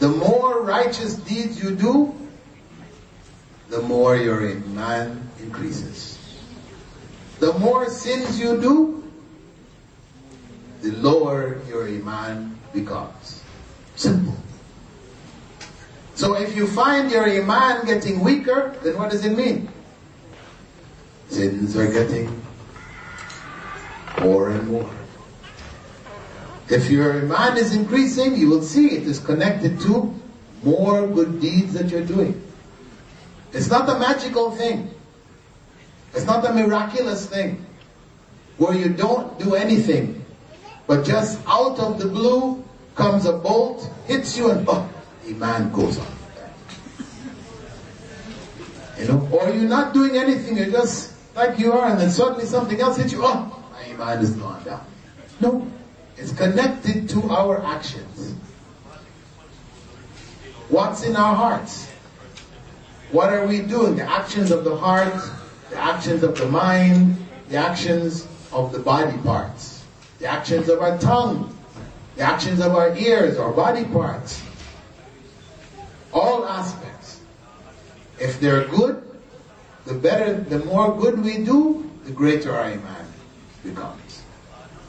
The 0.00 0.08
more 0.08 0.62
righteous 0.62 1.14
deeds 1.14 1.62
you 1.62 1.76
do, 1.76 2.14
the 3.68 3.82
more 3.82 4.16
your 4.16 4.48
iman 4.48 5.28
increases. 5.38 6.18
The 7.38 7.52
more 7.54 7.88
sins 7.88 8.40
you 8.40 8.60
do, 8.60 9.04
the 10.80 10.92
lower 10.92 11.60
your 11.68 11.86
iman 11.86 12.58
becomes. 12.72 13.42
Simple. 13.96 14.36
So 16.14 16.34
if 16.34 16.56
you 16.56 16.66
find 16.66 17.10
your 17.10 17.28
iman 17.28 17.84
getting 17.84 18.20
weaker, 18.20 18.74
then 18.82 18.96
what 18.96 19.10
does 19.10 19.24
it 19.24 19.36
mean? 19.36 19.68
Sins 21.28 21.76
are 21.76 21.92
getting 21.92 22.42
more 24.20 24.50
and 24.50 24.66
more. 24.68 24.90
If 26.70 26.88
your 26.88 27.14
iman 27.14 27.58
is 27.58 27.74
increasing, 27.74 28.36
you 28.36 28.48
will 28.48 28.62
see 28.62 28.92
it 28.92 29.02
is 29.02 29.18
connected 29.18 29.80
to 29.80 30.14
more 30.62 31.06
good 31.08 31.40
deeds 31.40 31.74
that 31.74 31.90
you're 31.90 32.06
doing. 32.06 32.40
It's 33.52 33.68
not 33.68 33.88
a 33.88 33.98
magical 33.98 34.52
thing. 34.52 34.88
It's 36.14 36.26
not 36.26 36.48
a 36.48 36.52
miraculous 36.52 37.26
thing 37.26 37.66
where 38.58 38.74
you 38.74 38.88
don't 38.88 39.36
do 39.40 39.56
anything, 39.56 40.24
but 40.86 41.04
just 41.04 41.40
out 41.48 41.78
of 41.80 41.98
the 41.98 42.06
blue 42.06 42.62
comes 42.94 43.26
a 43.26 43.32
bolt, 43.32 43.90
hits 44.06 44.36
you, 44.36 44.50
and 44.50 44.68
oh, 44.68 44.88
Iman 45.26 45.72
goes 45.72 45.98
on. 45.98 46.06
You 48.98 49.08
know, 49.08 49.28
or 49.32 49.50
you're 49.50 49.68
not 49.68 49.94
doing 49.94 50.16
anything, 50.16 50.56
you're 50.56 50.70
just 50.70 51.14
like 51.34 51.58
you 51.58 51.72
are, 51.72 51.90
and 51.90 51.98
then 51.98 52.10
suddenly 52.10 52.44
something 52.44 52.80
else 52.80 52.96
hits 52.96 53.12
you, 53.12 53.24
oh, 53.24 53.64
my 53.72 53.92
Iman 53.92 54.22
is 54.22 54.30
gone 54.32 54.62
down. 54.62 54.84
No, 55.40 55.66
it's 56.20 56.32
connected 56.32 57.08
to 57.08 57.30
our 57.30 57.64
actions. 57.64 58.34
What's 60.68 61.02
in 61.02 61.16
our 61.16 61.34
hearts? 61.34 61.88
What 63.10 63.32
are 63.32 63.46
we 63.46 63.62
doing? 63.62 63.96
The 63.96 64.04
actions 64.04 64.50
of 64.50 64.62
the 64.62 64.76
heart, 64.76 65.14
the 65.70 65.78
actions 65.78 66.22
of 66.22 66.36
the 66.36 66.46
mind, 66.46 67.16
the 67.48 67.56
actions 67.56 68.28
of 68.52 68.70
the 68.70 68.78
body 68.78 69.16
parts, 69.18 69.82
the 70.18 70.26
actions 70.26 70.68
of 70.68 70.80
our 70.80 70.98
tongue, 70.98 71.56
the 72.16 72.22
actions 72.22 72.60
of 72.60 72.74
our 72.74 72.94
ears, 72.96 73.38
our 73.38 73.52
body 73.52 73.84
parts. 73.84 74.42
All 76.12 76.44
aspects. 76.44 77.20
If 78.20 78.38
they're 78.40 78.68
good, 78.68 79.02
the 79.86 79.94
better, 79.94 80.34
the 80.34 80.58
more 80.66 80.94
good 81.00 81.24
we 81.24 81.38
do, 81.38 81.90
the 82.04 82.12
greater 82.12 82.52
our 82.52 82.64
iman 82.64 83.06
becomes. 83.64 84.09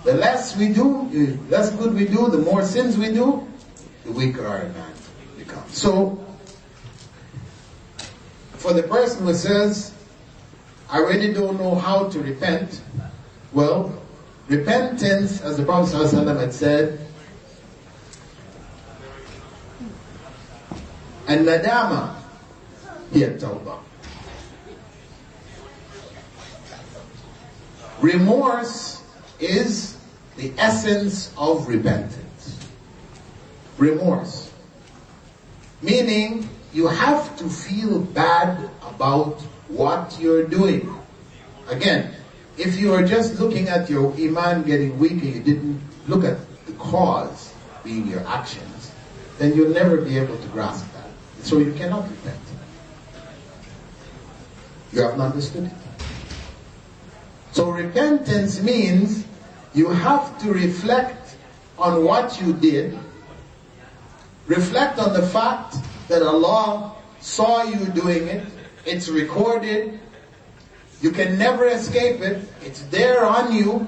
The 0.04 0.14
less 0.14 0.58
we 0.58 0.70
do, 0.74 1.08
the 1.12 1.38
less 1.49 1.72
good 1.76 1.93
we 1.93 2.06
do, 2.08 2.28
the 2.28 2.39
more 2.39 2.64
sins 2.64 2.97
we 2.97 3.08
do, 3.14 3.47
the 4.04 4.12
weaker 4.12 4.45
our 4.45 4.62
iman 4.62 4.93
becomes. 5.38 5.78
So, 5.78 6.24
for 8.54 8.74
the 8.74 8.84
person 8.84 9.26
who 9.26 9.34
says, 9.34 9.93
I 10.89 10.99
really 10.99 11.34
don't 11.34 11.60
know 11.60 11.76
how 11.76 12.10
to 12.10 12.20
repent. 12.20 12.82
Well, 13.54 13.93
repentance, 14.47 15.41
as 15.41 15.58
the 15.58 15.64
Prophet 15.64 15.95
ﷺ 15.95 16.39
had 16.39 16.54
said, 16.54 16.99
and 21.28 21.47
nadama 21.47 22.16
here 23.14 23.38
tawbah. 23.38 23.80
Remorse 28.02 29.01
is 29.42 29.98
the 30.38 30.54
essence 30.58 31.34
of 31.38 31.68
repentance. 31.68 32.60
Remorse. 33.78 34.52
Meaning, 35.82 36.48
you 36.74 36.88
have 36.88 37.36
to 37.38 37.50
feel 37.50 38.00
bad 38.00 38.70
about 38.84 39.42
what 39.68 40.18
you're 40.20 40.48
doing. 40.48 40.94
Again, 41.68 42.14
if 42.58 42.80
you 42.80 42.94
are 42.94 43.04
just 43.04 43.39
looking 43.39 43.70
at 43.70 43.89
your 43.89 44.14
iman 44.14 44.64
getting 44.64 44.98
weaker, 45.00 45.26
you 45.26 45.42
didn't 45.42 45.82
look 46.08 46.24
at 46.24 46.38
the 46.66 46.74
cause 46.74 47.54
being 47.84 48.08
your 48.08 48.26
actions, 48.28 48.92
then 49.39 49.56
you'll 49.56 49.74
never 49.74 49.98
be 49.98 50.18
able 50.18 50.38
to 50.38 50.48
grasp 50.50 50.86
that. 50.94 51.10
So 51.44 51.58
you 51.58 51.74
cannot 51.74 52.10
repent. 52.10 52.39
You 54.94 55.02
have 55.02 55.18
not 55.18 55.32
understood 55.32 55.66
it. 55.66 55.72
So 57.54 57.72
repentance 57.72 58.62
means 58.62 59.26
you 59.74 59.89
have 59.89 60.38
to 60.41 60.51
reflect 60.51 61.36
on 61.78 62.03
what 62.03 62.39
you 62.41 62.53
did, 62.53 62.97
reflect 64.47 64.99
on 64.99 65.13
the 65.13 65.22
fact 65.22 65.78
that 66.07 66.22
Allah 66.22 66.93
saw 67.19 67.63
you 67.63 67.86
doing 67.88 68.28
it, 68.28 68.45
it's 68.86 69.07
recorded. 69.07 69.99
You 71.01 71.11
can 71.11 71.38
never 71.38 71.65
escape 71.65 72.22
it. 72.22 72.47
It's 72.61 72.82
there 72.93 73.26
on 73.26 73.53
you. 73.55 73.88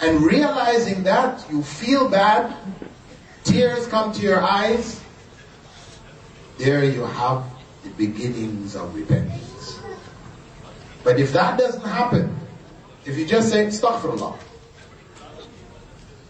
And 0.00 0.20
realizing 0.20 1.02
that, 1.04 1.44
you 1.50 1.62
feel 1.62 2.08
bad. 2.08 2.54
Tears 3.44 3.86
come 3.86 4.12
to 4.12 4.20
your 4.20 4.40
eyes. 4.40 5.00
There 6.58 6.84
you 6.84 7.04
have 7.04 7.44
the 7.84 7.90
beginnings 7.90 8.76
of 8.76 8.94
repentance. 8.94 9.80
But 11.04 11.20
if 11.20 11.32
that 11.32 11.58
doesn't 11.58 11.84
happen, 11.86 12.34
if 13.06 13.16
you 13.16 13.24
just 13.24 13.50
say, 13.50 13.66
Astaghfirullah, 13.66 14.36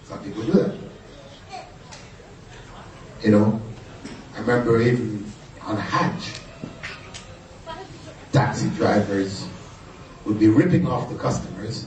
some 0.04 0.22
people 0.22 0.42
do 0.42 0.52
that. 0.52 0.74
You 3.22 3.30
know, 3.30 3.60
I 4.34 4.40
remember 4.40 4.80
even 4.82 5.24
on 5.62 5.78
Hajj, 5.78 6.40
taxi 8.32 8.68
drivers 8.70 9.48
would 10.26 10.38
be 10.38 10.48
ripping 10.48 10.86
off 10.86 11.08
the 11.08 11.16
customers, 11.16 11.86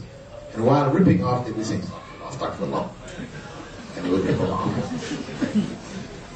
and 0.53 0.65
while 0.65 0.91
ripping 0.91 1.23
off, 1.23 1.45
they'd 1.45 1.55
be 1.55 1.63
saying, 1.63 1.83
Astaghfirullah. 2.23 2.89
And 3.95 4.05
they 4.05 4.09
would 4.09 4.25
rip 4.25 4.37
them 4.37 4.51
off. 4.51 4.73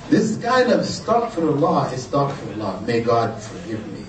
This 0.09 0.37
kind 0.37 0.71
of 0.71 0.81
astaghfirullah, 0.81 1.91
is 1.93 2.05
astaghfirullah, 2.05 2.85
may 2.85 3.01
God 3.01 3.41
forgive 3.41 3.85
me, 3.91 4.05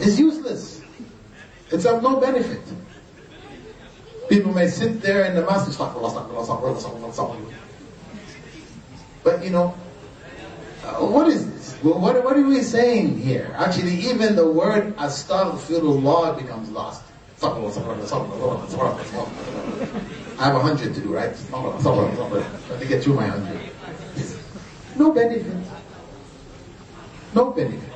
is 0.00 0.18
useless. 0.18 0.82
It's 1.70 1.84
of 1.84 2.02
no 2.02 2.20
benefit. 2.20 2.62
People 4.28 4.52
may 4.52 4.68
sit 4.68 5.00
there 5.02 5.24
in 5.24 5.34
the 5.34 5.44
masjid, 5.44 5.74
but 9.22 9.44
you 9.44 9.50
know, 9.50 9.74
uh, 10.84 10.94
what 11.06 11.28
is 11.28 11.50
this? 11.52 11.82
Well, 11.82 12.00
what, 12.00 12.22
what 12.24 12.36
are 12.36 12.42
we 12.46 12.62
saying 12.62 13.18
here? 13.18 13.54
Actually, 13.56 13.94
even 13.94 14.36
the 14.36 14.46
word 14.46 14.96
astaghfirullah 14.96 16.38
becomes 16.38 16.70
lost. 16.70 17.02
I 17.42 17.48
have 20.38 20.54
a 20.54 20.60
hundred 20.60 20.94
to 20.94 21.00
do, 21.00 21.14
right? 21.14 21.36
Let 21.52 22.80
me 22.80 22.86
get 22.86 23.02
through 23.02 23.14
my 23.14 23.26
hundred. 23.26 23.60
No 24.96 25.12
benefit. 25.12 25.66
No 27.34 27.50
benefit. 27.50 27.90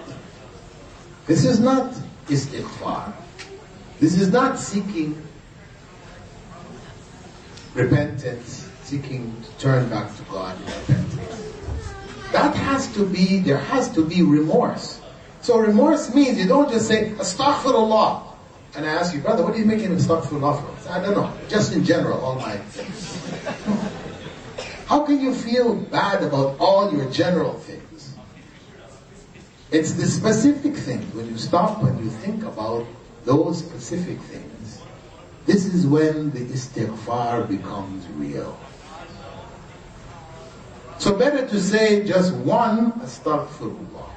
This 1.27 1.45
is 1.45 1.61
not 1.61 1.95
istighfar. 2.27 3.13
This 3.99 4.19
is 4.21 4.31
not 4.33 4.59
seeking 4.59 5.23
repentance, 7.75 8.69
seeking 8.83 9.35
to 9.43 9.59
turn 9.59 9.89
back 9.89 10.15
to 10.17 10.23
God 10.25 10.57
in 10.61 10.67
repentance. 10.67 11.95
That 12.33 12.55
has 12.55 12.93
to 12.95 13.07
be, 13.07 13.39
there 13.39 13.59
has 13.59 13.89
to 13.95 14.05
be 14.05 14.23
remorse. 14.23 15.01
So 15.43 15.59
remorse 15.59 16.15
means 16.15 16.39
you 16.39 16.47
don't 16.47 16.71
just 16.71 16.87
say, 16.87 17.11
astaghfirullah. 17.11 18.23
And 18.77 18.87
I 18.87 18.91
ask 18.91 19.15
you, 19.15 19.21
brother, 19.21 19.43
what 19.43 19.55
are 19.55 19.59
you 19.59 19.65
making 19.65 19.91
astaghfirullah 19.91 20.83
for? 20.83 20.91
I 20.91 21.01
don't 21.01 21.15
know. 21.15 21.33
Just 21.49 21.73
in 21.73 21.85
general, 21.85 22.21
all 22.21 22.37
my 22.37 22.57
things. 22.57 23.17
How 24.87 25.05
can 25.05 25.21
you 25.21 25.35
feel 25.35 25.75
bad 25.75 26.23
about 26.23 26.59
all 26.59 26.93
your 26.93 27.09
general 27.11 27.55
things? 27.55 28.15
It's 29.71 29.93
the 29.93 30.07
specific 30.07 30.75
things. 30.75 31.15
When 31.15 31.29
you 31.29 31.39
stop 31.39 31.83
and 31.85 31.99
you 32.05 32.11
think 32.11 32.43
about 32.43 32.87
those 33.25 33.59
specific 33.59 34.19
things, 34.23 34.60
this 35.51 35.67
is 35.67 35.85
when 35.85 36.31
the 36.31 36.45
istighfar 36.47 37.49
becomes 37.49 38.07
real. 38.11 38.57
So 40.99 41.17
better 41.17 41.45
to 41.45 41.61
say 41.61 42.05
just 42.07 42.33
one 42.35 42.93
astaghfirullah. 43.01 44.11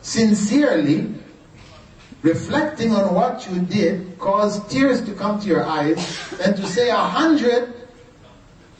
Sincerely, 0.00 1.14
reflecting 2.22 2.90
on 2.90 3.14
what 3.14 3.48
you 3.48 3.60
did 3.60 4.18
caused 4.18 4.68
tears 4.70 5.04
to 5.04 5.14
come 5.14 5.38
to 5.40 5.46
your 5.46 5.64
eyes, 5.64 5.98
and 6.42 6.56
to 6.56 6.66
say 6.66 6.90
a 6.90 6.96
hundred 6.96 7.72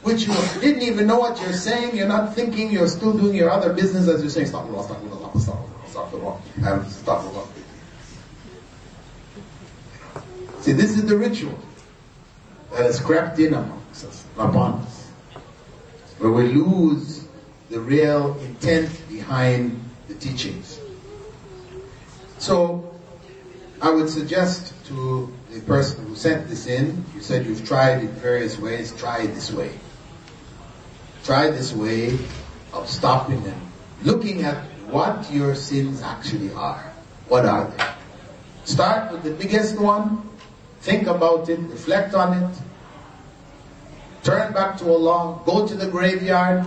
which 0.02 0.26
you 0.26 0.34
didn't 0.60 0.82
even 0.82 1.06
know 1.06 1.20
what 1.20 1.40
you're 1.40 1.52
saying, 1.52 1.96
you're 1.96 2.08
not 2.08 2.34
thinking, 2.34 2.72
you're 2.72 2.88
still 2.88 3.12
doing 3.12 3.36
your 3.36 3.48
other 3.50 3.72
business 3.72 4.08
as 4.08 4.22
you're 4.22 4.30
saying, 4.30 4.48
astaghfirullah, 4.48 4.88
astaghfirullah, 4.88 5.32
astaghfirullah, 5.34 6.40
astaghfirullah, 6.58 6.82
astaghfirullah. 6.82 7.46
See, 10.62 10.72
this 10.72 10.96
is 10.96 11.06
the 11.06 11.16
ritual 11.16 11.56
that 12.72 12.84
has 12.86 13.00
crept 13.00 13.38
in 13.38 13.52
amongst 13.52 14.04
us, 14.04 14.24
upon 14.38 14.80
us, 14.80 15.10
where 16.18 16.32
we 16.32 16.44
lose 16.44 17.26
the 17.68 17.78
real 17.78 18.38
intent 18.40 18.90
behind 19.08 19.78
the 20.08 20.14
teachings. 20.14 20.80
So, 22.38 22.90
I 23.80 23.90
would 23.90 24.08
suggest 24.08 24.72
to 24.86 25.32
the 25.50 25.60
person 25.60 26.06
who 26.06 26.16
sent 26.16 26.48
this 26.48 26.66
in, 26.66 27.04
you 27.14 27.20
said 27.20 27.44
you've 27.44 27.66
tried 27.66 28.00
in 28.00 28.08
various 28.08 28.58
ways, 28.58 28.92
try 28.96 29.26
this 29.26 29.52
way. 29.52 29.72
Try 31.24 31.50
this 31.50 31.72
way 31.72 32.18
of 32.72 32.88
stopping 32.88 33.44
and 33.44 33.60
looking 34.02 34.44
at 34.44 34.56
what 34.88 35.30
your 35.30 35.54
sins 35.54 36.02
actually 36.02 36.52
are. 36.54 36.92
What 37.28 37.44
are 37.44 37.70
they? 37.70 37.84
Start 38.64 39.12
with 39.12 39.22
the 39.24 39.30
biggest 39.30 39.78
one, 39.78 40.28
Think 40.82 41.06
about 41.06 41.48
it, 41.48 41.60
reflect 41.60 42.12
on 42.12 42.42
it, 42.42 42.56
turn 44.22 44.52
back 44.52 44.78
to 44.78 44.88
Allah, 44.90 45.40
go 45.44 45.66
to 45.66 45.74
the 45.74 45.88
graveyard, 45.88 46.66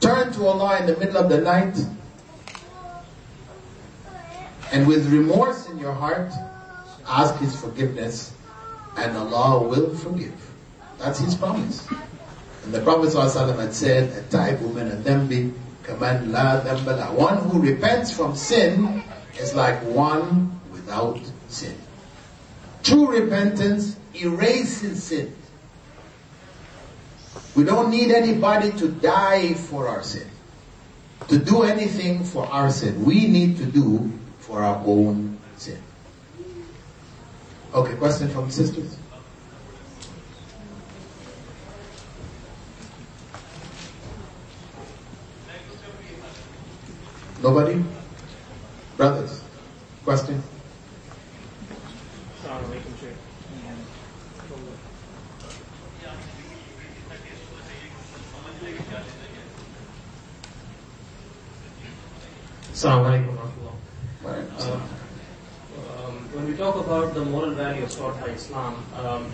turn 0.00 0.32
to 0.32 0.46
Allah 0.46 0.80
in 0.80 0.86
the 0.86 0.96
middle 0.96 1.18
of 1.18 1.28
the 1.28 1.40
night, 1.40 1.76
and 4.72 4.86
with 4.86 5.12
remorse 5.12 5.68
in 5.68 5.78
your 5.78 5.92
heart, 5.92 6.32
ask 7.06 7.34
His 7.36 7.54
forgiveness, 7.60 8.32
and 8.96 9.16
Allah 9.16 9.66
will 9.66 9.94
forgive. 9.96 10.34
That's 10.98 11.18
His 11.18 11.34
promise. 11.34 11.86
And 12.64 12.74
the 12.74 12.80
Prophet 12.80 13.08
ﷺ 13.10 13.58
had 13.58 13.74
said, 13.74 14.12
a 14.16 14.22
type 14.30 14.60
woman 14.60 14.88
and 15.06 15.28
be 15.28 15.52
command 15.82 16.30
la 16.32 16.60
dambala. 16.60 17.12
One 17.12 17.38
who 17.48 17.60
repents 17.60 18.12
from 18.12 18.36
sin 18.36 19.02
is 19.38 19.54
like 19.54 19.82
one 19.82 20.60
without 20.70 21.18
sin. 21.48 21.76
True 22.82 23.08
repentance 23.10 23.96
erases 24.14 25.02
sin. 25.02 25.34
We 27.54 27.64
don't 27.64 27.90
need 27.90 28.10
anybody 28.10 28.72
to 28.78 28.88
die 28.88 29.54
for 29.54 29.88
our 29.88 30.02
sin, 30.02 30.28
to 31.28 31.38
do 31.38 31.62
anything 31.62 32.24
for 32.24 32.46
our 32.46 32.70
sin. 32.70 33.04
We 33.04 33.26
need 33.26 33.56
to 33.58 33.66
do 33.66 34.12
for 34.38 34.62
our 34.62 34.82
own 34.86 35.38
sin. 35.56 35.82
Okay, 37.74 37.94
question 37.96 38.28
from 38.30 38.50
sisters? 38.50 38.96
Nobody? 47.42 47.82
Brothers? 48.96 49.42
Question? 50.04 50.42
Assalamu 62.80 63.36
uh, 64.24 64.80
um, 66.00 66.14
when 66.32 66.46
we 66.46 66.56
talk 66.56 66.76
about 66.76 67.12
the 67.12 67.22
moral 67.22 67.50
values 67.50 67.94
taught 67.94 68.18
by 68.22 68.28
Islam, 68.28 68.82
um, 68.96 69.30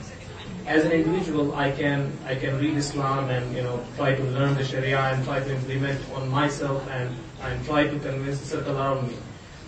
as 0.67 0.85
an 0.85 0.91
individual, 0.91 1.55
I 1.55 1.71
can 1.71 2.11
I 2.27 2.35
can 2.35 2.59
read 2.59 2.77
Islam 2.77 3.31
and 3.31 3.55
you 3.55 3.63
know 3.63 3.79
try 3.95 4.17
to 4.17 4.25
learn 4.35 4.57
the 4.57 4.65
Sharia 4.65 4.99
and 4.99 5.25
try 5.25 5.39
to 5.39 5.55
implement 5.55 6.03
on 6.15 6.29
myself 6.29 6.91
and 6.91 7.15
and 7.43 7.65
try 7.65 7.87
to 7.87 7.97
convince 8.01 8.41
the 8.41 8.47
circle 8.47 8.77
around 8.77 9.07
me. 9.07 9.15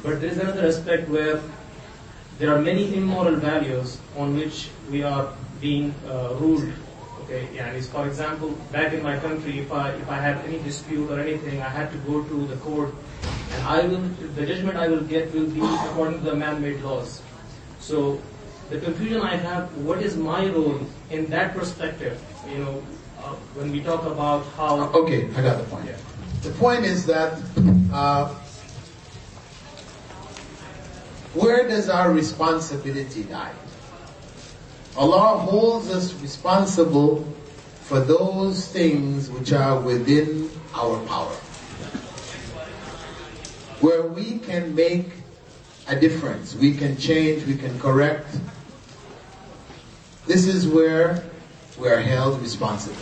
But 0.03 0.21
there 0.21 0.31
is 0.31 0.39
another 0.39 0.67
aspect 0.67 1.09
where 1.09 1.41
there 2.41 2.53
are 2.57 2.61
many 2.61 2.93
immoral 2.97 3.37
values 3.37 3.99
on 4.17 4.35
which 4.35 4.71
we 4.91 5.05
are 5.05 5.33
being 5.61 5.95
uh, 6.09 6.35
ruled. 6.41 6.67
Okay, 7.23 7.47
yeah, 7.55 7.81
for 7.95 8.09
example, 8.09 8.59
back 8.73 8.93
in 8.93 9.05
my 9.05 9.21
country, 9.21 9.61
if 9.61 9.71
I 9.71 9.91
if 9.91 10.11
I 10.11 10.19
had 10.27 10.43
any 10.51 10.59
dispute 10.67 11.09
or 11.13 11.21
anything, 11.21 11.63
I 11.63 11.69
had 11.69 11.93
to 11.93 11.99
go 12.11 12.25
to 12.25 12.47
the 12.49 12.57
court 12.57 12.93
and 13.53 13.63
I 13.67 13.87
will, 13.87 14.03
the 14.35 14.47
judgment 14.47 14.77
I 14.77 14.89
will 14.89 15.03
get 15.03 15.33
will 15.35 15.47
be 15.47 15.61
according 15.61 16.19
to 16.25 16.31
the 16.31 16.37
man-made 16.37 16.81
laws. 16.81 17.23
So 17.81 18.21
the 18.71 18.79
confusion 18.81 19.21
I 19.21 19.37
have, 19.37 19.75
what 19.79 20.03
is 20.03 20.17
my 20.17 20.47
role 20.49 20.81
in 21.11 21.27
that 21.27 21.55
perspective? 21.55 22.21
You 22.51 22.59
know, 22.59 22.83
uh, 23.19 23.35
when 23.55 23.73
we 23.73 23.81
talk 23.83 24.05
about 24.05 24.45
how. 24.57 24.89
Okay, 24.93 25.29
I 25.37 25.43
got 25.43 25.59
the 25.59 25.65
point. 25.65 25.87
Yeah. 25.87 25.97
The 26.43 26.51
point 26.51 26.85
is 26.85 27.07
that 27.07 27.41
uh, 27.93 28.29
where 31.35 31.67
does 31.67 31.89
our 31.89 32.13
responsibility 32.13 33.25
lie? 33.25 33.53
Allah 34.97 35.39
holds 35.39 35.91
us 35.91 36.15
responsible 36.21 37.27
for 37.83 38.01
those 38.01 38.69
things 38.69 39.31
which 39.31 39.53
are 39.53 39.81
within 39.81 40.51
our 40.75 40.99
power 41.07 41.35
where 43.81 44.03
we 44.03 44.39
can 44.39 44.75
make 44.75 45.07
a 45.89 45.97
difference. 45.99 46.55
We 46.55 46.75
can 46.75 46.97
change, 46.97 47.47
we 47.47 47.57
can 47.57 47.79
correct. 47.79 48.27
This 50.27 50.47
is 50.47 50.67
where 50.67 51.25
we 51.79 51.89
are 51.89 52.01
held 52.01 52.41
responsible. 52.43 52.97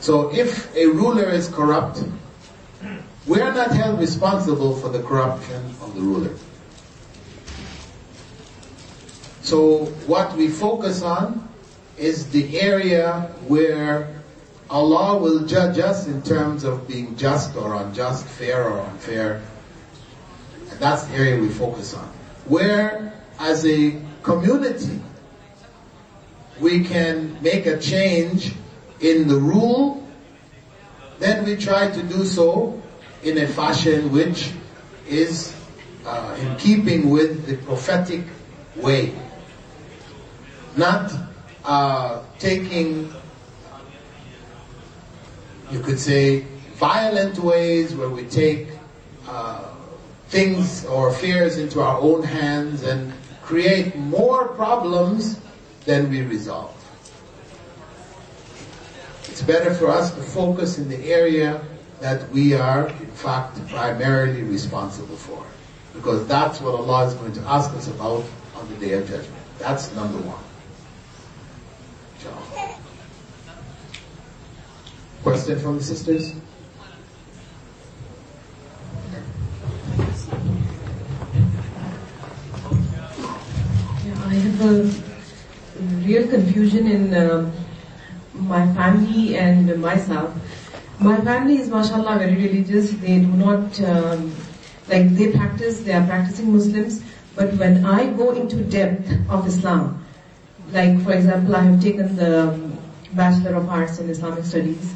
So 0.00 0.34
if 0.34 0.74
a 0.74 0.86
ruler 0.86 1.28
is 1.28 1.48
corrupt, 1.48 2.02
we 3.26 3.40
are 3.40 3.54
not 3.54 3.70
held 3.70 4.00
responsible 4.00 4.76
for 4.76 4.88
the 4.88 5.02
corruption 5.02 5.64
of 5.80 5.94
the 5.94 6.00
ruler. 6.00 6.34
So 9.42 9.86
what 10.06 10.36
we 10.36 10.48
focus 10.48 11.02
on 11.02 11.48
is 11.96 12.30
the 12.30 12.60
area 12.60 13.30
where 13.46 14.13
Allah 14.70 15.18
will 15.18 15.46
judge 15.46 15.78
us 15.78 16.06
in 16.06 16.22
terms 16.22 16.64
of 16.64 16.88
being 16.88 17.16
just 17.16 17.54
or 17.56 17.74
unjust, 17.74 18.26
fair 18.26 18.68
or 18.68 18.80
unfair. 18.80 19.42
And 20.70 20.80
that's 20.80 21.04
the 21.04 21.14
area 21.14 21.40
we 21.40 21.48
focus 21.48 21.94
on. 21.94 22.06
Where, 22.46 23.12
as 23.38 23.66
a 23.66 24.00
community, 24.22 25.00
we 26.60 26.84
can 26.84 27.40
make 27.42 27.66
a 27.66 27.78
change 27.78 28.52
in 29.00 29.28
the 29.28 29.36
rule, 29.36 30.06
then 31.18 31.44
we 31.44 31.56
try 31.56 31.90
to 31.90 32.02
do 32.02 32.24
so 32.24 32.80
in 33.22 33.38
a 33.38 33.46
fashion 33.46 34.12
which 34.12 34.50
is 35.06 35.54
uh, 36.06 36.36
in 36.40 36.56
keeping 36.56 37.10
with 37.10 37.46
the 37.46 37.56
prophetic 37.66 38.22
way. 38.76 39.14
Not 40.76 41.12
uh, 41.64 42.22
taking, 42.38 43.12
you 45.70 45.80
could 45.80 45.98
say, 45.98 46.46
violent 46.74 47.38
ways 47.38 47.94
where 47.94 48.08
we 48.08 48.24
take 48.24 48.68
uh, 49.28 49.64
things 50.28 50.84
or 50.86 51.12
fears 51.12 51.58
into 51.58 51.80
our 51.80 51.98
own 51.98 52.22
hands 52.22 52.82
and 52.82 53.12
create 53.42 53.94
more 53.96 54.48
problems 54.48 55.40
than 55.84 56.10
we 56.10 56.22
resolve. 56.22 56.70
It's 59.28 59.42
better 59.42 59.72
for 59.74 59.88
us 59.88 60.14
to 60.14 60.22
focus 60.22 60.78
in 60.78 60.88
the 60.88 61.12
area 61.12 61.60
that 62.00 62.30
we 62.30 62.54
are, 62.54 62.88
in 62.88 63.10
fact, 63.12 63.66
primarily 63.68 64.42
responsible 64.42 65.16
for. 65.16 65.44
Because 65.94 66.26
that's 66.26 66.60
what 66.60 66.74
Allah 66.74 67.06
is 67.06 67.14
going 67.14 67.32
to 67.32 67.40
ask 67.42 67.70
us 67.74 67.88
about 67.88 68.24
on 68.56 68.68
the 68.68 68.74
Day 68.76 68.92
of 68.94 69.08
Judgment. 69.08 69.42
That's 69.58 69.94
number 69.94 70.18
one. 70.18 70.42
Question 75.24 75.58
from 75.58 75.78
the 75.78 75.82
sisters? 75.82 76.34
I 84.26 84.34
have 84.34 84.60
a 84.60 84.92
real 86.04 86.28
confusion 86.28 86.86
in 86.86 87.14
uh, 87.14 87.50
my 88.34 88.70
family 88.74 89.38
and 89.38 89.80
myself. 89.80 90.34
My 91.00 91.16
family 91.22 91.56
is, 91.56 91.70
mashallah, 91.70 92.18
very 92.18 92.34
religious. 92.34 92.90
They 92.90 93.20
do 93.20 93.28
not, 93.28 93.80
um, 93.80 94.36
like, 94.88 95.08
they 95.14 95.32
practice, 95.32 95.80
they 95.80 95.94
are 95.94 96.06
practicing 96.06 96.52
Muslims. 96.52 97.02
But 97.34 97.54
when 97.54 97.86
I 97.86 98.12
go 98.12 98.32
into 98.32 98.56
depth 98.56 99.10
of 99.30 99.46
Islam, 99.48 100.04
like, 100.70 101.02
for 101.02 101.12
example, 101.12 101.56
I 101.56 101.62
have 101.62 101.82
taken 101.82 102.14
the 102.14 102.60
Bachelor 103.14 103.54
of 103.54 103.70
Arts 103.70 103.98
in 104.00 104.10
Islamic 104.10 104.44
Studies, 104.44 104.94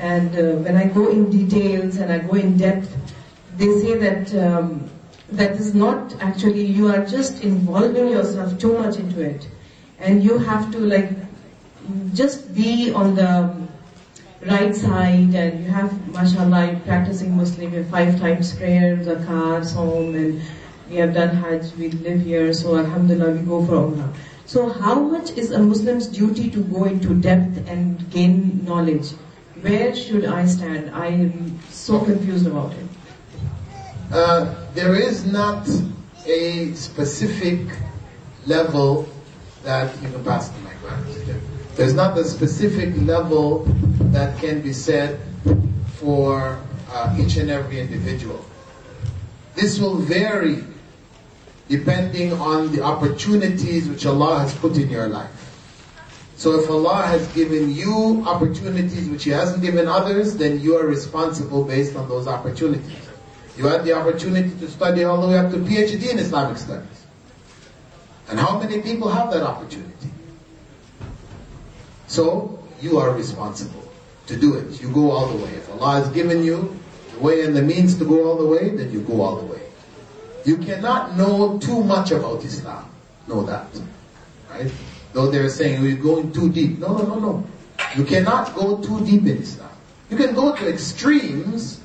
and 0.00 0.34
uh, 0.34 0.56
when 0.64 0.76
I 0.76 0.86
go 0.86 1.08
in 1.10 1.30
details 1.30 1.96
and 1.98 2.10
I 2.10 2.18
go 2.18 2.34
in 2.34 2.56
depth, 2.56 2.90
they 3.56 3.70
say 3.80 3.96
that 3.98 4.34
um, 4.34 4.88
that 5.32 5.52
is 5.52 5.74
not 5.74 6.14
actually, 6.20 6.64
you 6.64 6.88
are 6.88 7.04
just 7.06 7.44
involving 7.44 8.08
yourself 8.08 8.58
too 8.58 8.78
much 8.78 8.96
into 8.96 9.20
it. 9.20 9.46
And 9.98 10.24
you 10.24 10.38
have 10.38 10.72
to 10.72 10.78
like, 10.78 11.10
just 12.14 12.54
be 12.54 12.92
on 12.92 13.14
the 13.14 13.54
right 14.46 14.74
side 14.74 15.34
and 15.34 15.64
you 15.64 15.70
have, 15.70 15.92
mashallah, 16.14 16.80
practicing 16.86 17.36
Muslim, 17.36 17.72
you 17.74 17.82
have 17.82 17.90
five 17.90 18.18
times 18.18 18.54
prayer, 18.56 18.96
zakat, 18.96 19.70
home, 19.74 20.14
and 20.14 20.42
we 20.88 20.96
have 20.96 21.12
done 21.12 21.36
Hajj, 21.36 21.74
we 21.76 21.90
live 21.90 22.22
here, 22.22 22.54
so 22.54 22.78
alhamdulillah, 22.78 23.32
we 23.32 23.42
go 23.46 23.64
for 23.66 23.74
Umrah. 23.74 24.12
So 24.46 24.70
how 24.70 24.98
much 24.98 25.30
is 25.32 25.50
a 25.50 25.58
Muslim's 25.58 26.06
duty 26.06 26.50
to 26.50 26.64
go 26.64 26.84
into 26.84 27.14
depth 27.14 27.68
and 27.68 28.10
gain 28.10 28.64
knowledge? 28.64 29.10
Where 29.62 29.94
should 29.94 30.24
I 30.24 30.46
stand? 30.46 30.90
I 30.94 31.08
am 31.08 31.58
so 31.68 32.00
confused 32.00 32.46
about 32.46 32.72
it. 32.72 32.86
Uh, 34.10 34.54
there 34.74 34.94
is 34.94 35.26
not 35.26 35.68
a 36.26 36.72
specific 36.72 37.60
level 38.46 39.06
that 39.62 39.94
you 40.02 40.10
can 40.10 40.24
pass 40.24 40.48
the 40.48 40.58
mic. 40.60 40.76
There's 41.76 41.94
not 41.94 42.16
a 42.16 42.24
specific 42.24 42.94
level 43.02 43.64
that 44.12 44.38
can 44.38 44.62
be 44.62 44.72
said 44.72 45.20
for 45.94 46.58
uh, 46.90 47.16
each 47.18 47.36
and 47.36 47.50
every 47.50 47.80
individual. 47.80 48.44
This 49.54 49.78
will 49.78 49.96
vary 49.96 50.64
depending 51.68 52.32
on 52.32 52.72
the 52.72 52.82
opportunities 52.82 53.88
which 53.88 54.06
Allah 54.06 54.40
has 54.40 54.54
put 54.54 54.76
in 54.76 54.88
your 54.90 55.08
life. 55.08 55.49
So 56.40 56.58
if 56.58 56.70
Allah 56.70 57.02
has 57.06 57.26
given 57.34 57.70
you 57.70 58.24
opportunities 58.26 59.10
which 59.10 59.24
He 59.24 59.30
hasn't 59.30 59.60
given 59.60 59.86
others, 59.86 60.38
then 60.38 60.58
you 60.58 60.74
are 60.78 60.86
responsible 60.86 61.64
based 61.64 61.94
on 61.96 62.08
those 62.08 62.26
opportunities. 62.26 62.96
You 63.58 63.66
had 63.66 63.84
the 63.84 63.92
opportunity 63.92 64.48
to 64.58 64.70
study 64.70 65.04
all 65.04 65.20
the 65.20 65.28
way 65.28 65.36
up 65.36 65.50
to 65.50 65.58
PhD 65.58 66.08
in 66.10 66.18
Islamic 66.18 66.56
studies. 66.56 67.04
And 68.30 68.40
how 68.40 68.58
many 68.58 68.80
people 68.80 69.10
have 69.10 69.30
that 69.32 69.42
opportunity? 69.42 70.08
So 72.06 72.58
you 72.80 72.96
are 72.96 73.10
responsible 73.14 73.92
to 74.28 74.34
do 74.34 74.54
it. 74.54 74.80
You 74.80 74.90
go 74.94 75.10
all 75.10 75.26
the 75.26 75.44
way. 75.44 75.50
If 75.50 75.70
Allah 75.72 76.00
has 76.00 76.08
given 76.08 76.42
you 76.42 76.74
the 77.12 77.20
way 77.20 77.44
and 77.44 77.54
the 77.54 77.60
means 77.60 77.98
to 77.98 78.06
go 78.06 78.26
all 78.26 78.38
the 78.38 78.46
way, 78.46 78.70
then 78.70 78.90
you 78.90 79.02
go 79.02 79.20
all 79.20 79.36
the 79.36 79.44
way. 79.44 79.60
You 80.46 80.56
cannot 80.56 81.18
know 81.18 81.58
too 81.58 81.84
much 81.84 82.12
about 82.12 82.42
Islam. 82.44 82.90
Know 83.28 83.42
that. 83.42 83.66
Right? 84.48 84.72
Though 85.12 85.30
they're 85.30 85.48
saying 85.48 85.82
we're 85.82 85.96
going 85.96 86.32
too 86.32 86.50
deep. 86.50 86.78
No, 86.78 86.96
no, 86.96 87.04
no, 87.04 87.18
no. 87.18 87.46
You 87.96 88.04
cannot 88.04 88.54
go 88.54 88.78
too 88.78 89.04
deep 89.04 89.22
in 89.22 89.38
Islam. 89.38 89.70
You 90.08 90.16
can 90.16 90.34
go 90.34 90.54
to 90.54 90.68
extremes, 90.68 91.80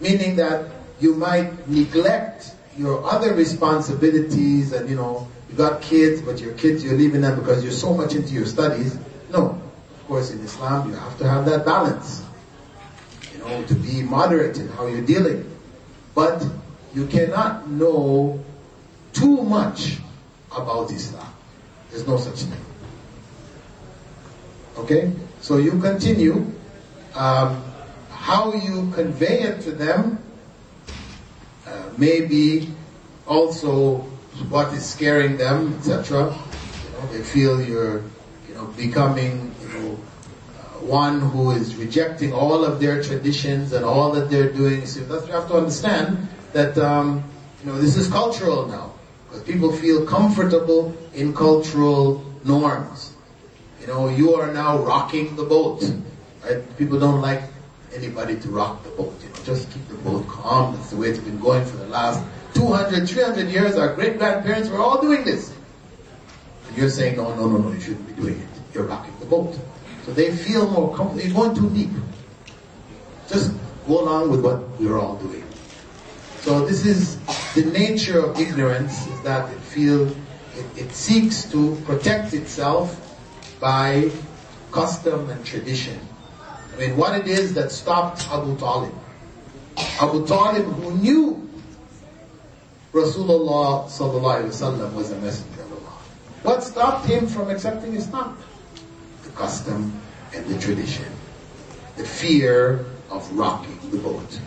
meaning 0.00 0.36
that 0.36 0.70
you 1.00 1.14
might 1.14 1.68
neglect 1.68 2.52
your 2.76 3.04
other 3.04 3.34
responsibilities 3.34 4.72
and 4.72 4.88
you 4.88 4.96
know, 4.96 5.28
you 5.50 5.56
got 5.56 5.82
kids, 5.82 6.22
but 6.22 6.40
your 6.40 6.54
kids, 6.54 6.84
you're 6.84 6.96
leaving 6.96 7.20
them 7.20 7.38
because 7.38 7.62
you're 7.62 7.72
so 7.72 7.94
much 7.94 8.14
into 8.14 8.32
your 8.32 8.46
studies. 8.46 8.96
No. 9.30 9.60
Of 10.00 10.06
course, 10.06 10.30
in 10.30 10.40
Islam, 10.40 10.88
you 10.88 10.94
have 10.94 11.18
to 11.18 11.28
have 11.28 11.44
that 11.46 11.66
balance. 11.66 12.24
You 13.32 13.40
know, 13.40 13.64
to 13.64 13.74
be 13.74 14.02
moderate 14.02 14.58
in 14.58 14.68
how 14.68 14.86
you're 14.86 15.04
dealing. 15.04 15.44
But 16.14 16.44
you 16.94 17.06
cannot 17.06 17.68
know 17.68 18.42
too 19.12 19.42
much 19.42 19.98
about 20.56 20.90
Islam. 20.90 21.26
There's 21.90 22.06
no 22.06 22.16
such 22.16 22.40
thing. 22.40 22.60
Okay? 24.78 25.12
So 25.40 25.56
you 25.58 25.80
continue. 25.80 26.52
Um, 27.14 27.64
how 28.10 28.52
you 28.52 28.90
convey 28.94 29.40
it 29.40 29.62
to 29.62 29.72
them 29.72 30.18
uh, 31.66 31.90
may 31.96 32.20
be 32.20 32.70
also 33.26 33.98
what 34.50 34.72
is 34.74 34.84
scaring 34.84 35.36
them, 35.36 35.74
etc. 35.78 36.24
You 36.26 36.90
know, 36.92 37.06
they 37.12 37.22
feel 37.22 37.62
you're, 37.62 38.02
you 38.48 38.54
know, 38.54 38.66
becoming, 38.76 39.54
you 39.62 39.68
know, 39.68 39.98
uh, 40.58 40.84
one 40.84 41.20
who 41.20 41.52
is 41.52 41.74
rejecting 41.76 42.32
all 42.32 42.64
of 42.64 42.80
their 42.80 43.02
traditions 43.02 43.72
and 43.72 43.84
all 43.84 44.12
that 44.12 44.30
they're 44.30 44.52
doing. 44.52 44.86
So 44.86 45.00
that's 45.00 45.26
you 45.26 45.32
have 45.32 45.48
to 45.48 45.54
understand 45.54 46.28
that 46.52 46.76
um, 46.78 47.24
you 47.60 47.70
know 47.70 47.78
this 47.78 47.96
is 47.96 48.08
cultural 48.08 48.66
now 48.66 48.92
because 49.28 49.42
people 49.44 49.72
feel 49.72 50.06
comfortable 50.06 50.96
in 51.14 51.34
cultural 51.34 52.24
norms. 52.44 53.12
You 53.80 53.86
know, 53.86 54.08
you 54.08 54.34
are 54.34 54.52
now 54.52 54.78
rocking 54.78 55.36
the 55.36 55.44
boat. 55.44 55.84
Right? 56.44 56.76
People 56.78 56.98
don't 56.98 57.20
like 57.20 57.42
anybody 57.94 58.38
to 58.40 58.48
rock 58.48 58.82
the 58.84 58.90
boat. 58.90 59.14
You 59.22 59.28
know, 59.28 59.44
just 59.44 59.70
keep 59.70 59.86
the 59.88 59.96
boat 59.96 60.26
calm. 60.28 60.74
That's 60.74 60.90
the 60.90 60.96
way 60.96 61.08
it's 61.08 61.18
been 61.18 61.38
going 61.40 61.64
for 61.64 61.76
the 61.76 61.88
last 61.88 62.24
200, 62.54 63.08
300 63.08 63.48
years. 63.48 63.76
Our 63.76 63.94
great 63.94 64.18
grandparents 64.18 64.68
were 64.68 64.78
all 64.78 65.00
doing 65.00 65.24
this. 65.24 65.52
And 66.68 66.76
you're 66.76 66.90
saying, 66.90 67.16
no, 67.16 67.34
no, 67.34 67.48
no, 67.48 67.58
no, 67.58 67.72
you 67.72 67.80
shouldn't 67.80 68.06
be 68.06 68.20
doing 68.20 68.40
it. 68.40 68.48
You're 68.74 68.84
rocking 68.84 69.14
the 69.20 69.26
boat. 69.26 69.58
So 70.04 70.12
they 70.12 70.34
feel 70.34 70.70
more 70.70 70.94
comfortable. 70.96 71.22
You're 71.22 71.34
going 71.34 71.54
too 71.54 71.70
deep. 71.70 71.90
Just 73.28 73.52
go 73.86 74.00
along 74.00 74.30
with 74.30 74.40
what 74.40 74.80
we're 74.80 74.98
all 74.98 75.16
doing. 75.16 75.44
So 76.42 76.64
this 76.64 76.86
is 76.86 77.18
the 77.54 77.64
nature 77.64 78.24
of 78.24 78.38
ignorance, 78.40 79.06
is 79.06 79.20
that 79.22 79.52
it 79.52 79.60
feels, 79.60 80.12
it, 80.54 80.66
it 80.76 80.92
seeks 80.92 81.44
to 81.50 81.76
protect 81.84 82.32
itself 82.32 82.94
by 83.60 84.10
custom 84.72 85.28
and 85.30 85.44
tradition. 85.44 85.98
I 86.74 86.80
mean, 86.80 86.96
what 86.96 87.18
it 87.18 87.26
is 87.26 87.54
that 87.54 87.72
stopped 87.72 88.28
Abu 88.30 88.56
Talib. 88.56 88.94
Abu 90.00 90.26
Talib 90.26 90.64
who 90.64 90.96
knew 90.98 91.50
Rasulullah 92.92 93.84
wasallam 93.86 94.92
was 94.94 95.10
a 95.10 95.18
messenger 95.18 95.62
of 95.62 95.72
Allah. 95.72 95.98
What 96.42 96.62
stopped 96.62 97.06
him 97.06 97.26
from 97.26 97.50
accepting 97.50 97.94
Islam? 97.94 98.38
The 99.24 99.30
custom 99.30 100.00
and 100.34 100.46
the 100.46 100.58
tradition. 100.58 101.06
The 101.96 102.04
fear 102.04 102.86
of 103.10 103.30
rocking 103.36 103.78
the 103.90 103.98
boat. 103.98 104.40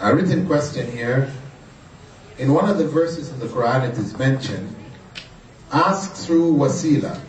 A 0.00 0.14
written 0.14 0.46
question 0.46 0.90
here. 0.92 1.32
in 2.38 2.52
one 2.52 2.70
of 2.70 2.78
the 2.78 2.86
verses 2.86 3.30
in 3.30 3.40
the 3.40 3.46
Quran 3.46 3.90
it 3.90 3.98
is 3.98 4.16
mentioned, 4.16 4.74
ask 5.72 6.14
through 6.14 6.54
wasila. 6.54 7.20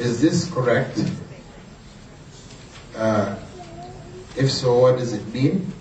Is 0.00 0.20
this 0.20 0.50
correct? 0.50 0.98
Uh, 2.96 3.36
if 4.36 4.50
so, 4.50 4.80
what 4.80 4.98
does 4.98 5.12
it 5.12 5.24
mean? 5.32 5.72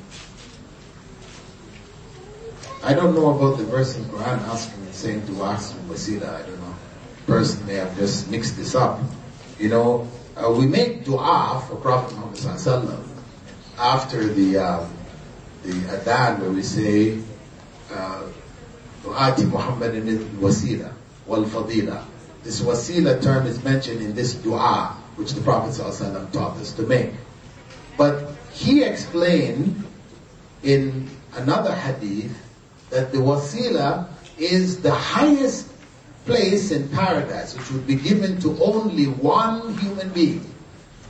I 2.83 2.93
don't 2.93 3.15
know 3.15 3.35
about 3.35 3.57
the 3.57 3.65
verse 3.65 3.97
in 3.97 4.03
Quran 4.05 4.39
asking 4.49 4.83
and 4.85 4.93
saying 4.93 5.25
to 5.27 5.43
ask 5.43 5.73
through 5.73 5.95
wasila. 5.95 6.29
I 6.29 6.41
don't 6.43 6.61
know. 6.61 6.75
Person 7.25 7.65
may 7.65 7.75
have 7.75 7.97
just 7.97 8.29
mixed 8.29 8.55
this 8.55 8.75
up. 8.75 8.99
You 9.57 9.69
know, 9.69 10.07
uh, 10.37 10.51
we 10.51 10.67
make 10.67 11.05
dua 11.05 11.63
for 11.67 11.75
Prophet 11.75 12.15
Muhammad 12.15 12.37
after 13.79 14.27
the 14.27 14.57
um, 14.57 14.93
the 15.63 15.71
adhan 15.71 16.39
where 16.39 16.51
we 16.51 16.61
say 16.63 17.17
uh, 17.91 18.23
Muhammad 19.05 19.95
in 19.95 20.19
wasila 20.39 20.93
wal 21.25 21.43
fadila. 21.45 22.03
This 22.43 22.61
wasila 22.61 23.21
term 23.21 23.47
is 23.47 23.63
mentioned 23.63 24.01
in 24.01 24.15
this 24.15 24.35
dua 24.35 24.95
which 25.15 25.33
the 25.33 25.41
Prophet 25.41 25.71
ﷺ 25.71 26.31
taught 26.31 26.55
us 26.57 26.71
to 26.73 26.83
make. 26.83 27.11
But 27.97 28.31
he 28.53 28.83
explained 28.83 29.83
in 30.63 31.09
another 31.35 31.73
hadith 31.75 32.31
that 32.89 33.11
the 33.11 33.17
wasila 33.17 34.07
is 34.37 34.81
the 34.81 34.93
highest 34.93 35.67
place 36.25 36.71
in 36.71 36.87
paradise 36.89 37.57
which 37.57 37.69
would 37.71 37.85
be 37.85 37.95
given 37.95 38.39
to 38.41 38.57
only 38.63 39.05
one 39.05 39.77
human 39.77 40.09
being. 40.09 40.45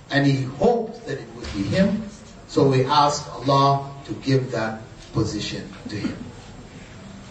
And 0.09 0.25
he 0.25 0.41
hoped 0.43 1.05
that 1.05 1.19
it 1.19 1.27
would 1.35 1.53
be 1.53 1.63
him. 1.63 2.08
So 2.49 2.67
we 2.67 2.83
ask 2.83 3.31
Allah 3.31 3.93
to 4.05 4.13
give 4.25 4.49
that 4.51 4.81
position 5.13 5.71
to 5.89 5.95
him. 5.95 6.17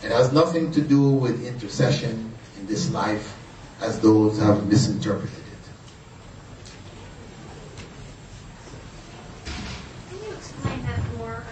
It 0.05 0.13
has 0.13 0.33
nothing 0.33 0.71
to 0.71 0.81
do 0.81 1.09
with 1.11 1.45
intercession 1.45 2.33
in 2.57 2.67
this 2.67 2.89
life 2.93 3.37
as 3.81 3.99
those 3.99 4.39
have 4.39 4.69
misinterpreted 4.69 5.35
it. 5.35 5.65
Can 10.09 10.23
you 10.23 10.33
explain 10.37 10.83
that 10.87 11.01
more? 11.17 11.45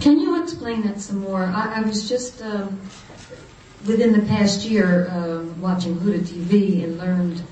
Can, 0.00 0.20
you 0.20 0.42
explain 0.42 0.82
that 0.82 1.00
some 1.00 1.20
more? 1.20 1.44
I, 1.44 1.76
I 1.76 1.80
was 1.80 2.06
just 2.06 2.42
um, 2.42 2.78
within 3.86 4.12
the 4.12 4.26
past 4.26 4.66
year 4.66 5.08
um, 5.10 5.58
watching 5.58 5.96
Huda 5.96 6.20
TV 6.20 6.84
and 6.84 6.98
learned, 6.98 7.42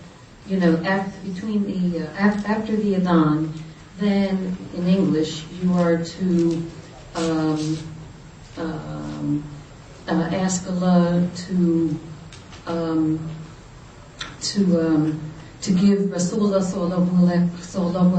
you 0.47 0.60
know, 0.60 0.76
after, 0.85 1.18
between 1.26 1.64
the 1.64 2.06
uh, 2.06 2.10
after, 2.18 2.47
after 2.48 2.76
the 2.76 2.97
Adhan, 2.97 3.64
then 3.98 4.56
in 4.74 4.88
English 4.88 5.44
you 5.62 5.72
are 5.74 6.02
to 6.02 6.70
um, 7.14 7.78
um, 8.58 9.44
uh, 10.08 10.28
ask 10.32 10.68
Allah 10.68 11.28
to 11.46 12.00
um, 12.66 13.30
to 14.40 14.80
um, 14.80 15.32
to 15.62 15.70
give 15.72 16.00
Rasulullah 16.10 16.60
sallallahu 16.60 18.14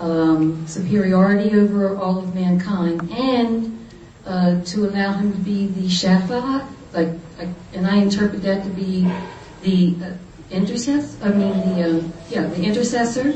um, 0.00 0.66
superiority 0.66 1.56
over 1.58 1.96
all 1.96 2.18
of 2.18 2.34
mankind 2.34 3.10
and 3.10 3.78
uh, 4.26 4.60
to 4.64 4.86
allow 4.88 5.12
him 5.12 5.32
to 5.32 5.38
be 5.38 5.66
the 5.66 5.82
shafa, 5.82 6.66
like, 6.92 7.10
like, 7.38 7.48
and 7.74 7.86
I 7.86 7.96
interpret 7.96 8.42
that 8.42 8.64
to 8.64 8.70
be 8.70 9.10
the 9.62 9.94
uh, 10.02 10.12
intercessor. 10.50 11.24
I 11.24 11.28
mean 11.30 11.52
the 11.68 11.98
uh, 11.98 12.02
yeah 12.30 12.46
the 12.46 12.62
intercessor 12.62 13.34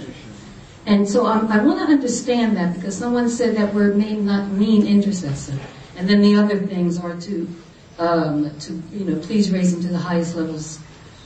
and 0.87 1.09
so 1.09 1.27
um, 1.27 1.49
I 1.49 1.59
want 1.63 1.81
to 1.81 1.87
understand 1.87 2.57
that 2.57 2.75
because 2.75 2.97
someone 2.97 3.29
said 3.29 3.57
that 3.57 3.75
word 3.75 3.97
may 3.97 4.15
not 4.15 4.49
mean 4.51 4.87
intercessor. 4.87 5.59
And 5.97 6.09
then 6.09 6.21
the 6.21 6.37
other 6.37 6.59
things 6.59 6.99
are 6.99 7.19
to, 7.23 7.49
um, 7.99 8.57
to 8.61 8.83
you 8.93 9.05
know, 9.05 9.19
please 9.21 9.51
raise 9.51 9.73
him 9.73 9.83
to 9.83 9.89
the 9.89 9.99
highest 9.99 10.37
levels 10.37 10.79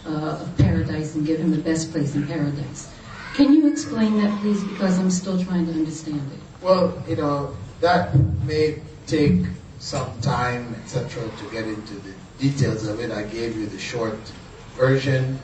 uh, 0.07 0.39
of 0.41 0.57
paradise 0.57 1.15
and 1.15 1.27
give 1.27 1.41
him 1.41 1.51
the 1.51 1.59
best 1.59 1.93
place 1.93 2.15
in 2.15 2.27
paradise. 2.27 2.91
Can 3.35 3.53
you 3.53 3.71
explain 3.71 4.17
that, 4.23 4.41
please? 4.41 4.63
Because 4.65 4.99
I'm 4.99 5.11
still 5.11 5.43
trying 5.43 5.67
to 5.67 5.73
understand 5.73 6.23
it. 6.33 6.41
Well, 6.63 7.03
you 7.07 7.17
know, 7.17 7.55
that 7.81 8.15
may 8.45 8.81
take 9.07 9.43
some 9.79 10.21
time, 10.21 10.75
etc., 10.83 11.23
to 11.39 11.51
get 11.51 11.67
into 11.67 11.95
the 11.95 12.15
details 12.39 12.87
of 12.87 13.01
it. 13.01 13.11
I 13.11 13.25
gave 13.25 13.57
you 13.57 13.67
the 13.67 13.79
short 13.79 14.19
version 14.75 15.39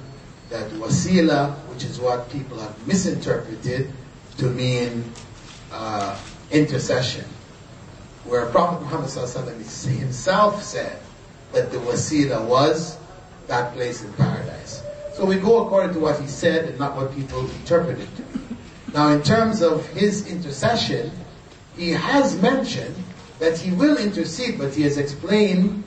that 0.48 0.70
wasila, 0.72 1.54
which 1.68 1.84
is 1.84 2.00
what 2.00 2.30
people 2.30 2.58
have 2.58 2.86
misinterpreted, 2.86 3.92
to 4.38 4.46
mean 4.46 5.04
uh, 5.72 6.18
intercession, 6.50 7.24
where 8.24 8.46
Prophet 8.46 8.82
Muhammad 8.82 9.10
himself 9.10 10.62
said 10.62 10.98
that 11.52 11.70
the 11.70 11.78
wasila 11.78 12.44
was 12.46 12.98
that 13.46 13.72
place 13.74 14.02
in 14.02 14.12
paradise. 14.14 14.82
So 15.14 15.24
we 15.24 15.36
go 15.36 15.64
according 15.64 15.94
to 15.94 16.00
what 16.00 16.20
he 16.20 16.26
said 16.26 16.66
and 16.66 16.78
not 16.78 16.96
what 16.96 17.14
people 17.14 17.40
interpreted. 17.40 18.08
Now 18.92 19.08
in 19.08 19.22
terms 19.22 19.62
of 19.62 19.86
his 19.88 20.26
intercession, 20.30 21.10
he 21.76 21.90
has 21.90 22.40
mentioned 22.40 22.94
that 23.38 23.58
he 23.58 23.70
will 23.70 23.96
intercede, 23.96 24.58
but 24.58 24.74
he 24.74 24.82
has 24.82 24.98
explained 24.98 25.84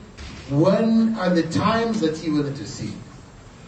when 0.50 1.14
are 1.16 1.30
the 1.30 1.44
times 1.44 2.00
that 2.00 2.16
he 2.16 2.30
will 2.30 2.46
intercede. 2.46 2.94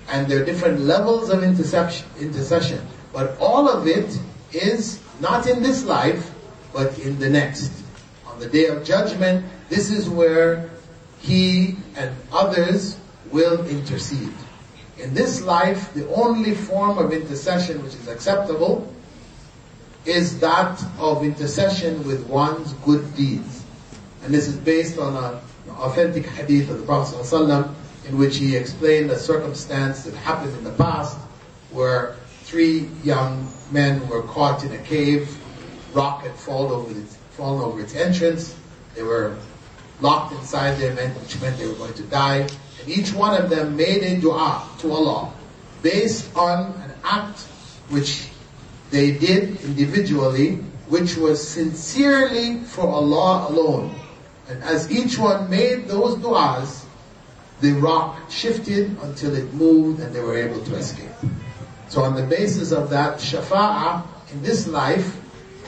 And 0.08 0.26
there 0.26 0.42
are 0.42 0.44
different 0.44 0.80
levels 0.80 1.30
of 1.30 1.42
intercession. 1.42 2.86
But 3.12 3.38
all 3.38 3.68
of 3.68 3.86
it 3.86 4.18
is 4.54 5.00
not 5.20 5.46
in 5.46 5.62
this 5.62 5.84
life, 5.84 6.32
but 6.72 6.98
in 6.98 7.18
the 7.18 7.28
next. 7.28 7.72
On 8.26 8.38
the 8.38 8.48
day 8.48 8.66
of 8.66 8.84
judgment, 8.84 9.44
this 9.68 9.90
is 9.90 10.08
where 10.08 10.70
he 11.20 11.76
and 11.96 12.14
others 12.32 12.98
will 13.30 13.66
intercede. 13.66 14.32
In 14.98 15.14
this 15.14 15.42
life, 15.42 15.92
the 15.94 16.08
only 16.14 16.54
form 16.54 16.98
of 16.98 17.12
intercession 17.12 17.82
which 17.82 17.94
is 17.94 18.08
acceptable 18.08 18.92
is 20.04 20.40
that 20.40 20.82
of 20.98 21.24
intercession 21.24 22.04
with 22.06 22.26
one's 22.26 22.72
good 22.84 23.14
deeds. 23.14 23.64
And 24.24 24.34
this 24.34 24.48
is 24.48 24.56
based 24.56 24.98
on 24.98 25.16
an 25.16 25.40
authentic 25.70 26.26
hadith 26.26 26.70
of 26.70 26.78
the 26.78 26.84
Prophet 26.84 27.70
in 28.08 28.18
which 28.18 28.36
he 28.36 28.56
explained 28.56 29.10
a 29.10 29.18
circumstance 29.18 30.02
that 30.04 30.14
happened 30.14 30.56
in 30.56 30.64
the 30.64 30.72
past 30.72 31.16
where 31.70 32.16
three 32.52 32.86
young 33.02 33.50
men 33.70 34.06
were 34.10 34.20
caught 34.24 34.62
in 34.62 34.72
a 34.72 34.78
cave. 34.84 35.38
Rock 35.94 36.22
had 36.22 36.34
fallen 36.34 36.70
over 36.70 37.00
its, 37.00 37.16
fallen 37.30 37.64
over 37.64 37.80
its 37.80 37.94
entrance. 37.94 38.54
They 38.94 39.02
were 39.02 39.38
locked 40.02 40.34
inside 40.34 40.76
there, 40.76 40.94
which 40.94 41.40
meant 41.40 41.56
they 41.56 41.66
were 41.66 41.72
going 41.72 41.94
to 41.94 42.02
die. 42.02 42.40
And 42.80 42.88
each 42.88 43.14
one 43.14 43.40
of 43.40 43.48
them 43.48 43.74
made 43.74 44.02
a 44.02 44.20
dua 44.20 44.68
to 44.80 44.92
Allah 44.92 45.32
based 45.80 46.28
on 46.36 46.74
an 46.82 46.92
act 47.02 47.40
which 47.88 48.28
they 48.90 49.12
did 49.12 49.58
individually, 49.62 50.56
which 50.92 51.16
was 51.16 51.40
sincerely 51.40 52.58
for 52.64 52.86
Allah 52.86 53.48
alone. 53.48 53.94
And 54.50 54.62
as 54.62 54.92
each 54.92 55.16
one 55.16 55.48
made 55.48 55.88
those 55.88 56.16
du'as, 56.16 56.84
the 57.62 57.72
rock 57.72 58.30
shifted 58.30 58.94
until 59.00 59.34
it 59.34 59.54
moved 59.54 60.00
and 60.00 60.14
they 60.14 60.20
were 60.20 60.36
able 60.36 60.62
to 60.66 60.74
escape. 60.74 61.16
So 61.92 62.04
on 62.04 62.14
the 62.14 62.22
basis 62.22 62.72
of 62.72 62.88
that, 62.88 63.18
shafa'ah 63.18 64.02
in 64.32 64.40
this 64.42 64.66
life 64.66 65.14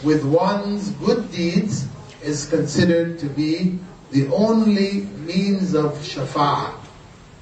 with 0.03 0.25
one's 0.25 0.89
good 0.93 1.31
deeds 1.31 1.87
is 2.23 2.47
considered 2.47 3.19
to 3.19 3.27
be 3.27 3.79
the 4.11 4.29
only 4.29 5.03
means 5.29 5.75
of 5.75 5.93
shafa'ah 5.99 6.73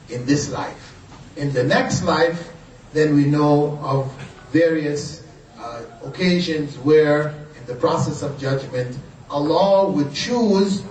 in 0.08 0.26
this 0.26 0.50
life. 0.50 0.96
In 1.36 1.52
the 1.52 1.62
next 1.62 2.02
life, 2.02 2.50
then 2.92 3.14
we 3.14 3.24
know 3.24 3.78
of 3.84 4.12
various 4.50 5.24
uh, 5.60 5.82
occasions 6.04 6.76
where 6.78 7.28
in 7.56 7.64
the 7.66 7.76
process 7.76 8.22
of 8.22 8.36
judgment, 8.40 8.98
Allah 9.30 9.92
would 9.92 10.12
choose 10.12 10.82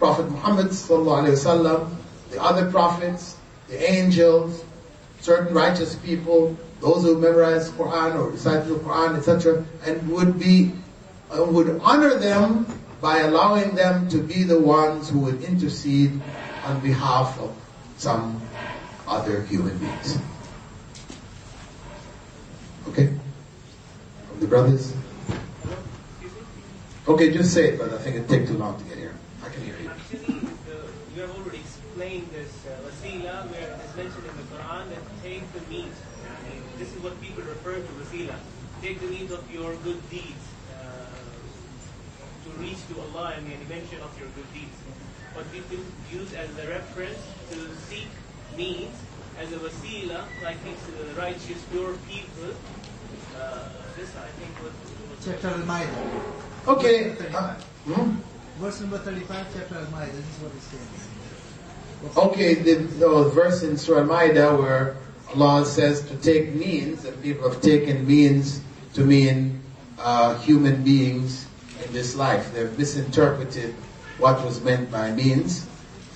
Prophet 0.00 0.28
Muhammad 0.28 0.70
sallallahu 0.70 1.96
the 2.32 2.42
other 2.42 2.68
prophets, 2.72 3.36
the 3.68 3.78
angels, 3.88 4.64
certain 5.20 5.54
righteous 5.54 5.94
people, 5.94 6.58
those 6.84 7.02
who 7.02 7.18
memorize 7.18 7.70
Quran 7.70 8.14
or 8.16 8.28
recite 8.28 8.68
the 8.68 8.74
Quran, 8.74 9.16
etc., 9.16 9.64
and 9.86 10.06
would 10.10 10.38
be 10.38 10.70
uh, 11.32 11.42
would 11.42 11.80
honor 11.82 12.18
them 12.18 12.66
by 13.00 13.20
allowing 13.20 13.74
them 13.74 14.06
to 14.10 14.18
be 14.18 14.44
the 14.44 14.60
ones 14.60 15.08
who 15.08 15.20
would 15.20 15.42
intercede 15.42 16.20
on 16.64 16.80
behalf 16.80 17.40
of 17.40 17.56
some 17.96 18.40
other 19.08 19.42
human 19.44 19.76
beings. 19.78 20.18
Okay? 22.88 23.06
From 24.28 24.40
the 24.40 24.46
brothers? 24.46 24.92
Okay, 27.08 27.32
just 27.32 27.52
say 27.52 27.68
it, 27.70 27.78
but 27.78 27.92
I 27.94 27.98
think 27.98 28.16
it'd 28.16 28.28
take 28.28 28.46
too 28.46 28.58
long 28.58 28.76
to 28.78 28.84
get 28.84 28.98
here. 28.98 29.14
I 29.42 29.48
can 29.48 29.62
hear 29.64 29.76
you. 29.82 29.88
Actually, 29.88 30.40
you 31.14 31.20
have 31.22 31.34
already 31.36 31.58
explained 31.58 32.28
this 32.32 32.52
uh, 32.66 32.76
wasila 32.84 33.48
where 33.50 33.72
it 33.72 33.80
is 33.88 33.96
mentioned 33.96 34.24
in 34.28 34.36
the 34.36 34.56
Quran 34.56 34.88
that 34.90 35.22
take 35.22 35.44
the 35.52 35.60
meat 35.68 35.92
this 36.84 36.96
is 36.96 37.02
what 37.02 37.18
people 37.22 37.42
refer 37.44 37.80
to 37.80 37.92
wasila. 37.96 38.36
Take 38.82 39.00
the 39.00 39.06
means 39.06 39.32
of 39.32 39.40
your 39.50 39.74
good 39.88 40.00
deeds 40.10 40.44
uh, 40.76 41.08
to 42.44 42.50
reach 42.60 42.76
to 42.92 43.00
Allah 43.00 43.32
and 43.36 43.46
the 43.48 43.56
mention 43.72 44.00
of 44.04 44.12
your 44.20 44.28
good 44.36 44.44
deeds. 44.52 44.76
But 45.34 45.50
people 45.50 45.78
use 46.12 46.34
as 46.34 46.50
a 46.60 46.68
reference 46.68 47.16
to 47.50 47.56
seek 47.88 48.08
means 48.54 48.92
as 49.40 49.50
a 49.52 49.56
wasila, 49.64 50.28
like 50.44 50.60
it's 50.68 50.84
the 50.92 51.08
righteous, 51.18 51.64
pure 51.72 51.96
people. 52.06 52.52
Uh, 53.32 53.64
this 53.96 54.12
I 54.20 54.28
think 54.36 54.52
would. 54.60 54.76
Chapter 55.24 55.56
Al-Ma'idah. 55.56 56.68
Okay. 56.68 57.16
uh, 57.32 57.54
hmm? 57.88 58.16
Verse 58.60 58.80
number 58.82 58.98
35, 58.98 59.46
chapter 59.54 59.76
Al-Ma'idah. 59.76 60.12
This 60.12 60.28
is 60.28 60.38
what 60.44 60.52
it 60.52 60.62
says. 60.68 62.18
Okay, 62.18 62.54
the, 62.54 62.74
the 63.00 63.30
verse 63.30 63.62
in 63.62 63.78
Surah 63.78 64.00
Al-Ma'idah 64.02 64.58
where 64.60 64.96
Allah 65.32 65.64
says 65.66 66.02
to 66.08 66.16
take 66.16 66.54
means, 66.54 67.04
and 67.04 67.20
people 67.22 67.48
have 67.50 67.60
taken 67.60 68.06
means 68.06 68.60
to 68.94 69.04
mean 69.04 69.60
uh, 69.98 70.38
human 70.38 70.82
beings 70.82 71.46
in 71.84 71.92
this 71.92 72.14
life. 72.14 72.52
They've 72.52 72.76
misinterpreted 72.78 73.74
what 74.18 74.44
was 74.44 74.62
meant 74.62 74.90
by 74.90 75.10
means. 75.12 75.66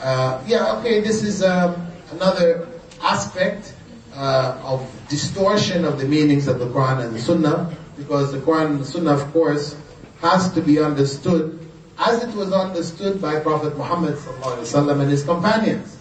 Uh, 0.00 0.42
yeah, 0.46 0.76
okay, 0.78 1.00
this 1.00 1.22
is 1.22 1.42
um, 1.42 1.88
another 2.12 2.68
aspect 3.02 3.74
uh, 4.14 4.60
of 4.62 4.88
distortion 5.08 5.84
of 5.84 5.98
the 5.98 6.06
meanings 6.06 6.46
of 6.46 6.58
the 6.58 6.66
Quran 6.66 7.04
and 7.04 7.14
the 7.14 7.20
Sunnah, 7.20 7.74
because 7.96 8.30
the 8.32 8.38
Quran 8.38 8.66
and 8.66 8.80
the 8.80 8.84
Sunnah, 8.84 9.14
of 9.14 9.32
course, 9.32 9.76
has 10.20 10.52
to 10.52 10.60
be 10.60 10.78
understood 10.78 11.58
as 11.98 12.22
it 12.22 12.34
was 12.34 12.52
understood 12.52 13.20
by 13.20 13.40
Prophet 13.40 13.76
Muhammad 13.76 14.16
and 14.44 15.10
his 15.10 15.24
companions. 15.24 15.98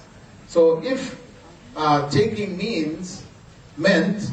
So 0.48 0.82
if 0.84 1.20
uh, 1.78 2.10
taking 2.10 2.58
means 2.58 3.24
meant 3.78 4.30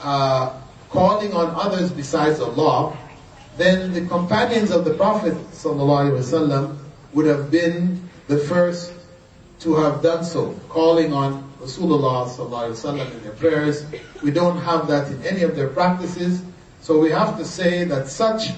uh, 0.00 0.58
calling 0.88 1.34
on 1.34 1.54
others 1.54 1.90
besides 1.92 2.40
Allah, 2.40 2.96
then 3.58 3.92
the 3.92 4.06
companions 4.06 4.70
of 4.70 4.86
the 4.86 4.94
Prophet 4.94 5.34
ﷺ 5.52 6.76
would 7.12 7.26
have 7.26 7.50
been 7.50 8.08
the 8.28 8.38
first 8.38 8.92
to 9.60 9.74
have 9.76 10.02
done 10.02 10.24
so, 10.24 10.54
calling 10.70 11.12
on 11.12 11.52
Rasulullah 11.60 12.28
ﷺ 12.28 13.12
in 13.12 13.22
their 13.22 13.32
prayers. 13.32 13.84
We 14.22 14.30
don't 14.30 14.56
have 14.58 14.86
that 14.88 15.10
in 15.10 15.22
any 15.24 15.42
of 15.42 15.54
their 15.54 15.68
practices, 15.68 16.42
so 16.80 16.98
we 16.98 17.10
have 17.10 17.36
to 17.36 17.44
say 17.44 17.84
that 17.84 18.08
such 18.08 18.48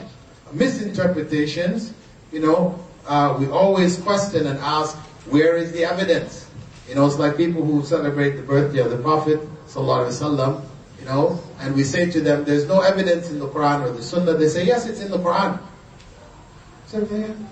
misinterpretations 0.53 1.93
you 2.33 2.41
know, 2.41 2.79
uh, 3.07 3.37
we 3.39 3.49
always 3.49 3.99
question 3.99 4.47
and 4.47 4.59
ask, 4.59 4.97
where 5.31 5.57
is 5.57 5.73
the 5.73 5.85
evidence? 5.85 6.46
You 6.88 6.96
know, 6.96 7.06
it's 7.06 7.18
like 7.18 7.38
people 7.38 7.64
who 7.64 7.84
celebrate 7.84 8.32
the 8.32 8.44
birthday 8.44 8.80
of 8.80 8.92
the 8.92 8.98
Prophet, 8.98 9.40
sallallahu 9.68 10.66
you 11.00 11.06
know, 11.06 11.42
and 11.60 11.76
we 11.76 11.84
say 11.84 12.12
to 12.12 12.22
them, 12.22 12.44
there's 12.44 12.68
no 12.68 12.82
evidence 12.82 13.30
in 13.30 13.40
the 13.40 13.48
Quran 13.48 13.84
or 13.86 13.92
the 13.92 14.04
Sunnah. 14.04 14.34
They 14.34 14.48
say, 14.48 14.66
yes, 14.66 14.86
it's 14.86 15.02
in 15.02 15.10
the 15.10 15.18
Quran. 15.18 15.58
I 15.58 16.88
said, 16.88 17.08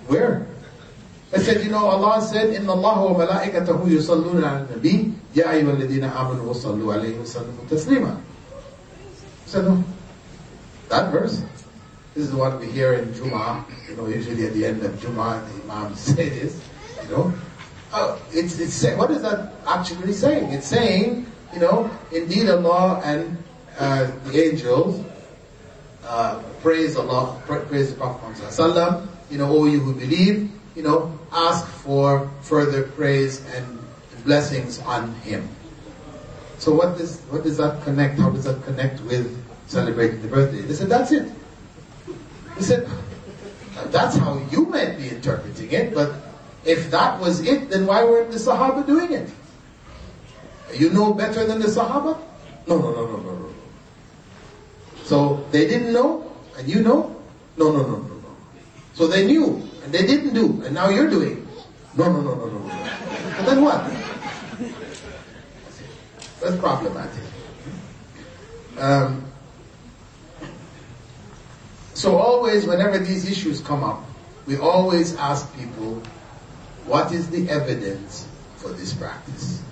where? 0.08 0.46
I 1.34 1.38
said, 1.38 1.64
you 1.64 1.72
know, 1.72 1.86
Allah 1.88 2.22
said, 2.22 2.54
إِنَّ 2.54 2.66
اللَّهَ 2.66 3.16
وَمَلَائِكَتَهُ 3.16 3.86
يُصَلُّونَ 3.86 4.44
عَلَى 4.44 4.68
النَّبِيِّ 4.68 5.14
يَا 5.36 5.50
أَيُّهَا 5.54 5.78
الَّذِينَ 5.78 6.04
آمَنُوا 6.04 6.54
وَصَلُّوا 6.54 6.94
عَلَيْهِ 6.94 7.22
وَسَلِّمُوا 7.22 7.70
تَسْلِيمًا 7.70 8.18
I 8.18 8.22
said, 9.46 9.66
no. 9.66 9.84
That 10.90 11.12
verse. 11.12 11.44
This 12.14 12.28
is 12.28 12.34
what 12.34 12.60
we 12.60 12.70
hear 12.70 12.94
in 12.94 13.10
Jum'ah, 13.14 13.64
you 13.88 13.96
know, 13.96 14.08
usually 14.08 14.46
at 14.46 14.54
the 14.54 14.66
end 14.66 14.84
of 14.84 14.92
Jum'ah, 15.00 15.42
the 15.48 15.72
Imam 15.72 15.96
say 15.96 16.30
this, 16.30 16.62
you 17.04 17.16
know. 17.16 17.34
Uh, 17.95 18.19
it's, 18.33 18.59
it's 18.59 18.75
say, 18.75 18.97
what 18.97 19.09
is 19.13 19.23
that 19.23 19.53
actually 19.69 20.13
saying? 20.13 20.51
It's 20.51 20.67
saying, 20.67 21.31
you 21.53 21.61
know, 21.61 21.89
indeed 22.11 22.51
Allah 22.51 23.01
and 23.05 23.39
uh, 23.79 24.11
the 24.27 24.43
angels 24.43 24.99
uh, 26.03 26.43
praise 26.61 26.97
Allah, 26.97 27.41
praise 27.47 27.95
the 27.95 27.97
Prophet 27.97 28.19
Muhammad 28.27 29.09
you 29.31 29.39
know, 29.39 29.49
all 29.49 29.69
you 29.69 29.79
who 29.79 29.95
believe, 29.95 30.51
you 30.75 30.83
know, 30.83 31.17
ask 31.31 31.69
for 31.69 32.29
further 32.43 32.83
praise 32.83 33.47
and 33.55 33.79
blessings 34.25 34.81
on 34.81 35.15
him. 35.23 35.49
So 36.59 36.75
what 36.75 36.99
does, 36.99 37.21
what 37.31 37.45
does 37.45 37.59
that 37.59 37.85
connect, 37.85 38.19
how 38.19 38.31
does 38.31 38.45
that 38.45 38.61
connect 38.65 39.03
with 39.03 39.31
celebrating 39.69 40.21
the 40.21 40.29
birthday? 40.29 40.63
They 40.63 40.75
said, 40.75 40.89
that's 40.89 41.13
it. 41.13 41.31
He 42.57 42.65
said, 42.65 42.89
that's 43.87 44.17
how 44.17 44.43
you 44.51 44.67
might 44.67 44.99
be 44.99 45.11
interpreting 45.11 45.71
it, 45.71 45.95
but 45.95 46.24
if 46.65 46.91
that 46.91 47.21
was 47.21 47.41
it, 47.41 47.71
then 47.71 47.87
why 47.87 48.05
weren't 48.05 48.31
the 48.31 48.39
Sahaba 48.39 48.87
doing 48.87 49.13
it? 49.13 49.31
You 50.75 50.91
know 50.91 51.13
better 51.13 51.47
than 51.47 51.61
the 51.61 51.69
Sahaba? 51.69 52.19
No, 52.67 52.79
no, 52.79 52.91
no, 52.93 53.07
no, 53.07 53.17
no, 53.19 53.35
no. 53.37 53.55
So 55.05 55.47
they 55.51 55.69
didn't 55.69 55.93
know, 55.93 56.33
and 56.57 56.69
you 56.69 56.83
know? 56.83 57.15
No, 57.57 57.71
no, 57.71 57.83
no, 57.83 57.99
no, 57.99 58.15
no. 58.15 58.37
So 58.95 59.07
they 59.07 59.27
knew, 59.27 59.69
and 59.85 59.93
they 59.93 60.07
didn't 60.07 60.35
do, 60.35 60.63
and 60.65 60.75
now 60.75 60.89
you're 60.89 61.11
doing. 61.11 61.47
No, 61.97 62.11
no, 62.11 62.21
no, 62.21 62.35
no, 62.35 62.47
no, 62.47 62.59
no. 62.59 62.73
And 62.73 63.47
then 63.47 63.63
what? 63.63 63.85
That's 66.41 66.57
problematic. 66.57 67.23
Um, 68.79 69.25
so 71.95 72.17
always, 72.17 72.67
whenever 72.67 72.99
these 72.99 73.31
issues 73.31 73.61
come 73.61 73.85
up, 73.85 74.03
we 74.47 74.57
always 74.57 75.15
ask 75.17 75.55
people, 75.57 76.03
what 76.87 77.13
is 77.13 77.31
the 77.31 77.49
evidence 77.49 78.27
for 78.57 78.69
this 78.69 78.93
practice? 78.93 79.63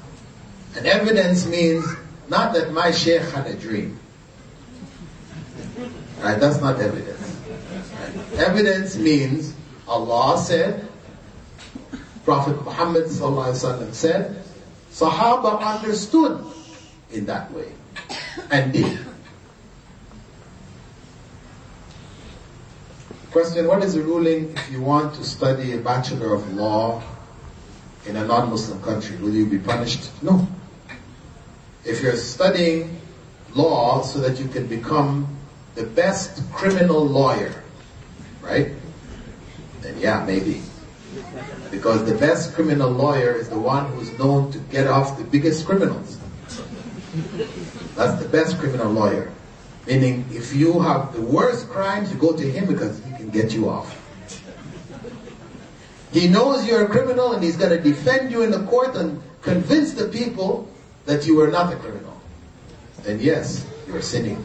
And 0.77 0.87
evidence 0.87 1.47
means 1.47 1.85
not 2.29 2.55
that 2.55 2.73
my 2.73 2.91
sheikh 2.91 3.23
had 3.23 3.47
a 3.47 3.55
dream. 3.55 3.99
Right? 6.21 6.39
That's 6.39 6.61
not 6.61 6.81
evidence. 6.81 7.37
Right? 7.99 8.41
Evidence 8.41 8.97
means 8.97 9.55
Allah 9.87 10.39
said, 10.39 10.89
Prophet 12.25 12.63
Muhammad 12.65 13.11
said, 13.11 14.43
Sahaba 14.91 15.61
understood 15.61 16.45
in 17.11 17.27
that 17.27 17.51
way 17.53 17.73
and 18.51 18.73
did. 18.73 18.99
Question, 23.33 23.67
what 23.67 23.83
is 23.83 23.95
the 23.95 24.03
ruling 24.03 24.53
if 24.55 24.71
you 24.71 24.83
want 24.83 25.15
to 25.15 25.25
study 25.25 25.73
a 25.73 25.79
Bachelor 25.79 26.35
of 26.35 26.53
Law 26.53 27.03
in 28.05 28.17
a 28.17 28.27
non-Muslim 28.27 28.83
country? 28.83 29.17
Will 29.17 29.33
you 29.33 29.47
be 29.47 29.59
punished? 29.59 30.11
No. 30.23 30.47
If 31.83 32.03
you're 32.03 32.17
studying 32.17 33.01
law 33.55 34.03
so 34.03 34.19
that 34.19 34.39
you 34.39 34.49
can 34.49 34.67
become 34.67 35.35
the 35.77 35.85
best 35.85 36.43
criminal 36.53 37.07
lawyer, 37.07 37.55
right? 38.43 38.73
Then 39.81 39.99
yeah, 39.99 40.23
maybe. 40.27 40.61
Because 41.71 42.05
the 42.05 42.15
best 42.15 42.53
criminal 42.53 42.91
lawyer 42.91 43.33
is 43.33 43.49
the 43.49 43.59
one 43.59 43.87
who's 43.93 44.13
known 44.19 44.53
to 44.53 44.59
get 44.59 44.87
off 44.87 45.17
the 45.17 45.25
biggest 45.25 45.65
criminals. 45.65 46.19
That's 47.97 48.23
the 48.23 48.29
best 48.29 48.59
criminal 48.59 48.93
lawyer. 48.93 49.33
Meaning, 49.87 50.27
if 50.31 50.55
you 50.55 50.81
have 50.81 51.15
the 51.15 51.23
worst 51.23 51.71
crimes, 51.71 52.13
you 52.13 52.19
go 52.19 52.37
to 52.37 52.45
him 52.45 52.67
because 52.67 53.01
get 53.31 53.53
you 53.53 53.69
off. 53.69 53.99
He 56.13 56.29
knows 56.29 56.67
you're 56.67 56.85
a 56.85 56.89
criminal 56.89 57.33
and 57.33 57.43
he's 57.43 57.57
going 57.57 57.71
to 57.71 57.81
defend 57.81 58.31
you 58.31 58.43
in 58.43 58.51
the 58.51 58.65
court 58.67 58.97
and 58.97 59.23
convince 59.41 59.95
the 59.95 60.09
people 60.09 60.69
that 61.07 61.27
you 61.27 61.41
are 61.41 61.51
not 61.51 61.73
a 61.73 61.77
criminal. 61.77 62.21
And 63.07 63.21
yes, 63.21 63.67
you're 63.87 64.03
sinning. 64.03 64.45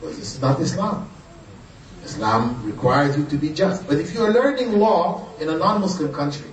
But 0.00 0.10
this 0.10 0.34
is 0.34 0.40
not 0.40 0.60
Islam. 0.60 1.10
Islam 2.04 2.62
requires 2.64 3.16
you 3.16 3.24
to 3.26 3.36
be 3.36 3.50
just. 3.50 3.86
But 3.86 3.98
if 3.98 4.14
you're 4.14 4.32
learning 4.32 4.72
law 4.72 5.28
in 5.40 5.48
a 5.48 5.56
non-Muslim 5.56 6.12
country, 6.12 6.48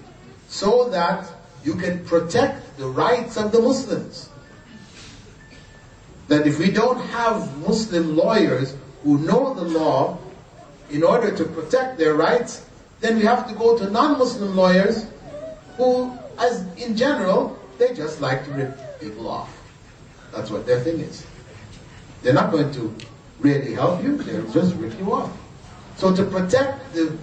so 0.47 0.89
that 0.89 1.29
you 1.63 1.75
can 1.75 2.03
protect 2.05 2.77
the 2.77 2.87
rights 2.87 3.37
of 3.37 3.51
the 3.51 3.59
Muslims, 3.59 4.29
that 6.27 6.47
if 6.47 6.59
we 6.59 6.71
don't 6.71 6.99
have 7.07 7.57
Muslim 7.59 8.15
lawyers 8.15 8.75
who 9.03 9.19
know 9.19 9.53
the 9.53 9.63
law 9.63 10.17
in 10.89 11.03
order 11.03 11.35
to 11.35 11.43
protect 11.45 11.97
their 11.97 12.15
rights, 12.15 12.65
then 12.99 13.17
we 13.17 13.23
have 13.23 13.47
to 13.47 13.55
go 13.55 13.77
to 13.77 13.89
non-Muslim 13.89 14.55
lawyers 14.55 15.05
who, 15.77 16.17
as 16.39 16.65
in 16.77 16.95
general, 16.95 17.59
they 17.77 17.93
just 17.93 18.21
like 18.21 18.45
to 18.45 18.51
rip 18.51 18.99
people 18.99 19.27
off. 19.27 19.51
That's 20.31 20.49
what 20.49 20.65
their 20.65 20.79
thing 20.79 20.99
is. 20.99 21.25
They're 22.21 22.33
not 22.33 22.51
going 22.51 22.71
to 22.73 22.95
really 23.39 23.73
help 23.73 24.01
you, 24.03 24.17
they'll 24.17 24.51
just 24.51 24.75
rip 24.75 24.97
you 24.97 25.13
off. 25.13 25.31
So 25.97 26.15
to 26.15 26.23
protect 26.23 26.93
the, 26.93 27.17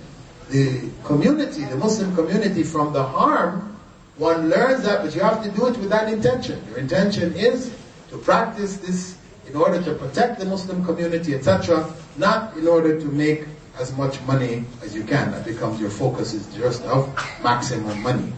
the 0.51 0.91
community, 1.05 1.65
the 1.65 1.77
Muslim 1.77 2.15
community 2.15 2.63
from 2.63 2.93
the 2.93 3.03
harm, 3.03 3.77
one 4.17 4.51
learns 4.51 4.85
that, 4.85 5.03
but 5.03 5.15
you 5.15 5.23
have 5.23 5.43
to 5.43 5.51
do 5.51 5.67
it 5.67 5.77
with 5.79 5.89
that 5.89 6.13
intention. 6.13 6.63
Your 6.69 6.79
intention 6.79 7.35
is 7.35 7.75
to 8.11 8.19
practice 8.19 8.77
this 8.77 9.17
in 9.49 9.57
order 9.57 9.83
to 9.83 9.95
protect 9.95 10.39
the 10.39 10.45
Muslim 10.45 10.85
community, 10.85 11.35
etc., 11.35 11.93
not 12.17 12.57
in 12.57 12.67
order 12.67 13.01
to 13.01 13.07
make 13.07 13.45
as 13.79 13.97
much 13.97 14.21
money 14.23 14.65
as 14.83 14.95
you 14.95 15.05
can. 15.05 15.31
That 15.31 15.45
becomes 15.45 15.81
your 15.81 15.91
focus 15.91 16.35
is 16.35 16.47
just 16.55 16.83
of 16.83 17.09
maximum 17.43 18.03
money, 18.03 18.33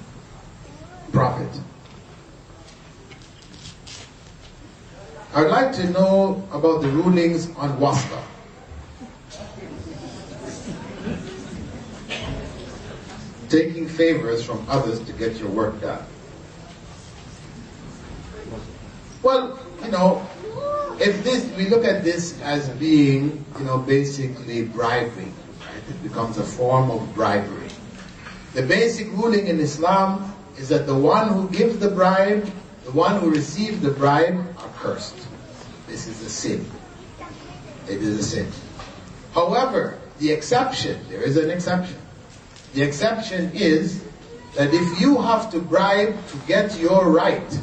profit. 1.12 1.50
I'd 5.34 5.48
like 5.48 5.72
to 5.76 5.90
know 5.90 6.46
about 6.52 6.82
the 6.82 6.88
rulings 6.88 7.50
on 7.56 7.78
wasta. 7.80 8.22
taking 13.54 13.86
favors 13.86 14.42
from 14.44 14.66
others 14.68 14.98
to 15.04 15.12
get 15.12 15.36
your 15.36 15.48
work 15.48 15.80
done. 15.80 16.04
Well, 19.22 19.60
you 19.84 19.92
know, 19.92 20.26
if 21.00 21.24
this, 21.24 21.44
we 21.56 21.68
look 21.68 21.84
at 21.84 22.04
this 22.04 22.40
as 22.42 22.68
being, 22.70 23.44
you 23.58 23.64
know, 23.64 23.78
basically 23.78 24.64
bribery, 24.64 25.32
right? 25.60 25.82
It 25.88 26.02
becomes 26.02 26.38
a 26.38 26.44
form 26.44 26.90
of 26.90 27.14
bribery. 27.14 27.68
The 28.54 28.62
basic 28.62 29.08
ruling 29.12 29.48
in 29.48 29.58
Islam 29.60 30.34
is 30.56 30.68
that 30.68 30.86
the 30.86 30.94
one 30.94 31.28
who 31.28 31.48
gives 31.50 31.78
the 31.78 31.90
bribe, 31.90 32.50
the 32.84 32.92
one 32.92 33.20
who 33.20 33.30
receives 33.30 33.80
the 33.80 33.90
bribe 33.90 34.38
are 34.58 34.68
cursed. 34.76 35.16
This 35.86 36.06
is 36.06 36.22
a 36.22 36.30
sin. 36.30 36.64
It 37.88 38.00
is 38.00 38.18
a 38.18 38.22
sin. 38.22 38.48
However, 39.34 39.98
the 40.18 40.30
exception, 40.30 41.00
there 41.08 41.22
is 41.22 41.36
an 41.36 41.50
exception. 41.50 41.96
The 42.72 42.82
exception 42.82 43.50
is 43.52 44.04
that 44.54 44.72
if 44.72 45.00
you 45.00 45.20
have 45.20 45.50
to 45.50 45.58
bribe 45.58 46.14
to 46.28 46.36
get 46.46 46.78
your 46.78 47.10
right, 47.10 47.60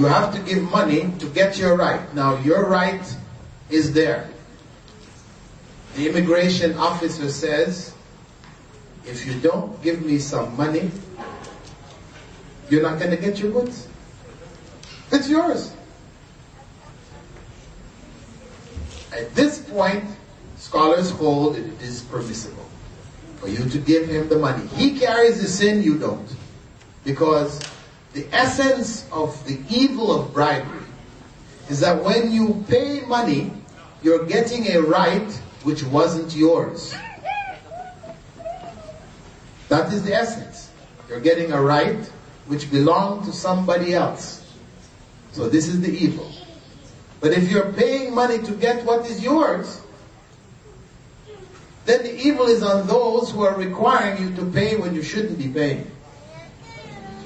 you 0.00 0.06
have 0.06 0.34
to 0.34 0.40
give 0.40 0.62
money 0.62 1.12
to 1.18 1.26
get 1.26 1.58
your 1.58 1.76
right. 1.76 2.00
Now, 2.14 2.38
your 2.38 2.66
right 2.66 3.04
is 3.68 3.92
there. 3.92 4.30
The 5.94 6.08
immigration 6.08 6.74
officer 6.78 7.28
says, 7.28 7.92
if 9.04 9.26
you 9.26 9.38
don't 9.40 9.82
give 9.82 10.00
me 10.00 10.18
some 10.18 10.56
money, 10.56 10.90
you're 12.70 12.82
not 12.82 12.98
going 12.98 13.10
to 13.10 13.18
get 13.18 13.40
your 13.40 13.52
goods. 13.52 13.88
It's 15.12 15.28
yours. 15.28 15.74
At 19.12 19.34
this 19.34 19.58
point, 19.58 20.04
scholars 20.56 21.10
hold 21.10 21.56
that 21.56 21.66
it 21.66 21.82
is 21.82 22.00
permissible 22.02 22.64
for 23.36 23.48
you 23.48 23.68
to 23.68 23.78
give 23.78 24.08
him 24.08 24.30
the 24.30 24.38
money. 24.38 24.66
He 24.68 24.98
carries 24.98 25.42
the 25.42 25.48
sin, 25.48 25.82
you 25.82 25.98
don't. 25.98 26.34
Because 27.04 27.60
the 28.12 28.26
essence 28.32 29.08
of 29.12 29.44
the 29.46 29.60
evil 29.68 30.12
of 30.12 30.32
bribery 30.32 30.84
is 31.68 31.80
that 31.80 32.02
when 32.02 32.32
you 32.32 32.64
pay 32.68 33.02
money, 33.02 33.52
you're 34.02 34.26
getting 34.26 34.66
a 34.72 34.80
right 34.80 35.30
which 35.62 35.84
wasn't 35.84 36.34
yours. 36.34 36.94
That 39.68 39.92
is 39.92 40.02
the 40.02 40.14
essence. 40.14 40.70
You're 41.08 41.20
getting 41.20 41.52
a 41.52 41.62
right 41.62 42.04
which 42.46 42.70
belonged 42.70 43.24
to 43.26 43.32
somebody 43.32 43.94
else. 43.94 44.44
So 45.32 45.48
this 45.48 45.68
is 45.68 45.80
the 45.80 45.92
evil. 45.92 46.32
But 47.20 47.32
if 47.32 47.50
you're 47.50 47.72
paying 47.72 48.12
money 48.12 48.38
to 48.38 48.52
get 48.52 48.84
what 48.84 49.06
is 49.06 49.22
yours, 49.22 49.80
then 51.84 52.02
the 52.02 52.14
evil 52.18 52.46
is 52.46 52.62
on 52.62 52.86
those 52.88 53.30
who 53.30 53.44
are 53.44 53.56
requiring 53.56 54.22
you 54.22 54.34
to 54.36 54.44
pay 54.50 54.76
when 54.76 54.94
you 54.94 55.02
shouldn't 55.02 55.38
be 55.38 55.48
paying. 55.48 55.88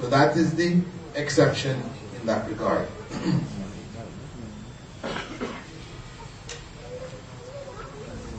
So 0.01 0.09
that 0.09 0.35
is 0.37 0.55
the 0.55 0.81
exception 1.15 1.81
in 2.19 2.25
that 2.27 2.47
regard. 2.49 2.87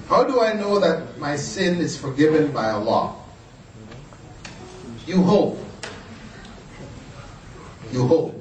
How 0.08 0.22
do 0.22 0.40
I 0.40 0.52
know 0.52 0.78
that 0.78 1.18
my 1.18 1.36
sin 1.36 1.80
is 1.80 1.96
forgiven 1.98 2.52
by 2.52 2.70
Allah? 2.70 3.16
You 5.06 5.22
hope. 5.22 5.58
You 7.90 8.06
hope. 8.06 8.40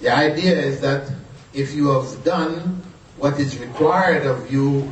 The 0.00 0.10
idea 0.10 0.58
is 0.58 0.80
that 0.80 1.10
if 1.54 1.74
you 1.74 1.88
have 1.88 2.22
done 2.24 2.82
what 3.16 3.38
is 3.40 3.58
required 3.58 4.26
of 4.26 4.52
you 4.52 4.90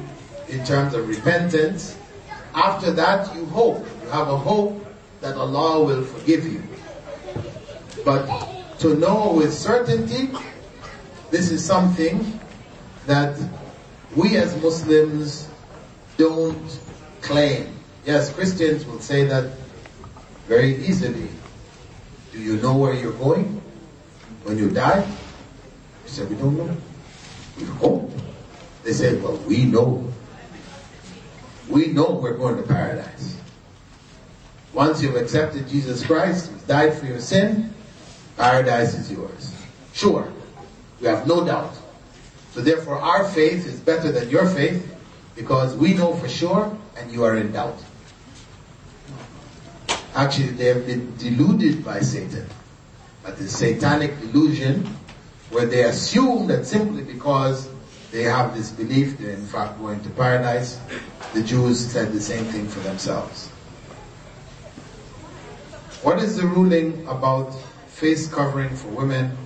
in 0.48 0.64
terms 0.64 0.94
of 0.94 1.08
repentance, 1.08 1.96
after 2.54 2.90
that 2.92 3.34
you 3.34 3.44
hope. 3.46 3.86
You 4.02 4.08
have 4.08 4.28
a 4.28 4.36
hope 4.36 4.85
that 5.20 5.36
Allah 5.36 5.84
will 5.84 6.04
forgive 6.04 6.46
you. 6.46 6.62
But 8.04 8.78
to 8.78 8.94
know 8.94 9.32
with 9.32 9.52
certainty, 9.52 10.30
this 11.30 11.50
is 11.50 11.64
something 11.64 12.38
that 13.06 13.38
we 14.14 14.36
as 14.36 14.60
Muslims 14.62 15.48
don't 16.16 16.80
claim. 17.20 17.74
Yes, 18.04 18.32
Christians 18.32 18.86
will 18.86 19.00
say 19.00 19.24
that 19.24 19.52
very 20.46 20.76
easily. 20.86 21.28
Do 22.32 22.38
you 22.38 22.56
know 22.58 22.76
where 22.76 22.94
you're 22.94 23.12
going 23.12 23.60
when 24.44 24.58
you 24.58 24.70
die? 24.70 25.06
We 26.04 26.10
said, 26.10 26.30
we 26.30 26.36
don't 26.36 26.56
know. 26.56 26.76
We 27.58 27.64
hope. 27.64 28.12
They 28.84 28.92
said, 28.92 29.22
well, 29.22 29.36
we 29.38 29.64
know. 29.64 30.12
We 31.68 31.88
know 31.88 32.12
we're 32.12 32.36
going 32.36 32.56
to 32.56 32.62
paradise. 32.62 33.36
Once 34.76 35.02
you've 35.02 35.16
accepted 35.16 35.66
Jesus 35.66 36.04
Christ, 36.04 36.52
He's 36.52 36.62
died 36.64 36.92
for 36.98 37.06
your 37.06 37.18
sin, 37.18 37.72
paradise 38.36 38.92
is 38.92 39.10
yours. 39.10 39.54
Sure. 39.94 40.30
We 41.00 41.06
have 41.06 41.26
no 41.26 41.46
doubt. 41.46 41.72
So 42.52 42.60
therefore 42.60 42.98
our 42.98 43.26
faith 43.26 43.66
is 43.66 43.80
better 43.80 44.12
than 44.12 44.28
your 44.28 44.46
faith 44.46 44.94
because 45.34 45.74
we 45.74 45.94
know 45.94 46.14
for 46.16 46.28
sure 46.28 46.76
and 46.98 47.10
you 47.10 47.24
are 47.24 47.36
in 47.36 47.52
doubt. 47.52 47.82
Actually, 50.14 50.48
they 50.48 50.66
have 50.66 50.86
been 50.86 51.16
deluded 51.16 51.82
by 51.82 52.00
Satan. 52.00 52.44
But 53.22 53.38
the 53.38 53.48
satanic 53.48 54.20
delusion 54.20 54.84
where 55.48 55.64
they 55.64 55.84
assume 55.84 56.48
that 56.48 56.66
simply 56.66 57.02
because 57.02 57.70
they 58.12 58.24
have 58.24 58.54
this 58.54 58.72
belief 58.72 59.16
they're 59.16 59.30
in 59.30 59.46
fact 59.46 59.80
going 59.80 60.02
to 60.02 60.10
paradise, 60.10 60.78
the 61.32 61.42
Jews 61.42 61.80
said 61.80 62.12
the 62.12 62.20
same 62.20 62.44
thing 62.44 62.68
for 62.68 62.80
themselves. 62.80 63.48
What 66.02 66.18
is 66.18 66.36
the 66.36 66.46
ruling 66.46 67.06
about 67.08 67.54
face 67.88 68.28
covering 68.28 68.74
for 68.76 68.88
women? 68.88 69.36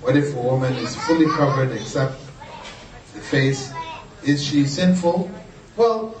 What 0.00 0.16
if 0.16 0.34
a 0.34 0.38
woman 0.38 0.74
is 0.74 0.94
fully 0.94 1.26
covered 1.26 1.72
except 1.72 2.20
the 3.14 3.20
face? 3.20 3.72
Is 4.22 4.44
she 4.44 4.66
sinful? 4.66 5.30
Well, 5.76 6.14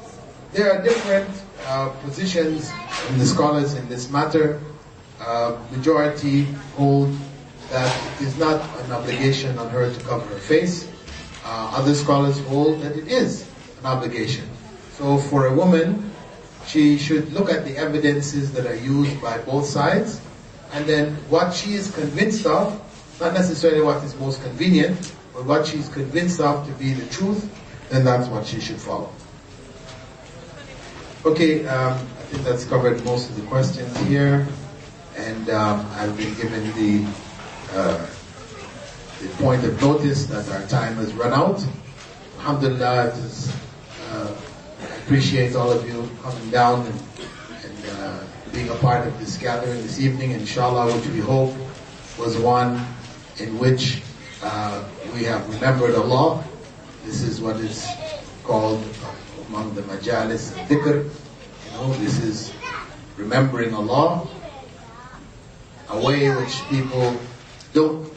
there 0.52 0.72
are 0.72 0.82
different 0.82 1.28
uh, 1.66 1.90
positions 2.02 2.72
in 3.10 3.18
the 3.18 3.26
scholars 3.26 3.74
in 3.74 3.88
this 3.88 4.10
matter. 4.10 4.60
Uh, 5.20 5.58
majority 5.70 6.44
hold 6.76 7.14
that 7.70 8.20
it 8.20 8.26
is 8.26 8.38
not 8.38 8.60
an 8.80 8.92
obligation 8.92 9.58
on 9.58 9.68
her 9.70 9.92
to 9.92 10.00
cover 10.04 10.26
her 10.26 10.38
face. 10.38 10.88
Uh, 11.44 11.72
other 11.74 11.94
scholars 11.94 12.40
hold 12.46 12.80
that 12.80 12.96
it 12.96 13.08
is 13.08 13.48
an 13.80 13.86
obligation. 13.86 14.48
So 14.92 15.18
for 15.18 15.46
a 15.46 15.54
woman, 15.54 16.13
she 16.66 16.98
should 16.98 17.32
look 17.32 17.50
at 17.50 17.64
the 17.64 17.76
evidences 17.76 18.52
that 18.52 18.66
are 18.66 18.76
used 18.76 19.20
by 19.20 19.38
both 19.38 19.66
sides, 19.66 20.20
and 20.72 20.86
then 20.86 21.14
what 21.28 21.54
she 21.54 21.74
is 21.74 21.90
convinced 21.94 22.46
of, 22.46 22.80
not 23.20 23.32
necessarily 23.32 23.82
what 23.82 24.02
is 24.02 24.14
most 24.16 24.42
convenient, 24.42 25.14
but 25.32 25.44
what 25.44 25.66
she's 25.66 25.88
convinced 25.88 26.40
of 26.40 26.66
to 26.66 26.72
be 26.74 26.92
the 26.92 27.06
truth, 27.12 27.48
then 27.90 28.04
that's 28.04 28.28
what 28.28 28.46
she 28.46 28.60
should 28.60 28.80
follow. 28.80 29.12
Okay, 31.24 31.66
um, 31.66 31.92
I 31.92 32.22
think 32.28 32.44
that's 32.44 32.64
covered 32.64 33.04
most 33.04 33.30
of 33.30 33.36
the 33.36 33.42
questions 33.42 33.96
here, 34.08 34.46
and 35.16 35.48
um, 35.50 35.86
I've 35.94 36.16
been 36.16 36.34
given 36.34 36.64
the 36.74 37.10
uh, 37.72 38.06
the 39.22 39.28
point 39.42 39.64
of 39.64 39.80
notice 39.80 40.26
that 40.26 40.48
our 40.50 40.66
time 40.68 40.96
has 40.96 41.12
run 41.14 41.32
out. 41.32 41.64
Alhamdulillah, 42.38 43.08
it 43.08 43.14
is, 43.14 43.52
uh, 44.10 44.34
appreciate 45.02 45.54
all 45.54 45.70
of 45.70 45.86
you 45.88 46.08
coming 46.22 46.50
down 46.50 46.86
and, 46.86 47.02
and 47.64 47.90
uh, 47.90 48.20
being 48.52 48.68
a 48.68 48.74
part 48.76 49.06
of 49.06 49.18
this 49.18 49.36
gathering 49.36 49.82
this 49.82 50.00
evening, 50.00 50.30
inshallah, 50.32 50.94
which 50.94 51.06
we 51.08 51.20
hope 51.20 51.52
was 52.18 52.36
one 52.38 52.84
in 53.38 53.58
which 53.58 54.02
uh, 54.42 54.84
we 55.14 55.24
have 55.24 55.48
remembered 55.52 55.94
Allah. 55.94 56.44
This 57.04 57.22
is 57.22 57.40
what 57.40 57.56
is 57.56 57.86
called 58.44 58.82
among 59.48 59.74
the 59.74 59.82
majalis 59.82 60.52
dhikr. 60.68 61.04
You 61.04 61.70
know, 61.72 61.92
this 61.94 62.22
is 62.22 62.52
remembering 63.16 63.74
Allah, 63.74 64.26
a 65.88 66.00
way 66.00 66.28
which 66.34 66.62
people 66.68 67.16
don't 67.72 68.10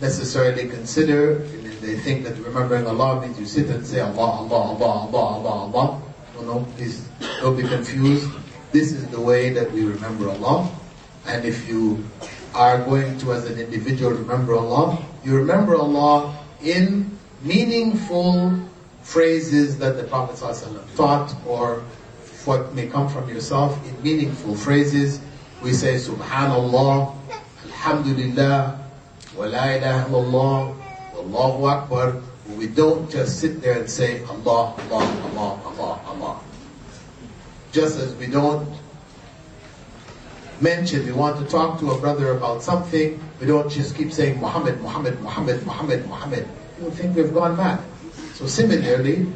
necessarily 0.00 0.68
consider. 0.68 1.46
They 1.82 1.96
think 1.98 2.22
that 2.24 2.38
remembering 2.38 2.86
Allah 2.86 3.20
means 3.20 3.40
you 3.40 3.44
sit 3.46 3.66
and 3.66 3.84
say 3.84 3.98
Allah, 3.98 4.46
Allah, 4.46 4.78
Allah, 4.78 5.10
Allah, 5.10 5.18
Allah, 5.18 5.50
Allah. 5.66 6.02
No, 6.36 6.42
no, 6.42 6.66
please 6.76 7.08
don't 7.40 7.56
be 7.56 7.64
confused. 7.66 8.30
This 8.70 8.92
is 8.92 9.04
the 9.08 9.20
way 9.20 9.50
that 9.50 9.72
we 9.72 9.82
remember 9.84 10.30
Allah. 10.30 10.70
And 11.26 11.44
if 11.44 11.68
you 11.68 12.04
are 12.54 12.78
going 12.84 13.18
to, 13.18 13.32
as 13.32 13.46
an 13.50 13.58
individual, 13.58 14.12
remember 14.12 14.54
Allah, 14.54 14.96
you 15.24 15.34
remember 15.36 15.74
Allah 15.74 16.38
in 16.62 17.18
meaningful 17.42 18.54
phrases 19.02 19.76
that 19.78 19.96
the 19.96 20.04
Prophet 20.04 20.36
ﷺ 20.36 20.96
taught 20.96 21.34
or 21.46 21.82
what 22.44 22.74
may 22.74 22.86
come 22.86 23.08
from 23.08 23.28
yourself 23.28 23.74
in 23.88 24.00
meaningful 24.02 24.54
phrases. 24.54 25.20
We 25.62 25.72
say 25.72 25.94
Subhanallah, 25.94 27.12
Alhamdulillah, 27.66 28.78
wa 29.36 29.44
la 29.46 29.64
ilaha 29.74 30.08
illallah, 30.08 30.81
Allahu 31.22 31.66
Akbar. 31.66 32.22
We 32.56 32.66
don't 32.66 33.10
just 33.10 33.38
sit 33.40 33.62
there 33.62 33.78
and 33.78 33.88
say 33.88 34.22
Allah, 34.24 34.74
Allah, 34.90 35.06
Allah, 35.30 35.60
Allah, 35.64 36.00
Allah. 36.06 36.40
just 37.72 37.98
as 37.98 38.14
we 38.16 38.26
don't 38.26 38.68
mention, 40.60 41.04
we 41.06 41.12
want 41.12 41.38
to 41.38 41.44
talk 41.50 41.80
to 41.80 41.90
a 41.90 41.98
brother 41.98 42.36
about 42.36 42.62
something, 42.62 43.18
we 43.40 43.46
don't 43.46 43.68
just 43.70 43.96
keep 43.96 44.12
saying 44.12 44.38
Muhammad, 44.40 44.80
Muhammad, 44.80 45.20
Muhammad, 45.22 45.64
Muhammad, 45.66 46.06
Muhammad. 46.06 46.46
You 46.80 46.90
think 46.90 47.16
we've 47.16 47.32
gone 47.34 47.56
mad. 47.56 47.80
So 48.34 48.46
similarly, 48.46 49.26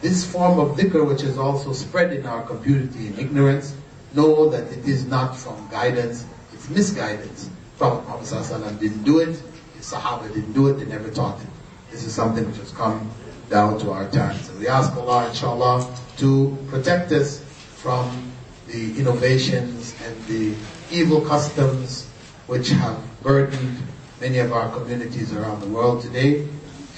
this 0.00 0.24
form 0.24 0.58
of 0.58 0.76
dhikr 0.76 1.06
which 1.06 1.22
is 1.22 1.38
also 1.38 1.72
spread 1.72 2.12
in 2.12 2.26
our 2.26 2.42
community 2.42 3.08
in 3.08 3.18
ignorance, 3.18 3.76
know 4.14 4.48
that 4.48 4.72
it 4.72 4.88
is 4.88 5.04
not 5.06 5.36
from 5.36 5.68
guidance, 5.70 6.24
it's 6.52 6.68
misguidance. 6.70 7.48
Prophet 7.78 8.08
Muhammad 8.08 8.80
didn't 8.80 9.04
do 9.04 9.18
it, 9.20 9.40
Sahaba 9.82 10.32
didn't 10.32 10.52
do 10.52 10.68
it, 10.68 10.74
they 10.74 10.84
never 10.84 11.10
taught 11.10 11.40
it. 11.40 11.46
This 11.90 12.04
is 12.04 12.14
something 12.14 12.46
which 12.46 12.56
has 12.56 12.70
come 12.72 13.10
down 13.50 13.78
to 13.80 13.90
our 13.90 14.08
times. 14.10 14.48
And 14.48 14.60
we 14.60 14.68
ask 14.68 14.96
Allah, 14.96 15.28
inshallah, 15.28 15.94
to 16.18 16.56
protect 16.68 17.12
us 17.12 17.40
from 17.76 18.32
the 18.68 18.98
innovations 18.98 19.94
and 20.04 20.24
the 20.26 20.54
evil 20.90 21.20
customs 21.20 22.08
which 22.46 22.70
have 22.70 22.98
burdened 23.22 23.76
many 24.20 24.38
of 24.38 24.52
our 24.52 24.70
communities 24.70 25.34
around 25.34 25.60
the 25.60 25.66
world 25.68 26.00
today 26.00 26.48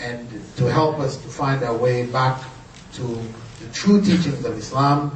and 0.01 0.29
to 0.57 0.65
help 0.71 0.99
us 0.99 1.17
to 1.17 1.29
find 1.29 1.63
our 1.63 1.77
way 1.77 2.07
back 2.07 2.43
to 2.93 3.03
the 3.03 3.73
true 3.73 4.01
teachings 4.01 4.45
of 4.45 4.59
Islam, 4.59 5.11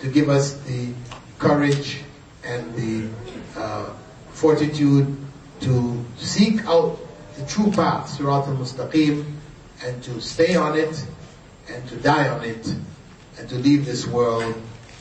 to 0.00 0.08
give 0.08 0.28
us 0.28 0.54
the 0.62 0.92
courage 1.38 2.00
and 2.44 2.74
the 2.74 3.08
uh, 3.58 3.90
fortitude 4.30 5.16
to 5.60 6.04
seek 6.16 6.64
out 6.66 6.98
the 7.38 7.46
true 7.46 7.70
path, 7.70 8.18
Sirat 8.18 8.48
al-Mustaqim, 8.48 9.24
and 9.84 10.02
to 10.02 10.20
stay 10.20 10.56
on 10.56 10.76
it, 10.76 11.06
and 11.68 11.88
to 11.88 11.96
die 11.96 12.28
on 12.28 12.42
it, 12.44 12.66
and 13.38 13.48
to 13.48 13.54
leave 13.56 13.86
this 13.86 14.06
world 14.06 14.54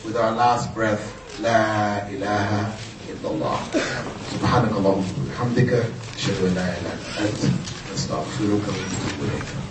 with 0.06 0.16
our 0.16 0.32
last 0.32 0.74
breath, 0.74 1.02
La 1.42 2.06
ilaha 2.08 2.78
illallah. 3.10 3.58
سبحانك 4.28 4.72
اللهم 4.72 5.06
وبحمدك 5.18 5.86
أشهد 6.16 6.46
أن 6.46 6.54
لا 6.56 6.68
إله 6.78 6.94
إلا 6.94 7.30
أنت 7.30 7.42
أستغفرك 7.96 9.66